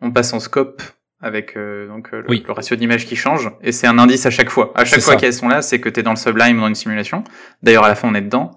[0.00, 0.82] on passe en scope
[1.22, 4.50] avec euh, donc euh, le, ratio d'image qui change et c'est un indice à chaque
[4.50, 4.72] fois.
[4.74, 6.68] À chaque fois qu'elles sont là, c'est que tu es dans le sublime ou dans
[6.68, 7.22] une simulation.
[7.62, 8.50] D'ailleurs à la fin on est dedans.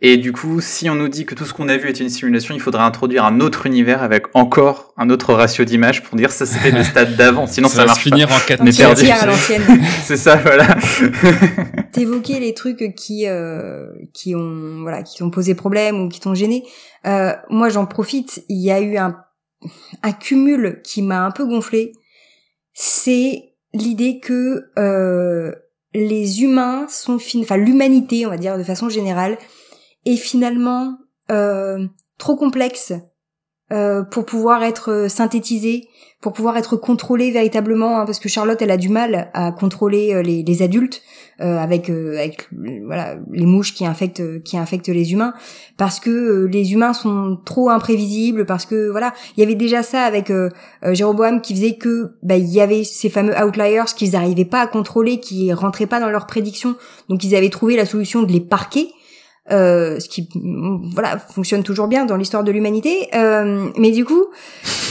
[0.00, 2.10] Et du coup, si on nous dit que tout ce qu'on a vu est une
[2.10, 6.30] simulation, il faudrait introduire un autre univers avec encore un autre ratio d'image pour dire
[6.30, 7.46] ça c'était le stade d'avant.
[7.46, 8.34] Sinon ça, ça marche finir pas.
[8.34, 9.08] en 4 perdu.
[9.08, 9.62] à l'ancienne.
[10.02, 10.76] c'est ça, voilà.
[11.92, 16.34] T'évoquais les trucs qui euh, qui ont voilà qui ont posé problème ou qui t'ont
[16.34, 16.64] gêné.
[17.06, 18.44] Euh, moi, j'en profite.
[18.48, 19.16] Il y a eu un
[20.02, 21.92] un cumul qui m'a un peu gonflé
[22.74, 25.54] c'est l'idée que euh,
[25.94, 29.38] les humains sont enfin l'humanité, on va dire de façon générale,
[30.04, 30.98] est finalement
[31.30, 31.86] euh,
[32.18, 32.92] trop complexe
[34.10, 35.88] pour pouvoir être synthétisée,
[36.20, 40.22] pour pouvoir être contrôlée véritablement, hein, parce que Charlotte, elle a du mal à contrôler
[40.22, 41.02] les, les adultes.
[41.40, 42.46] Euh, avec euh, avec
[42.86, 45.34] voilà les mouches qui infectent qui infectent les humains
[45.76, 49.82] parce que euh, les humains sont trop imprévisibles parce que voilà il y avait déjà
[49.82, 50.30] ça avec
[50.92, 54.68] Jéroboam qui faisait que bah il y avait ces fameux outliers qu'ils n'arrivaient pas à
[54.68, 56.76] contrôler qui rentraient pas dans leurs prédictions
[57.08, 58.92] donc ils avaient trouvé la solution de les parquer
[59.50, 60.28] euh, ce qui
[60.94, 63.08] voilà fonctionne toujours bien dans l'histoire de l'humanité.
[63.14, 64.26] Euh, mais du coup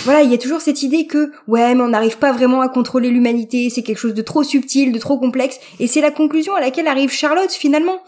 [0.04, 2.70] voilà il y a toujours cette idée que ouais mais on n'arrive pas vraiment à
[2.70, 5.60] contrôler l'humanité c'est quelque chose de trop subtil de trop complexe.
[5.80, 8.00] Et c'est la conclusion à laquelle arrive Charlotte finalement.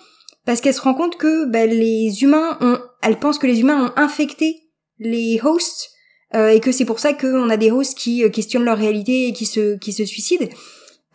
[0.45, 3.87] Parce qu'elle se rend compte que bah, les humains ont elle pense que les humains
[3.87, 4.61] ont infecté
[4.99, 5.89] les hosts
[6.35, 9.27] euh, et que c'est pour ça qu'on a des hosts qui euh, questionnent leur réalité
[9.27, 10.47] et qui se qui se suicident.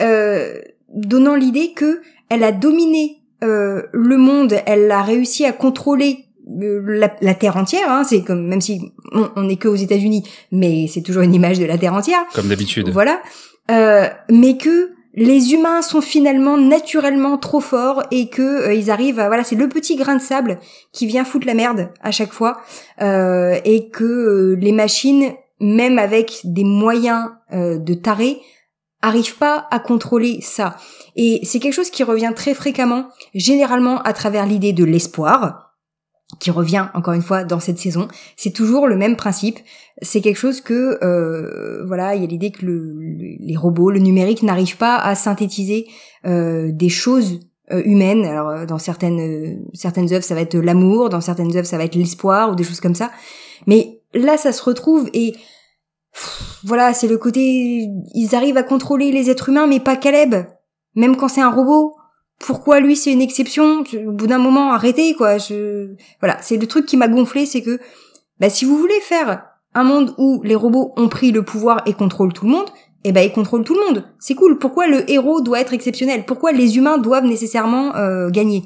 [0.03, 6.27] Euh, donnant l'idée que elle a dominé euh, le monde, elle a réussi à contrôler
[6.63, 7.91] euh, la, terre entière.
[7.91, 11.59] Hein, c'est comme même si on, n'est que aux États-Unis, mais c'est toujours une image
[11.59, 12.21] de la terre entière.
[12.35, 12.91] Comme d'habitude.
[12.91, 13.21] Voilà.
[13.71, 19.27] Euh, mais que les humains sont finalement naturellement trop forts et que ils arrivent à
[19.27, 20.61] voilà c'est le petit grain de sable
[20.93, 22.61] qui vient foutre la merde à chaque fois
[23.01, 28.41] et que les machines même avec des moyens de tarés
[29.03, 30.77] arrivent pas à contrôler ça
[31.17, 35.77] et c'est quelque chose qui revient très fréquemment, généralement à travers l'idée de l'espoir,
[36.39, 38.07] qui revient encore une fois dans cette saison.
[38.37, 39.59] C'est toujours le même principe.
[40.01, 42.95] C'est quelque chose que euh, voilà, il y a l'idée que le,
[43.41, 45.89] les robots, le numérique n'arrive pas à synthétiser
[46.25, 47.41] euh, des choses
[47.73, 48.25] euh, humaines.
[48.25, 51.79] Alors euh, dans certaines euh, certaines œuvres, ça va être l'amour, dans certaines œuvres, ça
[51.79, 53.11] va être l'espoir ou des choses comme ça.
[53.67, 55.35] Mais là, ça se retrouve et
[56.65, 60.35] voilà, c'est le côté ils arrivent à contrôler les êtres humains, mais pas Caleb.
[60.95, 61.97] Même quand c'est un robot,
[62.39, 63.85] pourquoi lui c'est une exception?
[64.07, 65.39] Au bout d'un moment, arrêtez quoi.
[65.39, 65.95] Je...
[66.21, 67.79] Voilà, c'est le truc qui m'a gonflé, c'est que
[68.41, 71.93] bah, si vous voulez faire un monde où les robots ont pris le pouvoir et
[71.93, 72.69] contrôlent tout le monde,
[73.05, 74.05] eh ben ils contrôlent tout le monde.
[74.19, 74.59] C'est cool.
[74.59, 76.25] Pourquoi le héros doit être exceptionnel?
[76.27, 78.65] Pourquoi les humains doivent nécessairement euh, gagner?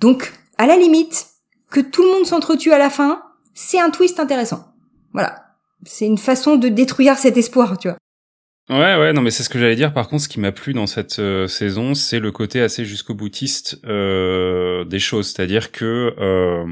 [0.00, 1.26] Donc, à la limite,
[1.70, 3.22] que tout le monde s'entretue à la fin,
[3.54, 4.64] c'est un twist intéressant.
[5.12, 5.45] Voilà.
[5.86, 7.96] C'est une façon de détruire cet espoir, tu vois.
[8.68, 9.92] Ouais, ouais, non, mais c'est ce que j'allais dire.
[9.92, 13.14] Par contre, ce qui m'a plu dans cette euh, saison, c'est le côté assez jusqu'au
[13.14, 15.28] boutiste euh, des choses.
[15.28, 16.64] C'est-à-dire que euh,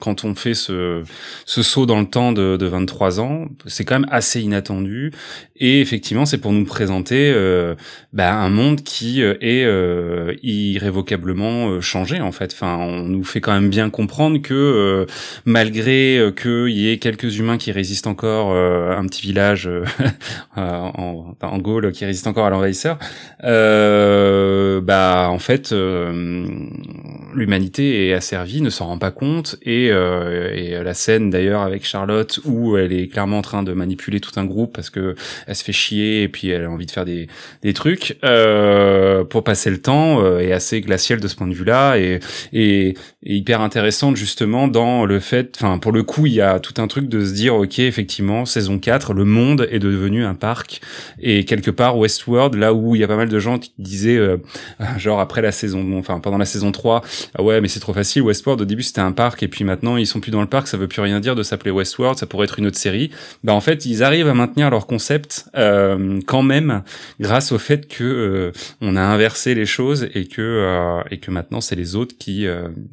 [0.00, 1.02] quand on fait ce,
[1.46, 5.12] saut dans le temps de, de 23 ans, c'est quand même assez inattendu.
[5.58, 7.74] Et effectivement, c'est pour nous présenter euh,
[8.12, 12.52] bah, un monde qui euh, est euh, irrévocablement changé, en fait.
[12.52, 15.06] Enfin, on nous fait quand même bien comprendre que
[15.44, 19.68] malgré qu'il y ait quelques humains qui résistent encore, un petit village
[20.56, 22.98] en, en Gaule qui résiste encore à l'envahisseur,
[23.44, 26.46] euh, bah en fait euh,
[27.34, 31.84] l'humanité est asservie, ne s'en rend pas compte et, euh, et la scène d'ailleurs avec
[31.84, 35.14] Charlotte où elle est clairement en train de manipuler tout un groupe parce que
[35.46, 37.28] elle se fait chier et puis elle a envie de faire des,
[37.62, 41.54] des trucs euh, pour passer le temps euh, est assez glaciale de ce point de
[41.54, 42.20] vue-là et,
[42.52, 46.58] et, et hyper intéressante justement dans le fait, enfin pour le coup il y a
[46.60, 50.34] tout un truc de se dire ok effectivement saison 4 le monde est devenu un
[50.34, 50.80] parc
[51.20, 54.16] et quelque part Westworld là où il y a pas mal de gens qui disaient
[54.16, 54.38] euh,
[54.98, 57.02] genre après la saison enfin pendant la saison 3
[57.36, 59.96] ah ouais mais c'est trop facile Westworld au début c'était un parc et puis maintenant
[59.96, 62.26] ils sont plus dans le parc ça veut plus rien dire de s'appeler Westworld ça
[62.26, 63.10] pourrait être une autre série
[63.44, 66.82] bah en fait ils arrivent à maintenir leur concept euh, quand même
[67.20, 71.60] grâce au fait que euh, on a inversé les choses et que et que maintenant
[71.60, 72.46] c'est les autres qui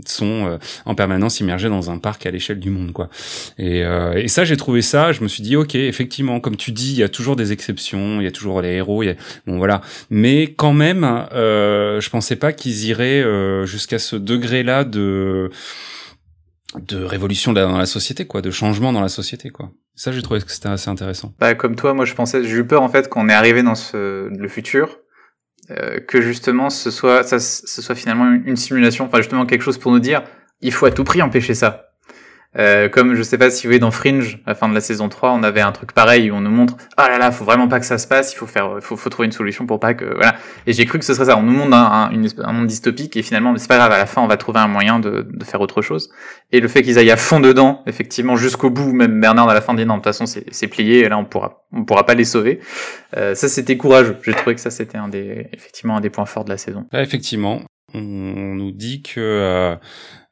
[0.05, 3.09] sont en permanence immergés dans un parc à l'échelle du monde quoi
[3.57, 6.91] et, et ça j'ai trouvé ça je me suis dit ok effectivement comme tu dis
[6.91, 9.03] il y a toujours des exceptions, il y a toujours les héros,
[9.47, 9.81] bon voilà.
[10.09, 11.03] Mais quand même,
[11.33, 15.49] euh, je pensais pas qu'ils iraient euh, jusqu'à ce degré-là de
[16.79, 19.71] de révolution dans la société, quoi, de changement dans la société, quoi.
[19.95, 21.33] Ça, j'ai trouvé que c'était assez intéressant.
[21.39, 23.75] Bah, comme toi, moi, je pensais, j'ai eu peur en fait qu'on est arrivé dans
[23.75, 24.99] ce le futur,
[25.71, 29.77] euh, que justement ce soit ça, ce soit finalement une simulation, enfin justement quelque chose
[29.77, 30.23] pour nous dire,
[30.61, 31.92] il faut à tout prix empêcher ça.
[32.57, 34.81] Euh, comme je sais pas si vous voyez dans Fringe, à la fin de la
[34.81, 37.45] saison 3, on avait un truc pareil où on nous montre ah là là, faut
[37.45, 39.79] vraiment pas que ça se passe, il faut faire, faut, faut trouver une solution pour
[39.79, 40.35] pas que voilà.
[40.67, 41.37] Et j'ai cru que ce serait ça.
[41.37, 43.91] On nous montre un, un, monde dystopique et finalement, c'est pas grave.
[43.91, 46.09] À la fin, on va trouver un moyen de, de faire autre chose.
[46.51, 49.61] Et le fait qu'ils aillent à fond dedans, effectivement, jusqu'au bout, même Bernard à la
[49.61, 50.99] fin dit non, de toute façon, c'est plié.
[50.99, 52.59] Et là, on pourra, on pourra pas les sauver.
[53.17, 54.17] Euh, ça, c'était courageux.
[54.23, 56.85] J'ai trouvé que ça, c'était un des, effectivement, un des points forts de la saison.
[56.93, 57.61] effectivement,
[57.93, 59.75] on nous dit que euh,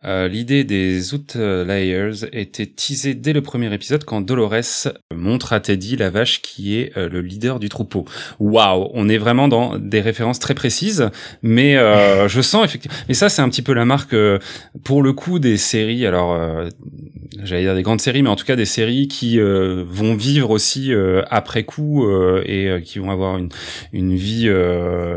[0.04, 5.96] euh, l'idée des Outliers était teasée dès le premier épisode quand Dolores montre à Teddy
[5.96, 8.06] la vache qui est euh, le leader du troupeau.
[8.40, 11.10] Waouh, on est vraiment dans des références très précises,
[11.44, 12.98] mais euh, je sens effectivement.
[13.10, 14.16] Et ça, c'est un petit peu la marque
[14.84, 16.08] pour le coup des séries.
[16.08, 16.40] Alors,
[17.44, 20.92] j'allais dire des grandes séries, mais en tout cas des séries qui vont vivre aussi
[21.30, 22.08] après coup
[22.46, 23.50] et qui vont avoir une
[23.94, 24.50] une vie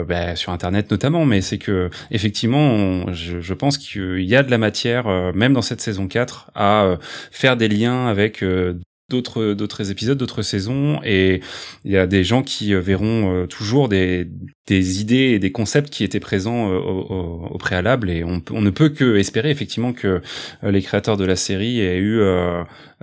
[0.07, 1.25] bah, sur Internet notamment.
[1.25, 5.53] Mais c'est que effectivement, je, je pense qu'il y a de la matière euh, même
[5.53, 6.97] dans cette saison 4, à euh,
[7.31, 8.75] faire des liens avec euh,
[9.11, 11.41] d'autres épisodes, d'autres saisons, et
[11.85, 14.27] il y a des gens qui verront toujours des,
[14.69, 19.51] idées et des concepts qui étaient présents au, préalable, et on, ne peut que espérer
[19.51, 20.21] effectivement que
[20.65, 22.23] les créateurs de la série aient eu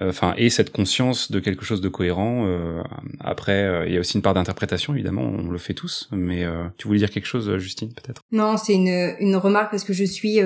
[0.01, 2.45] enfin et cette conscience de quelque chose de cohérent.
[2.45, 2.81] Euh,
[3.19, 6.09] après, euh, il y a aussi une part d'interprétation, évidemment, on le fait tous.
[6.11, 6.45] Mais
[6.77, 8.21] tu voulais dire quelque chose, Justine, peut-être?
[8.31, 10.39] Non, c'est une, une remarque parce que je suis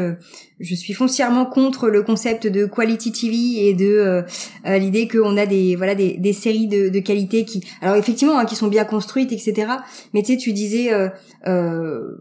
[0.59, 4.23] je suis foncièrement contre le concept de quality TV et de
[4.65, 8.45] l'idée qu'on a des voilà des, des séries de, de qualité qui alors effectivement hein,
[8.45, 9.67] qui sont bien construites etc.
[10.13, 10.91] Mais tu sais, tu disais
[11.47, 12.17] euh,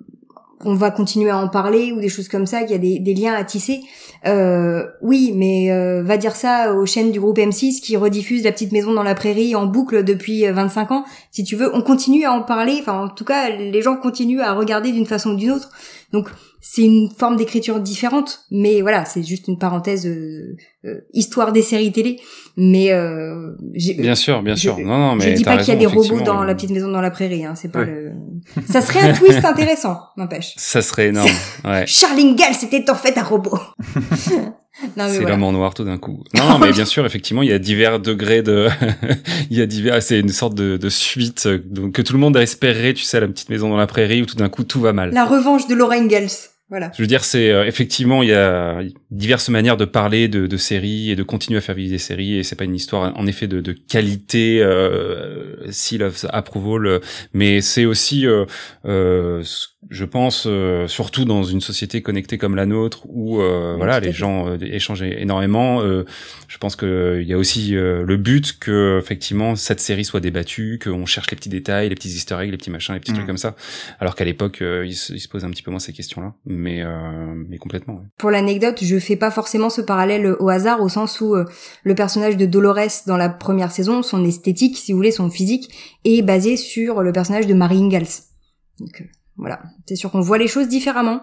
[0.64, 3.14] on va continuer à en parler ou des choses comme ça, qu'il y a des,
[3.14, 3.82] liens à tisser.
[4.26, 8.52] Euh, oui, mais euh, va dire ça aux chaînes du groupe M6 qui rediffusent La
[8.52, 11.04] Petite Maison dans la Prairie en boucle depuis 25 euh, ans.
[11.30, 12.78] Si tu veux, on continue à en parler.
[12.80, 15.70] Enfin, en tout cas, les gens continuent à regarder d'une façon ou d'une autre.
[16.12, 16.28] Donc,
[16.60, 20.08] c'est une forme d'écriture différente, mais voilà, c'est juste une parenthèse
[21.12, 22.20] histoire des séries télé.
[22.56, 23.50] Mais euh,
[23.98, 24.78] bien sûr, bien sûr.
[24.78, 26.88] non, non, mais je dis pas qu'il y a des robots dans la petite maison
[26.88, 27.44] dans la prairie.
[27.44, 28.12] Hein, c'est pas le.
[28.70, 30.54] Ça serait un twist intéressant, n'empêche.
[30.56, 31.30] Ça serait énorme.
[31.64, 31.84] Ouais.
[31.86, 33.58] Charlingale, c'était en fait un robot.
[34.96, 36.22] c'est l'homme en noir tout d'un coup.
[36.34, 38.68] Non, non, mais bien sûr, effectivement, il y a divers degrés de,
[39.50, 42.36] il y a divers, c'est une sorte de, de suite donc, que tout le monde
[42.36, 44.80] a espéré, tu sais, la petite maison dans la prairie où tout d'un coup tout
[44.80, 45.12] va mal.
[45.12, 46.28] La revanche de Laura Ingalls.
[46.70, 46.90] Voilà.
[46.96, 48.80] Je veux dire, c'est euh, effectivement il y a
[49.10, 52.38] diverses manières de parler de, de, séries et de continuer à faire vivre des séries
[52.38, 57.00] et c'est pas une histoire en effet de, de qualité, euh, seal of approval,
[57.34, 58.46] mais c'est aussi euh,
[58.86, 59.42] euh
[59.90, 64.12] je pense euh, surtout dans une société connectée comme la nôtre où euh, voilà les
[64.12, 69.56] gens euh, échangent énormément je pense que il y a aussi le but que effectivement
[69.56, 72.70] cette série soit débattue qu'on cherche les petits détails les petits easter eggs les petits
[72.70, 73.28] machins les petits trucs mm.
[73.28, 73.56] comme ça.
[74.00, 76.82] Alors qu'à l'époque ils, se posent un petit peu moins ces questions là mais
[77.48, 81.34] mais complètement pour l'anecdote je fais pas forcément ce parallèle au hasard au sens où
[81.34, 85.70] le personnage de Dolores dans la première saison son esthétique si vous voulez son physique
[86.04, 88.06] est basé sur le personnage de Marie Ingalls.
[88.80, 89.04] Donc
[89.36, 91.20] voilà, c'est sûr qu'on voit les choses différemment.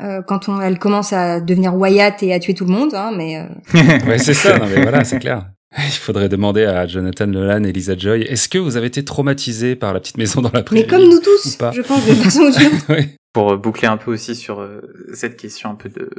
[0.00, 3.12] Euh, quand on, elle commence à devenir Wyatt et à tuer tout le monde, hein,
[3.16, 3.36] mais.
[3.36, 4.06] Euh...
[4.08, 4.58] ouais, c'est ça.
[4.58, 5.46] Non, mais voilà, c'est clair.
[5.76, 9.74] Il faudrait demander à Jonathan Nolan et Lisa Joy, est-ce que vous avez été traumatisés
[9.74, 10.82] par la petite maison dans la prairie?
[10.82, 12.42] Mais comme nous tous, je pense, de façon
[12.90, 12.94] ou
[13.32, 14.80] Pour boucler un peu aussi sur euh,
[15.14, 16.10] cette question un peu de,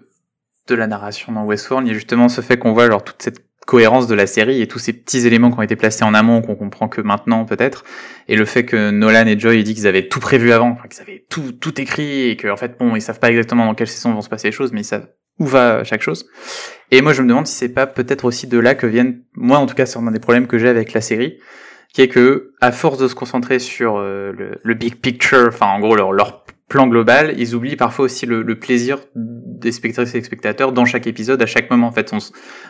[0.67, 3.21] de la narration dans Westworld, il y a justement ce fait qu'on voit genre toute
[3.21, 6.13] cette cohérence de la série et tous ces petits éléments qui ont été placés en
[6.13, 7.83] amont qu'on comprend que maintenant peut-être.
[8.27, 11.01] Et le fait que Nolan et Joy aient dit qu'ils avaient tout prévu avant qu'ils
[11.01, 13.87] avaient tout tout écrit et qu'en en fait bon ils savent pas exactement dans quelle
[13.87, 15.07] saison vont se passer les choses mais ils savent
[15.39, 16.27] où va chaque chose.
[16.91, 19.57] Et moi je me demande si c'est pas peut-être aussi de là que viennent moi
[19.57, 21.39] en tout cas c'est un des problèmes que j'ai avec la série
[21.93, 24.31] qui est que à force de se concentrer sur euh,
[24.61, 28.41] le, big picture enfin en gros leur, leur plan global, ils oublient parfois aussi le,
[28.41, 31.87] le plaisir des spectateurs et spectateurs dans chaque épisode, à chaque moment.
[31.87, 32.17] En fait, on,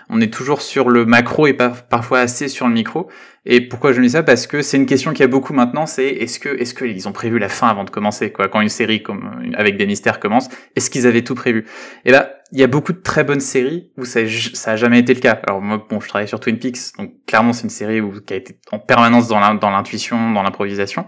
[0.09, 3.09] on est toujours sur le macro et pas parfois assez sur le micro.
[3.45, 4.23] Et pourquoi je dis ça?
[4.23, 5.85] Parce que c'est une question qu'il y a beaucoup maintenant.
[5.85, 8.47] C'est est-ce que est-ce qu'ils ont prévu la fin avant de commencer quoi?
[8.47, 11.65] Quand une série comme avec des mystères commence, est-ce qu'ils avaient tout prévu?
[12.05, 14.21] Et là, il y a beaucoup de très bonnes séries où ça
[14.55, 15.39] ça a jamais été le cas.
[15.47, 18.33] Alors moi, bon, je travaille sur Twin Peaks, donc clairement c'est une série où qui
[18.33, 21.07] a été en permanence dans l'intuition, dans l'improvisation.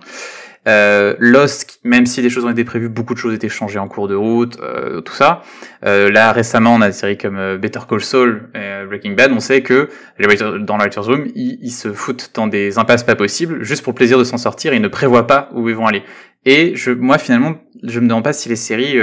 [0.67, 3.87] Euh, Lost, même si les choses ont été prévues, beaucoup de choses étaient changées en
[3.87, 5.41] cours de route, euh, tout ça.
[5.85, 9.13] Euh, là, récemment, on a des séries comme euh, Better Call Saul et euh, Breaking
[9.13, 9.31] Bad.
[9.31, 9.89] On sait que
[10.19, 13.93] les dans la Writers Room, ils, se foutent dans des impasses pas possibles, juste pour
[13.93, 14.73] le plaisir de s'en sortir.
[14.73, 16.03] Ils ne prévoient pas où ils vont aller.
[16.45, 18.97] Et je, moi, finalement, je me demande pas si les séries,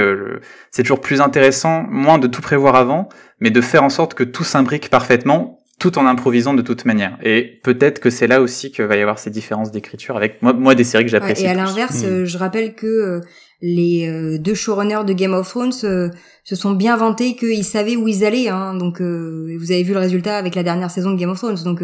[0.71, 3.07] c'est toujours plus intéressant, moins de tout prévoir avant,
[3.39, 7.17] mais de faire en sorte que tout s'imbrique parfaitement tout en improvisant de toute manière.
[7.21, 10.53] Et peut-être que c'est là aussi que va y avoir ces différences d'écriture avec moi,
[10.53, 11.43] moi des séries que j'apprécie.
[11.43, 12.05] et à l'inverse, hmm.
[12.05, 13.21] euh, je rappelle que euh,
[13.61, 16.11] les euh, deux showrunners de Game of Thrones se
[16.43, 18.47] sont bien vantés qu'ils savaient où ils allaient.
[18.47, 21.63] Hein, donc vous avez vu le résultat avec la dernière saison de Game of Thrones.
[21.63, 21.81] Donc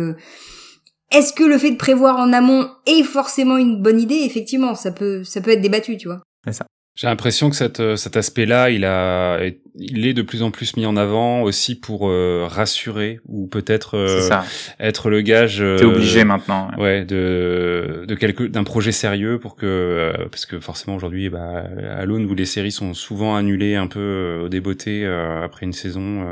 [1.12, 4.22] est-ce que le fait de prévoir en amont est forcément une bonne idée?
[4.24, 6.22] Effectivement, ça peut ça peut être débattu, tu vois.
[6.46, 6.66] C'est ça.
[6.96, 9.40] J'ai l'impression que cette, euh, cet aspect-là, il a,
[9.76, 13.96] il est de plus en plus mis en avant aussi pour euh, rassurer ou peut-être
[13.96, 14.30] euh,
[14.78, 15.64] être le gage.
[15.78, 16.70] T'es obligé maintenant.
[16.78, 21.64] Ouais, de de quelque d'un projet sérieux pour que parce que forcément aujourd'hui, bah,
[21.98, 26.26] à l'aune où les séries sont souvent annulées un peu au débeauté après une saison.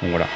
[0.00, 0.28] bon voilà.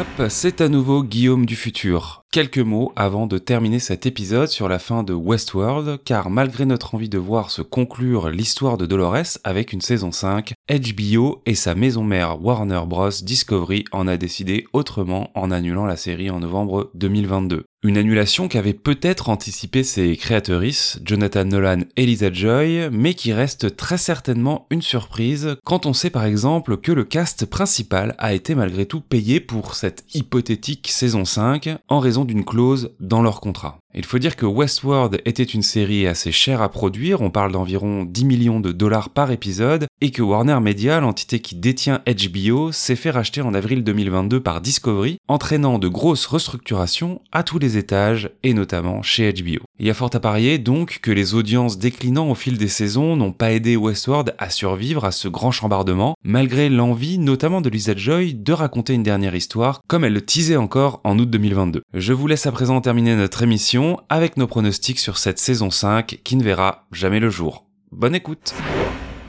[0.00, 2.22] Hop, c'est à nouveau Guillaume du futur.
[2.30, 6.94] Quelques mots avant de terminer cet épisode sur la fin de Westworld, car malgré notre
[6.94, 11.74] envie de voir se conclure l'histoire de Dolores avec une saison 5, HBO et sa
[11.74, 13.10] maison mère Warner Bros.
[13.22, 17.64] Discovery en a décidé autrement en annulant la série en novembre 2022.
[17.84, 23.76] Une annulation qu'avaient peut-être anticipé ses créatrices, Jonathan Nolan et Lisa Joy, mais qui reste
[23.76, 28.56] très certainement une surprise quand on sait par exemple que le cast principal a été
[28.56, 33.78] malgré tout payé pour cette hypothétique saison 5 en raison d'une clause dans leur contrat.
[33.94, 38.04] Il faut dire que Westworld était une série assez chère à produire, on parle d'environ
[38.04, 42.96] 10 millions de dollars par épisode, et que Warner Media, l'entité qui détient HBO, s'est
[42.96, 48.30] fait racheter en avril 2022 par Discovery, entraînant de grosses restructurations à tous les étages,
[48.42, 49.64] et notamment chez HBO.
[49.80, 53.16] Il y a fort à parier donc que les audiences déclinant au fil des saisons
[53.16, 57.96] n'ont pas aidé Westworld à survivre à ce grand chambardement, malgré l'envie notamment de Lisa
[57.96, 61.82] Joy de raconter une dernière histoire, comme elle le teasait encore en août 2022.
[61.94, 63.77] Je vous laisse à présent terminer notre émission
[64.08, 67.66] avec nos pronostics sur cette saison 5 qui ne verra jamais le jour.
[67.92, 68.54] Bonne écoute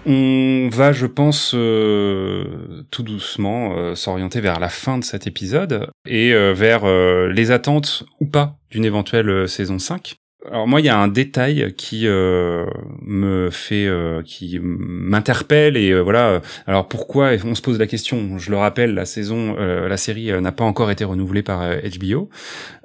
[0.05, 5.91] on va, je pense, euh, tout doucement euh, s'orienter vers la fin de cet épisode
[6.07, 6.85] et euh, vers
[7.29, 10.15] les attentes ou pas d'une éventuelle saison 5.
[10.47, 12.65] Alors moi, il y a un détail qui euh,
[13.01, 16.41] me fait, euh, qui m'interpelle et euh, voilà.
[16.65, 18.37] Alors pourquoi On se pose la question?
[18.37, 21.61] Je le rappelle, la saison, la série n'a pas encore été renouvelée par
[21.99, 22.29] HBO.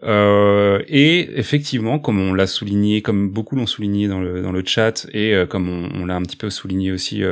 [0.03, 5.07] et effectivement, comme on l'a souligné, comme beaucoup l'ont souligné dans le dans le chat
[5.13, 7.23] et comme on, on l'a un petit peu souligné aussi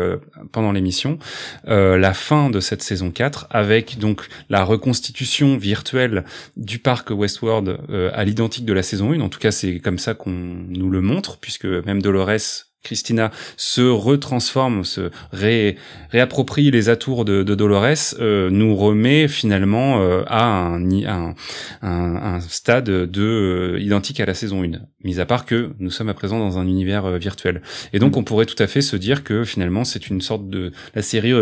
[0.52, 1.18] pendant l'émission,
[1.66, 6.24] la fin de cette saison 4 avec donc la reconstitution virtuelle
[6.56, 7.78] du parc Westworld
[8.12, 9.20] à l'identique de la saison 1.
[9.20, 13.80] En tout cas, c'est comme ça qu'on nous le montre, puisque même Dolores Christina se
[13.80, 15.76] retransforme, se ré,
[16.10, 21.34] réapproprie les atours de, de Dolores, euh, nous remet finalement euh, à un, un,
[21.82, 26.08] un, stade de euh, identique à la saison 1, mis à part que nous sommes
[26.08, 27.62] à présent dans un univers virtuel.
[27.92, 30.72] Et donc on pourrait tout à fait se dire que finalement c'est une sorte de
[30.94, 31.32] la série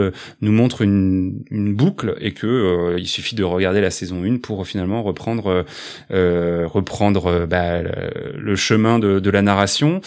[0.41, 4.67] nous montre une, une boucle et que il suffit de regarder la saison 1 pour
[4.67, 5.65] finalement reprendre
[6.11, 10.01] reprendre bah, le chemin de, de la narration.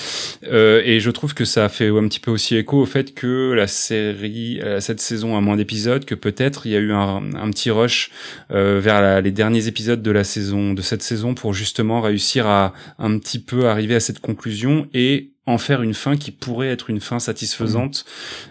[0.51, 3.13] et je trouve trouve que ça a fait un petit peu aussi écho au fait
[3.13, 6.91] que la série, euh, cette saison a moins d'épisodes, que peut-être il y a eu
[6.91, 8.11] un, petit rush
[8.51, 12.73] euh, vers les derniers épisodes de la saison, de cette saison, pour justement réussir à
[12.99, 16.89] un petit peu arriver à cette conclusion et en faire une fin qui pourrait être
[16.89, 18.03] une fin satisfaisante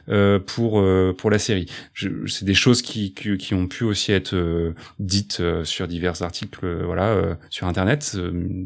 [0.09, 0.82] euh, pour
[1.19, 1.66] pour la série.
[1.94, 7.66] C'est des choses qui, qui, ont pu aussi être dites sur divers articles, voilà, sur
[7.66, 8.16] internet,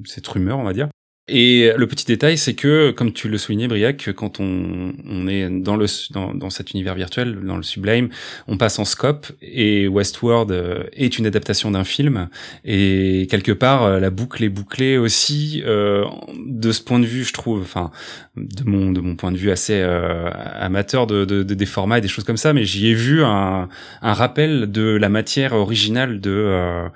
[0.04, 0.88] cette rumeur on va dire.
[1.28, 5.74] Et le petit détail, c'est que, comme tu le soulignais, Briac, quand on, est dans,
[5.74, 8.10] le, dans, cet univers virtuel, dans le sublime,
[8.46, 12.28] on passe en scope, et Westworld euh, est une adaptation d'un film,
[12.64, 16.04] et quelque part, euh, la boucle est bouclée aussi, euh,
[16.46, 17.90] de ce point de vue, je trouve, enfin,
[18.36, 20.30] de mon, de mon point de vue assez euh,
[20.60, 23.24] amateur de, de, de, des formats et des choses comme ça, mais j'y ai vu
[23.24, 23.68] un,
[24.00, 26.88] un rappel de la matière originale de,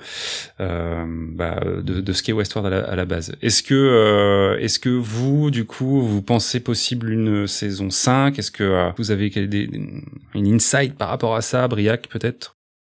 [0.60, 3.34] euh, bah, de, de, ce qu'est Westworld à la, à la base.
[3.42, 3.74] Est-ce que
[4.20, 8.90] euh, est-ce que vous, du coup, vous pensez possible une saison 5 Est-ce que euh,
[8.98, 9.30] vous avez
[10.34, 12.56] une insight par rapport à ça, Briac, peut-être?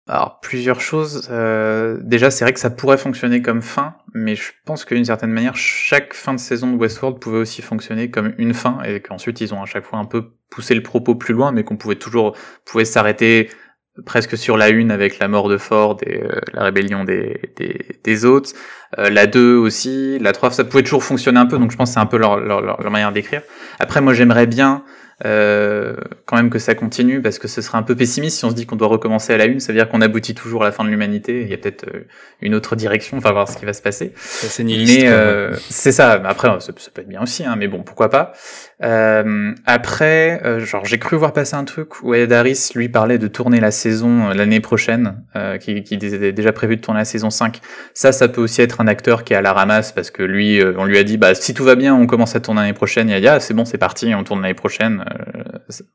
[0.08, 1.28] Alors plusieurs choses.
[1.30, 5.30] Euh, déjà, c'est vrai que ça pourrait fonctionner comme fin, mais je pense qu'une certaine
[5.30, 9.40] manière, chaque fin de saison de Westworld pouvait aussi fonctionner comme une fin, et qu'ensuite
[9.40, 11.94] ils ont à chaque fois un peu poussé le propos plus loin, mais qu'on pouvait
[11.96, 13.48] toujours pouvait s'arrêter
[14.06, 17.98] presque sur la une avec la mort de Ford et euh, la rébellion des, des,
[18.02, 18.50] des autres.
[18.98, 21.90] Euh, la 2 aussi, la 3, ça pouvait toujours fonctionner un peu, donc je pense
[21.90, 23.42] que c'est un peu leur, leur, leur manière d'écrire.
[23.78, 24.84] Après, moi j'aimerais bien
[25.24, 25.94] euh,
[26.26, 28.56] quand même que ça continue parce que ce serait un peu pessimiste si on se
[28.56, 30.72] dit qu'on doit recommencer à la une, ça veut dire qu'on aboutit toujours à la
[30.72, 31.42] fin de l'humanité.
[31.42, 32.08] Il y a peut-être euh,
[32.40, 34.12] une autre direction, on va voir ce qui va se passer.
[34.16, 36.12] C'est mais euh, c'est ça.
[36.24, 38.32] Après, ça, peut être bien aussi, hein, mais bon, pourquoi pas.
[38.82, 43.18] Euh, après, euh, genre j'ai cru voir passer un truc où Ed Harris lui parlait
[43.18, 45.22] de tourner la saison l'année prochaine,
[45.60, 47.60] qui, qui était déjà prévu de tourner la saison 5.
[47.94, 50.60] Ça, ça peut aussi être un acteur qui est à la ramasse parce que lui,
[50.76, 53.08] on lui a dit, bah si tout va bien, on commence à tourner l'année prochaine.
[53.08, 55.04] Il a dit, ah c'est bon, c'est parti, on tourne l'année prochaine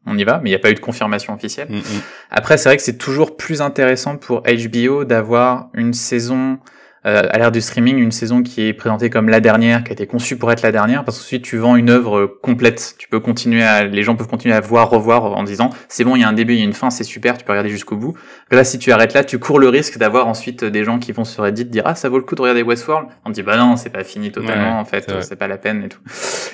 [0.06, 1.68] on y va, mais il n'y a pas eu de confirmation officielle.
[1.70, 2.02] Mm, mm.
[2.32, 7.38] Après, c'est vrai que c'est toujours plus intéressant pour HBO d'avoir une saison euh, à
[7.38, 10.38] l'ère du streaming, une saison qui est présentée comme la dernière, qui a été conçue
[10.38, 12.96] pour être la dernière, parce que ensuite tu vends une œuvre complète.
[12.98, 16.16] Tu peux continuer à, les gens peuvent continuer à voir, revoir en disant c'est bon,
[16.16, 17.70] il y a un début, il y a une fin, c'est super, tu peux regarder
[17.70, 18.18] jusqu'au bout.
[18.52, 21.24] Là, si tu arrêtes là, tu cours le risque d'avoir ensuite des gens qui vont
[21.24, 23.08] sur Reddit dire ah ça vaut le coup de regarder Westworld.
[23.26, 25.90] On dit bah non, c'est pas fini totalement en fait, c'est pas la peine et
[25.90, 26.00] tout.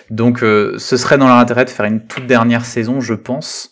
[0.10, 3.72] Donc euh, ce serait dans leur intérêt de faire une toute dernière saison, je pense.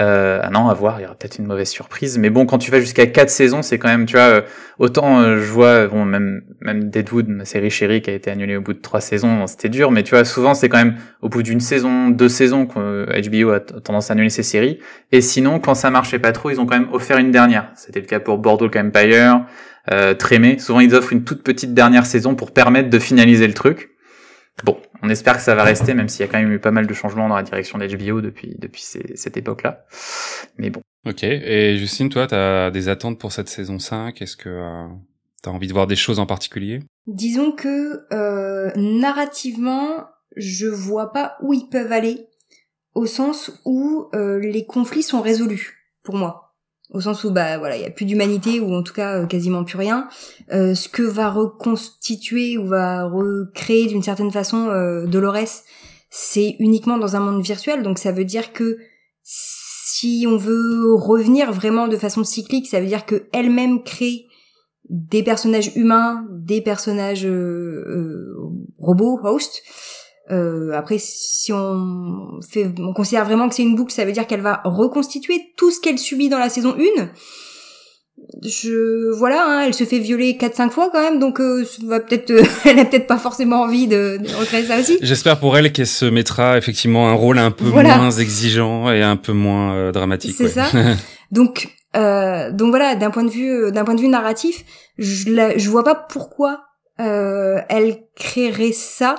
[0.00, 2.18] Euh, ah non, à voir, il y aura peut-être une mauvaise surprise.
[2.18, 4.40] Mais bon, quand tu vas jusqu'à quatre saisons, c'est quand même, tu vois, euh,
[4.78, 8.56] autant euh, je vois, bon, même même Deadwood, ma série chérie qui a été annulée
[8.56, 9.90] au bout de trois saisons, c'était dur.
[9.90, 13.50] Mais tu vois, souvent c'est quand même au bout d'une saison, deux saisons que HBO
[13.50, 14.78] a tendance à annuler ses séries.
[15.10, 17.70] Et sinon, quand ça marchait pas trop, ils ont quand même offert une dernière.
[17.74, 19.46] C'était le cas pour Bordeaux Empire,
[19.90, 20.58] euh, Trémé.
[20.58, 23.90] Souvent, ils offrent une toute petite dernière saison pour permettre de finaliser le truc.
[24.64, 26.70] Bon, on espère que ça va rester, même s'il y a quand même eu pas
[26.70, 29.84] mal de changements dans la direction d'HBO depuis, depuis cette époque-là.
[30.58, 30.80] Mais bon.
[31.06, 34.86] Ok, et Justine, toi, tu as des attentes pour cette saison 5 Est-ce que euh,
[35.42, 36.80] tu as envie de voir des choses en particulier?
[37.06, 40.06] Disons que euh, narrativement,
[40.36, 42.26] je vois pas où ils peuvent aller,
[42.94, 46.47] au sens où euh, les conflits sont résolus, pour moi
[46.90, 49.26] au sens où bah voilà il y a plus d'humanité ou en tout cas euh,
[49.26, 50.08] quasiment plus rien.
[50.52, 55.64] Euh, ce que va reconstituer ou va recréer d'une certaine façon euh, Dolores
[56.10, 57.82] c'est uniquement dans un monde virtuel.
[57.82, 58.78] Donc ça veut dire que
[59.22, 64.24] si on veut revenir vraiment de façon cyclique ça veut dire que elle-même crée
[64.88, 68.34] des personnages humains des personnages euh,
[68.78, 69.62] robots hosts
[70.30, 74.26] euh, après, si on fait, on considère vraiment que c'est une boucle, ça veut dire
[74.26, 77.08] qu'elle va reconstituer tout ce qu'elle subit dans la saison 1.
[78.44, 82.30] Je voilà, hein, elle se fait violer 4-5 fois quand même, donc euh, va peut-être,
[82.30, 84.98] euh, elle a peut-être pas forcément envie de, de recréer ça aussi.
[85.02, 89.16] J'espère pour elle qu'elle se mettra effectivement un rôle un peu moins exigeant et un
[89.16, 90.34] peu moins euh, dramatique.
[90.36, 90.66] C'est ça.
[91.32, 94.64] donc donc voilà, d'un point de vue d'un point de vue narratif,
[94.98, 96.60] je la, je vois pas pourquoi
[96.98, 99.16] elle créerait ça.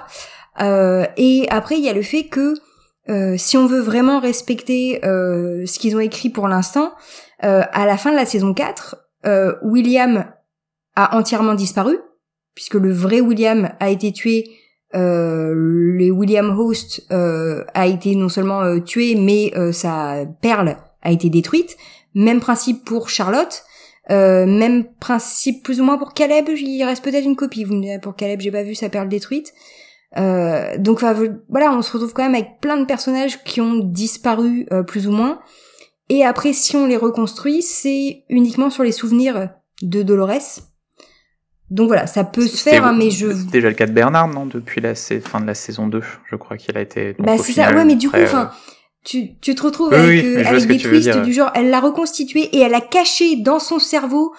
[0.62, 2.56] Euh, et après, il y a le fait que
[3.10, 6.94] euh, si on veut vraiment respecter euh, ce qu'ils ont écrit pour l'instant,
[7.42, 8.98] à la fin de la saison 4,
[9.64, 10.26] William
[10.98, 11.98] a entièrement disparu,
[12.54, 14.44] puisque le vrai William a été tué
[14.96, 20.78] euh, les William Host euh, a été non seulement euh, tué, mais euh, sa perle
[21.02, 21.78] a été détruite.
[22.16, 23.64] Même principe pour Charlotte.
[24.10, 26.50] Euh, même principe plus ou moins pour Caleb.
[26.50, 27.64] Il reste peut-être une copie.
[27.64, 29.54] Vous me direz pour Caleb, j'ai pas vu sa perle détruite.
[30.18, 34.68] Euh, donc voilà, on se retrouve quand même avec plein de personnages qui ont disparu
[34.88, 35.40] plus ou moins.
[36.10, 39.50] Et après, si on les reconstruit, c'est uniquement sur les souvenirs
[39.82, 40.62] de Dolores.
[41.70, 43.32] Donc voilà, ça peut se faire, hein, mais je.
[43.32, 46.36] C'est déjà le cas de Bernard, non Depuis la fin de la saison 2, je
[46.36, 47.16] crois qu'il a été.
[47.20, 48.50] bah c'est ça, ouais, mais du coup, enfin,
[49.06, 52.60] tu, tu te retrouves avec, euh, avec des twists du genre, elle l'a reconstitué et
[52.60, 54.34] elle a caché dans son cerveau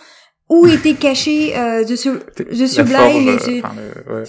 [0.51, 1.95] où était caché euh, The,
[2.37, 3.39] The Sublime.
[4.09, 4.25] Euh,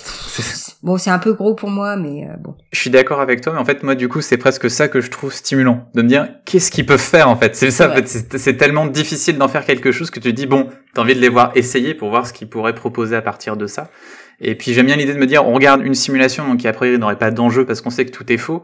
[0.84, 2.56] bon, c'est un peu gros pour moi, mais euh, bon.
[2.72, 5.02] Je suis d'accord avec toi, mais en fait, moi, du coup, c'est presque ça que
[5.02, 7.56] je trouve stimulant, de me dire qu'est-ce qu'ils peuvent faire en fait?
[7.56, 10.45] C'est ça, en fait, c'est tellement difficile d'en faire quelque chose que tu te dis
[10.45, 13.57] bon, t'as envie de les voir essayer pour voir ce qu'ils pourraient proposer à partir
[13.57, 13.89] de ça.
[14.39, 16.73] Et puis j'aime bien l'idée de me dire, on regarde une simulation, donc qui a
[16.73, 18.64] priori n'aurait pas d'enjeu parce qu'on sait que tout est faux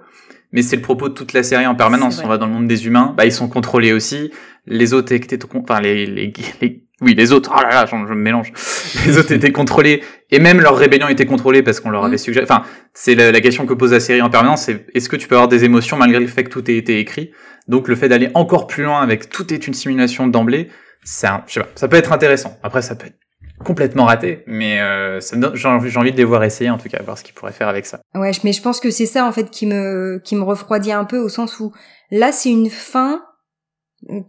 [0.54, 2.22] mais c'est le propos de toute la série en permanence.
[2.24, 4.32] On va dans le monde des humains, bah ils sont contrôlés aussi.
[4.66, 6.32] Les autres étaient, enfin les, les,
[6.62, 8.52] les oui, les autres, oh là là, je, me mélange.
[9.06, 12.20] Les autres étaient contrôlés, et même leur rébellion était contrôlée parce qu'on leur avait mm.
[12.20, 12.44] suggéré.
[12.44, 12.64] Enfin,
[12.94, 15.48] c'est la, question que pose la série en permanence, c'est est-ce que tu peux avoir
[15.48, 17.32] des émotions malgré le fait que tout ait été écrit?
[17.68, 20.70] Donc le fait d'aller encore plus loin avec tout est une simulation d'emblée,
[21.04, 22.58] c'est je sais pas, ça peut être intéressant.
[22.64, 23.20] Après, ça peut être
[23.64, 25.20] complètement raté, mais euh,
[25.54, 27.86] j'ai envie de les voir essayer en tout cas, voir ce qu'ils pourraient faire avec
[27.86, 28.00] ça.
[28.16, 31.06] Ouais, mais je pense que c'est ça en fait qui me qui me refroidit un
[31.06, 31.74] peu au sens où
[32.12, 33.22] là c'est une fin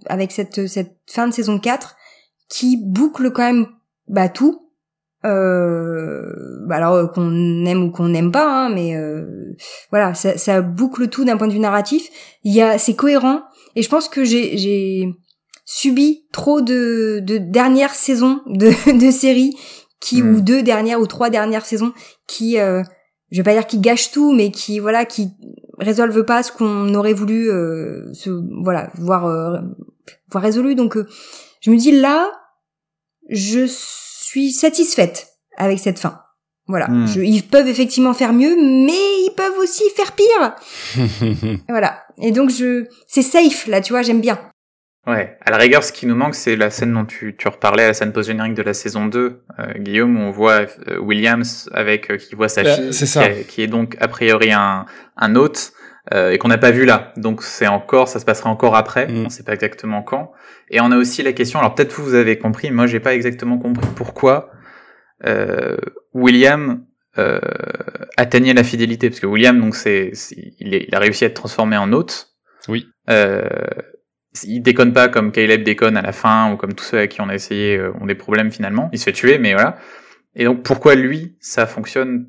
[0.07, 1.97] avec cette cette fin de saison 4
[2.49, 3.67] qui boucle quand même
[4.09, 4.65] bah tout.
[5.25, 6.23] Euh,
[6.67, 9.57] bah alors euh, qu'on aime ou qu'on n'aime pas, hein, mais euh,
[9.91, 12.09] voilà, ça, ça boucle tout d'un point de vue narratif.
[12.45, 13.43] Il y a, c'est cohérent,
[13.75, 15.13] et je pense que j'ai j'ai
[15.65, 18.69] subi trop de, de dernières saisons de,
[19.07, 19.55] de séries
[20.01, 20.35] qui hmm.
[20.35, 21.93] ou deux dernières ou trois dernières saisons
[22.27, 22.83] qui euh,
[23.31, 25.31] je vais pas dire qui gâchent tout mais qui voilà qui
[25.79, 28.31] résolvent pas ce qu'on aurait voulu euh, se
[28.63, 29.59] voilà voir euh,
[30.31, 31.07] voir résolu donc euh,
[31.61, 32.31] je me dis là
[33.31, 36.23] je suis satisfaite avec cette fin.
[36.67, 36.89] Voilà.
[36.89, 37.07] Hmm.
[37.17, 41.57] ils peuvent effectivement faire mieux mais ils peuvent aussi faire pire.
[41.69, 42.03] Voilà.
[42.21, 44.39] Et donc je c'est safe là tu vois j'aime bien.
[45.09, 47.87] Ouais, à la rigueur, ce qui nous manque, c'est la scène dont tu, tu reparlais,
[47.87, 52.11] la scène post-générique de la saison 2, euh, Guillaume, où on voit euh, Williams avec
[52.11, 54.85] euh, qui voit sa fille, Qui, est, donc a priori un,
[55.17, 55.73] un hôte,
[56.13, 57.13] et qu'on n'a pas vu là.
[57.17, 59.27] Donc c'est encore, ça se passera encore après, mm.
[59.27, 60.33] on sait pas exactement quand.
[60.71, 63.59] Et on a aussi la question, alors peut-être vous avez compris, moi j'ai pas exactement
[63.59, 64.51] compris pourquoi
[66.15, 66.85] William
[68.17, 70.13] atteignait la fidélité, parce que William, donc c'est,
[70.59, 72.35] il, il, a réussi à être transformé en hôte.
[72.69, 72.87] Oui.
[73.09, 73.49] Euh,
[74.45, 77.21] il déconne pas comme Caleb déconne à la fin ou comme tous ceux à qui
[77.21, 78.91] on a essayé euh, ont des problèmes finalement.
[78.93, 79.79] Il se fait tuer, mais voilà.
[80.37, 82.29] Et donc pourquoi lui ça fonctionne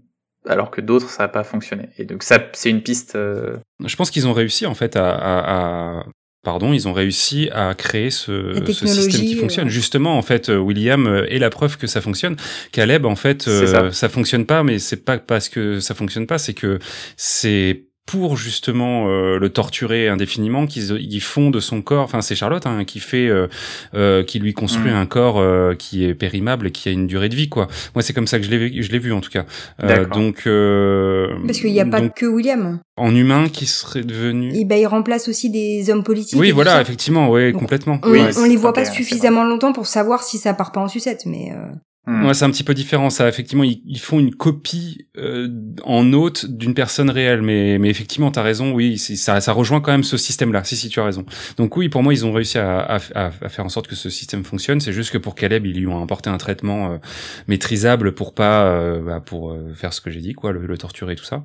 [0.50, 3.16] alors que d'autres ça n'a pas fonctionné Et donc ça c'est une piste.
[3.16, 6.06] Euh, Je pense qu'ils ont réussi en fait à, à,
[6.44, 9.68] pardon, ils ont réussi à créer ce, ce système qui fonctionne.
[9.68, 9.72] Euh.
[9.72, 12.38] Justement, en fait, William est la preuve que ça fonctionne.
[12.72, 13.92] Caleb, en fait, ça.
[13.92, 16.80] ça fonctionne pas, mais c'est pas parce que ça fonctionne pas, c'est que
[17.18, 22.66] c'est pour justement euh, le torturer indéfiniment, qu'ils font de son corps, enfin c'est Charlotte
[22.66, 23.48] hein, qui fait, euh,
[23.94, 24.96] euh, qui lui construit mm.
[24.96, 27.68] un corps qui est périmable et qui a une durée de vie quoi.
[27.94, 29.46] Moi c'est comme ça que je l'ai je l'ai vu en tout cas.
[30.12, 30.42] donc
[31.46, 32.80] parce qu'il n'y a pas que William.
[32.98, 34.54] En humain qui serait devenu.
[34.56, 36.40] Et ben il remplace aussi des hommes politiques.
[36.40, 38.00] Oui voilà effectivement oui complètement.
[38.02, 41.28] On, on les voit pas suffisamment longtemps pour savoir si ça part pas en sucette
[41.28, 41.52] mais.
[42.10, 42.26] Hmm.
[42.26, 43.12] Ouais, c'est un petit peu différent.
[43.12, 45.48] Ça, effectivement, ils, font une copie euh,
[45.84, 48.72] en hôte d'une personne réelle, mais, mais effectivement, t'as raison.
[48.72, 50.64] Oui, ça, ça rejoint quand même ce système-là.
[50.64, 51.24] Si, si, tu as raison.
[51.58, 54.10] Donc oui, pour moi, ils ont réussi à, à, à, faire en sorte que ce
[54.10, 54.80] système fonctionne.
[54.80, 56.98] C'est juste que pour Caleb, ils lui ont apporté un traitement euh,
[57.48, 60.78] maîtrisable pour pas, euh, bah, pour euh, faire ce que j'ai dit, quoi, le, le,
[60.80, 61.44] torturer et tout ça.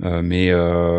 [0.00, 0.52] mais,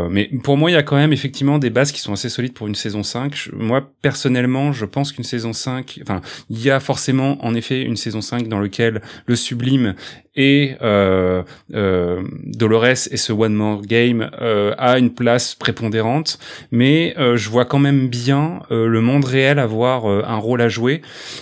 [0.10, 2.54] mais pour moi, il y a quand même effectivement des bases qui sont assez solides
[2.54, 3.50] pour une saison 5.
[3.54, 7.98] moi, personnellement, je pense qu'une saison 5, enfin, il y a forcément, en effet, une
[7.98, 9.96] saison 5 dans lequel le sublime
[10.36, 16.40] et euh, euh, Dolores et ce One More Game euh, a une place prépondérante,
[16.72, 21.02] mais euh, je vois quand même bien le monde réel avoir un rôle à jouer.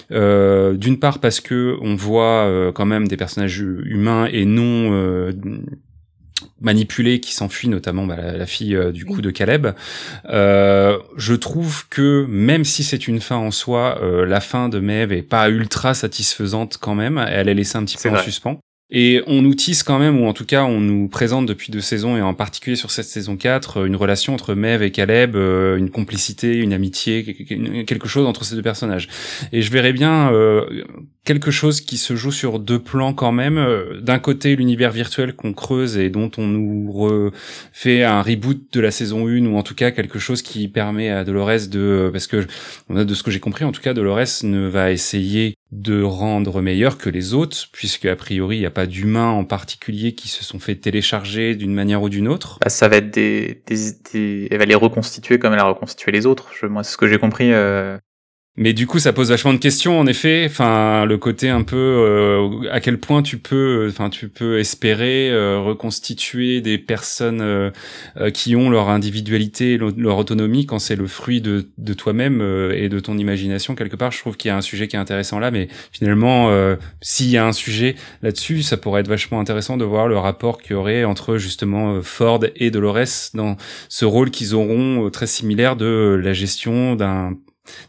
[0.09, 5.31] D'une part parce que on voit quand même des personnages humains et non
[6.61, 9.67] manipulée qui s'enfuit, notamment bah, la, fille euh, du coup de Caleb.
[10.29, 14.79] Euh, je trouve que même si c'est une fin en soi, euh, la fin de
[14.79, 17.23] Maeve est pas ultra satisfaisante quand même.
[17.27, 18.59] Elle est laissée un petit peu en suspens.
[18.91, 21.81] Et on nous tisse quand même, ou en tout cas on nous présente depuis deux
[21.81, 25.77] saisons, et en particulier sur cette saison 4, une relation entre Mev et Caleb, euh,
[25.77, 27.23] une complicité, une amitié,
[27.85, 29.07] quelque chose entre ces deux personnages.
[29.51, 30.83] Et je verrais bien euh,
[31.23, 33.59] quelque chose qui se joue sur deux plans quand même.
[33.59, 38.79] Euh, d'un côté, l'univers virtuel qu'on creuse et dont on nous refait un reboot de
[38.79, 42.09] la saison 1, ou en tout cas quelque chose qui permet à Dolores de...
[42.11, 42.47] Parce que,
[42.89, 46.97] de ce que j'ai compris, en tout cas, Dolores ne va essayer de rendre meilleur
[46.97, 50.43] que les autres, puisque a priori il n'y a pas d'humains en particulier qui se
[50.43, 52.57] sont fait télécharger d'une manière ou d'une autre.
[52.61, 56.25] Bah, ça va être des, des, elle va les reconstituer comme elle a reconstitué les
[56.25, 56.49] autres.
[56.59, 57.53] Je, moi, c'est ce que j'ai compris.
[57.53, 57.97] Euh,
[58.61, 60.45] mais du coup, ça pose vachement de questions, en effet.
[60.45, 65.29] Enfin, le côté un peu euh, à quel point tu peux, enfin, tu peux espérer
[65.29, 67.71] euh, reconstituer des personnes euh,
[68.33, 72.41] qui ont leur individualité, leur autonomie, quand c'est le fruit de, de toi-même
[72.73, 74.11] et de ton imagination quelque part.
[74.11, 76.49] Je trouve qu'il y a un sujet qui est intéressant là, mais finalement,
[76.99, 80.61] s'il y a un sujet là-dessus, ça pourrait être vachement intéressant de voir le rapport
[80.61, 83.55] qu'il y aurait entre justement Ford et Dolores dans
[83.87, 87.37] ce rôle qu'ils auront très similaire de la gestion d'un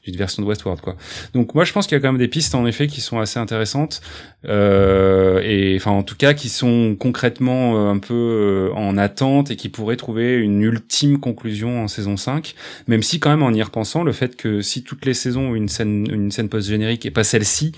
[0.04, 0.96] d'une version de Westworld quoi.
[1.34, 3.18] Donc moi je pense qu'il y a quand même des pistes en effet qui sont
[3.18, 4.00] assez intéressantes
[4.46, 9.50] euh, et enfin en tout cas qui sont concrètement euh, un peu euh, en attente
[9.50, 12.54] et qui pourraient trouver une ultime conclusion en saison 5
[12.86, 15.54] même si quand même en y repensant le fait que si toutes les saisons ont
[15.54, 17.72] une scène une scène post générique et pas celle-ci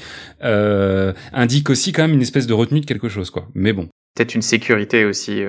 [0.45, 3.49] euh, indique aussi quand même une espèce de retenue de quelque chose quoi.
[3.55, 3.89] Mais bon.
[4.15, 5.43] Peut-être une sécurité aussi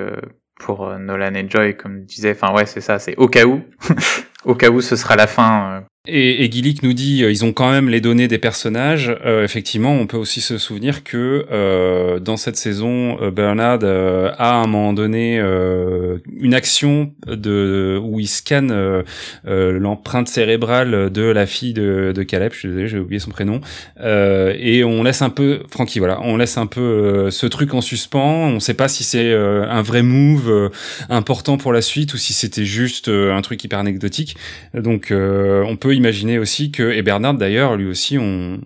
[0.60, 3.62] pour Nolan et Joy comme tu disais enfin ouais c'est ça c'est au cas où
[4.46, 7.54] au cas où ce sera la fin et, et Gillick nous dit, euh, ils ont
[7.54, 9.16] quand même les données des personnages.
[9.26, 14.30] Euh, effectivement, on peut aussi se souvenir que euh, dans cette saison, euh, Bernard euh,
[14.38, 19.04] a à un moment donné une action de où il scanne
[19.46, 22.52] l'empreinte cérébrale de la fille de, de Caleb.
[22.52, 23.62] Je suis désolé, j'ai oublié son prénom.
[24.04, 28.48] et on laisse un peu, Francky, voilà, on laisse un peu ce truc en suspens.
[28.48, 30.72] On ne sait pas si c'est un vrai move
[31.10, 34.36] important pour la suite ou si c'était juste un truc hyper anecdotique.
[34.74, 38.62] Donc, on peut imaginer aussi que, et Bernard d'ailleurs, lui aussi, on,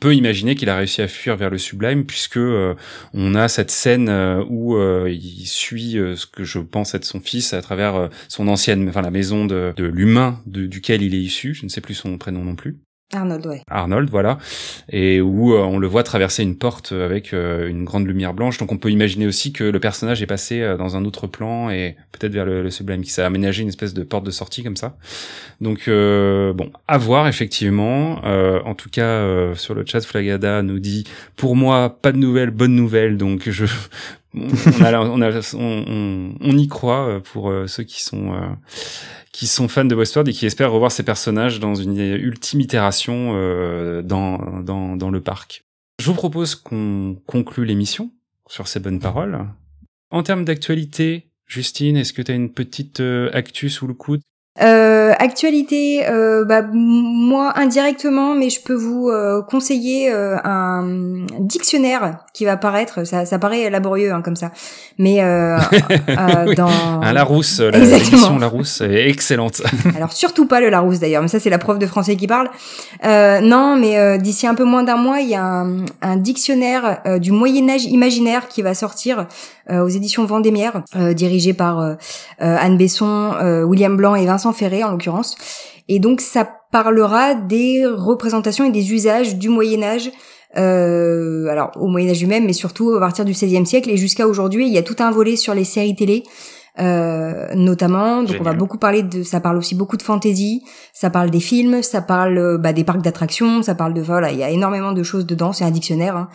[0.00, 2.74] peut imaginer qu'il a réussi à fuir vers le sublime puisque euh,
[3.14, 7.20] on a cette scène euh, où euh, il suit ce que je pense être son
[7.20, 11.54] fils à travers son ancienne, enfin la maison de, de l'humain duquel il est issu.
[11.54, 12.78] Je ne sais plus son prénom non plus.
[13.14, 13.62] Arnold, ouais.
[13.70, 14.38] Arnold, voilà.
[14.90, 18.58] Et où euh, on le voit traverser une porte avec euh, une grande lumière blanche.
[18.58, 21.70] Donc on peut imaginer aussi que le personnage est passé euh, dans un autre plan
[21.70, 24.76] et peut-être vers le, sublime, qui s'est aménagé une espèce de porte de sortie comme
[24.76, 24.96] ça.
[25.60, 28.20] Donc bon, à voir effectivement.
[28.24, 31.04] en tout cas, sur le chat, Flagada nous dit
[31.36, 33.16] pour moi pas de nouvelles, bonnes nouvelles.
[33.16, 33.66] Donc je
[34.34, 35.22] on, a, on,
[35.54, 38.34] on, on, y croit pour ceux qui sont
[39.36, 43.32] qui sont fans de Westworld et qui espèrent revoir ces personnages dans une ultime itération
[43.34, 45.66] euh, dans, dans, le parc.
[46.00, 48.10] Je vous propose qu'on conclue l'émission
[48.48, 49.46] sur ces bonnes paroles.
[50.10, 54.22] En termes d'actualité, Justine, est-ce que tu as une petite euh, actu sous le coude?
[54.62, 60.84] Euh, actualité, euh, bah, moi indirectement, mais je peux vous euh, conseiller euh, un
[61.40, 63.04] dictionnaire qui va paraître.
[63.04, 64.52] Ça, ça paraît laborieux hein, comme ça,
[64.98, 65.58] mais euh,
[66.56, 66.70] dans
[67.02, 69.62] un Larousse, la édition Larousse est excellente.
[69.96, 72.48] Alors surtout pas le Larousse d'ailleurs, mais ça c'est la prof de français qui parle.
[73.04, 77.30] non, mais d'ici un peu moins d'un mois, il y a un, un dictionnaire du
[77.30, 79.26] Moyen Âge imaginaire qui va sortir
[79.70, 80.82] aux éditions Vendémiaire,
[81.14, 81.96] dirigé par
[82.38, 83.32] Anne Besson,
[83.66, 85.36] William Blanc et Vincent Ferré en l'occurrence.
[85.88, 90.10] Et donc ça parlera des représentations et des usages du Moyen Âge
[90.56, 94.26] euh, alors au Moyen Âge lui-même, mais surtout à partir du XVIe siècle et jusqu'à
[94.26, 96.22] aujourd'hui, il y a tout un volet sur les séries télé,
[96.78, 98.22] euh, notamment.
[98.22, 100.62] Donc on va beaucoup parler de, ça parle aussi beaucoup de fantasy,
[100.92, 104.32] ça parle des films, ça parle euh, bah, des parcs d'attractions, ça parle de voilà,
[104.32, 106.28] il y a énormément de choses dedans, c'est un dictionnaire, hein.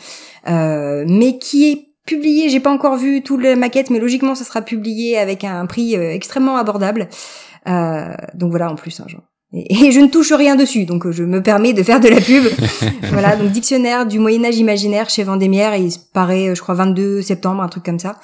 [0.49, 4.43] euh, mais qui est publié, j'ai pas encore vu toute la maquette, mais logiquement ça
[4.43, 7.07] sera publié avec un prix euh, extrêmement abordable.
[7.67, 9.23] Euh, donc voilà, en plus, hein, genre.
[9.53, 12.21] Et, je ne touche rien dessus, donc euh, je me permets de faire de la
[12.21, 12.43] pub.
[13.11, 17.21] voilà, donc dictionnaire du Moyen Âge imaginaire chez Vendémiaire, il paraît, euh, je crois, 22
[17.21, 18.17] septembre, un truc comme ça.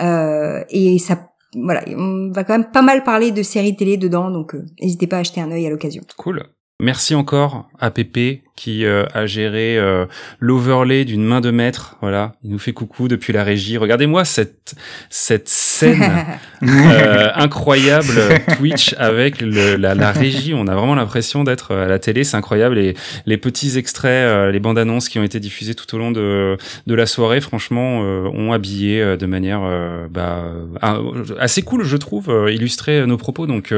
[0.00, 4.30] Euh, et ça, voilà, on va quand même pas mal parler de séries télé dedans,
[4.30, 6.02] donc n'hésitez pas à acheter un œil à l'occasion.
[6.18, 6.42] Cool.
[6.78, 10.06] Merci encore à Pépé qui euh, a géré euh,
[10.40, 11.96] l'overlay d'une main de maître.
[12.00, 13.76] Voilà, il nous fait coucou depuis la régie.
[13.76, 14.74] Regardez-moi cette
[15.10, 16.02] cette scène
[16.62, 18.14] euh, incroyable
[18.56, 20.54] Twitch avec le, la, la, régie.
[20.54, 22.24] On a vraiment l'impression d'être à la télé.
[22.24, 22.78] C'est incroyable.
[22.78, 22.94] Et
[23.26, 26.94] les petits extraits, les bandes annonces qui ont été diffusées tout au long de de
[26.94, 29.60] la soirée, franchement, ont habillé de manière
[30.10, 30.44] bah,
[31.38, 33.46] assez cool, je trouve, illustrer nos propos.
[33.46, 33.74] Donc,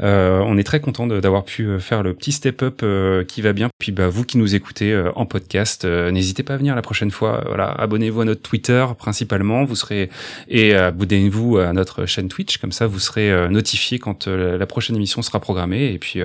[0.00, 2.84] on est très content d'avoir pu faire le petit step up
[3.26, 3.68] qui va bien.
[3.78, 7.42] Puis bah vous qui nous écoutez en podcast, n'hésitez pas à venir la prochaine fois.
[7.46, 9.64] Voilà, abonnez-vous à notre Twitter principalement.
[9.64, 10.10] Vous serez
[10.48, 12.58] et abonnez-vous à notre chaîne Twitch.
[12.58, 15.92] Comme ça, vous serez notifié quand la prochaine émission sera programmée.
[15.92, 16.20] Et puis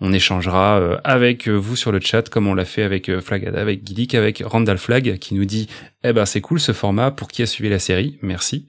[0.00, 4.14] on échangera avec vous sur le chat comme on l'a fait avec Flagada, avec Gillick,
[4.14, 5.68] avec Randall Flag qui nous dit
[6.02, 8.18] eh ben c'est cool ce format pour qui a suivi la série.
[8.22, 8.66] Merci.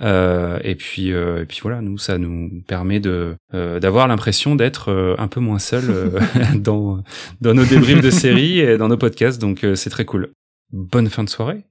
[0.00, 5.40] et puis et puis voilà, nous ça nous permet de d'avoir l'impression d'être un peu
[5.40, 6.12] moins seul
[6.54, 7.02] dans
[7.40, 9.40] dans nos débriefs de série et dans nos podcasts.
[9.40, 10.30] Donc c'est très cool.
[10.72, 11.64] Bonne fin de soirée.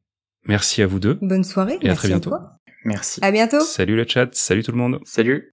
[0.47, 1.17] Merci à vous deux.
[1.21, 1.77] Bonne soirée.
[1.81, 2.33] Et à très bientôt.
[2.85, 3.19] Merci.
[3.23, 3.61] À bientôt.
[3.61, 4.29] Salut le chat.
[4.33, 4.99] Salut tout le monde.
[5.05, 5.51] Salut.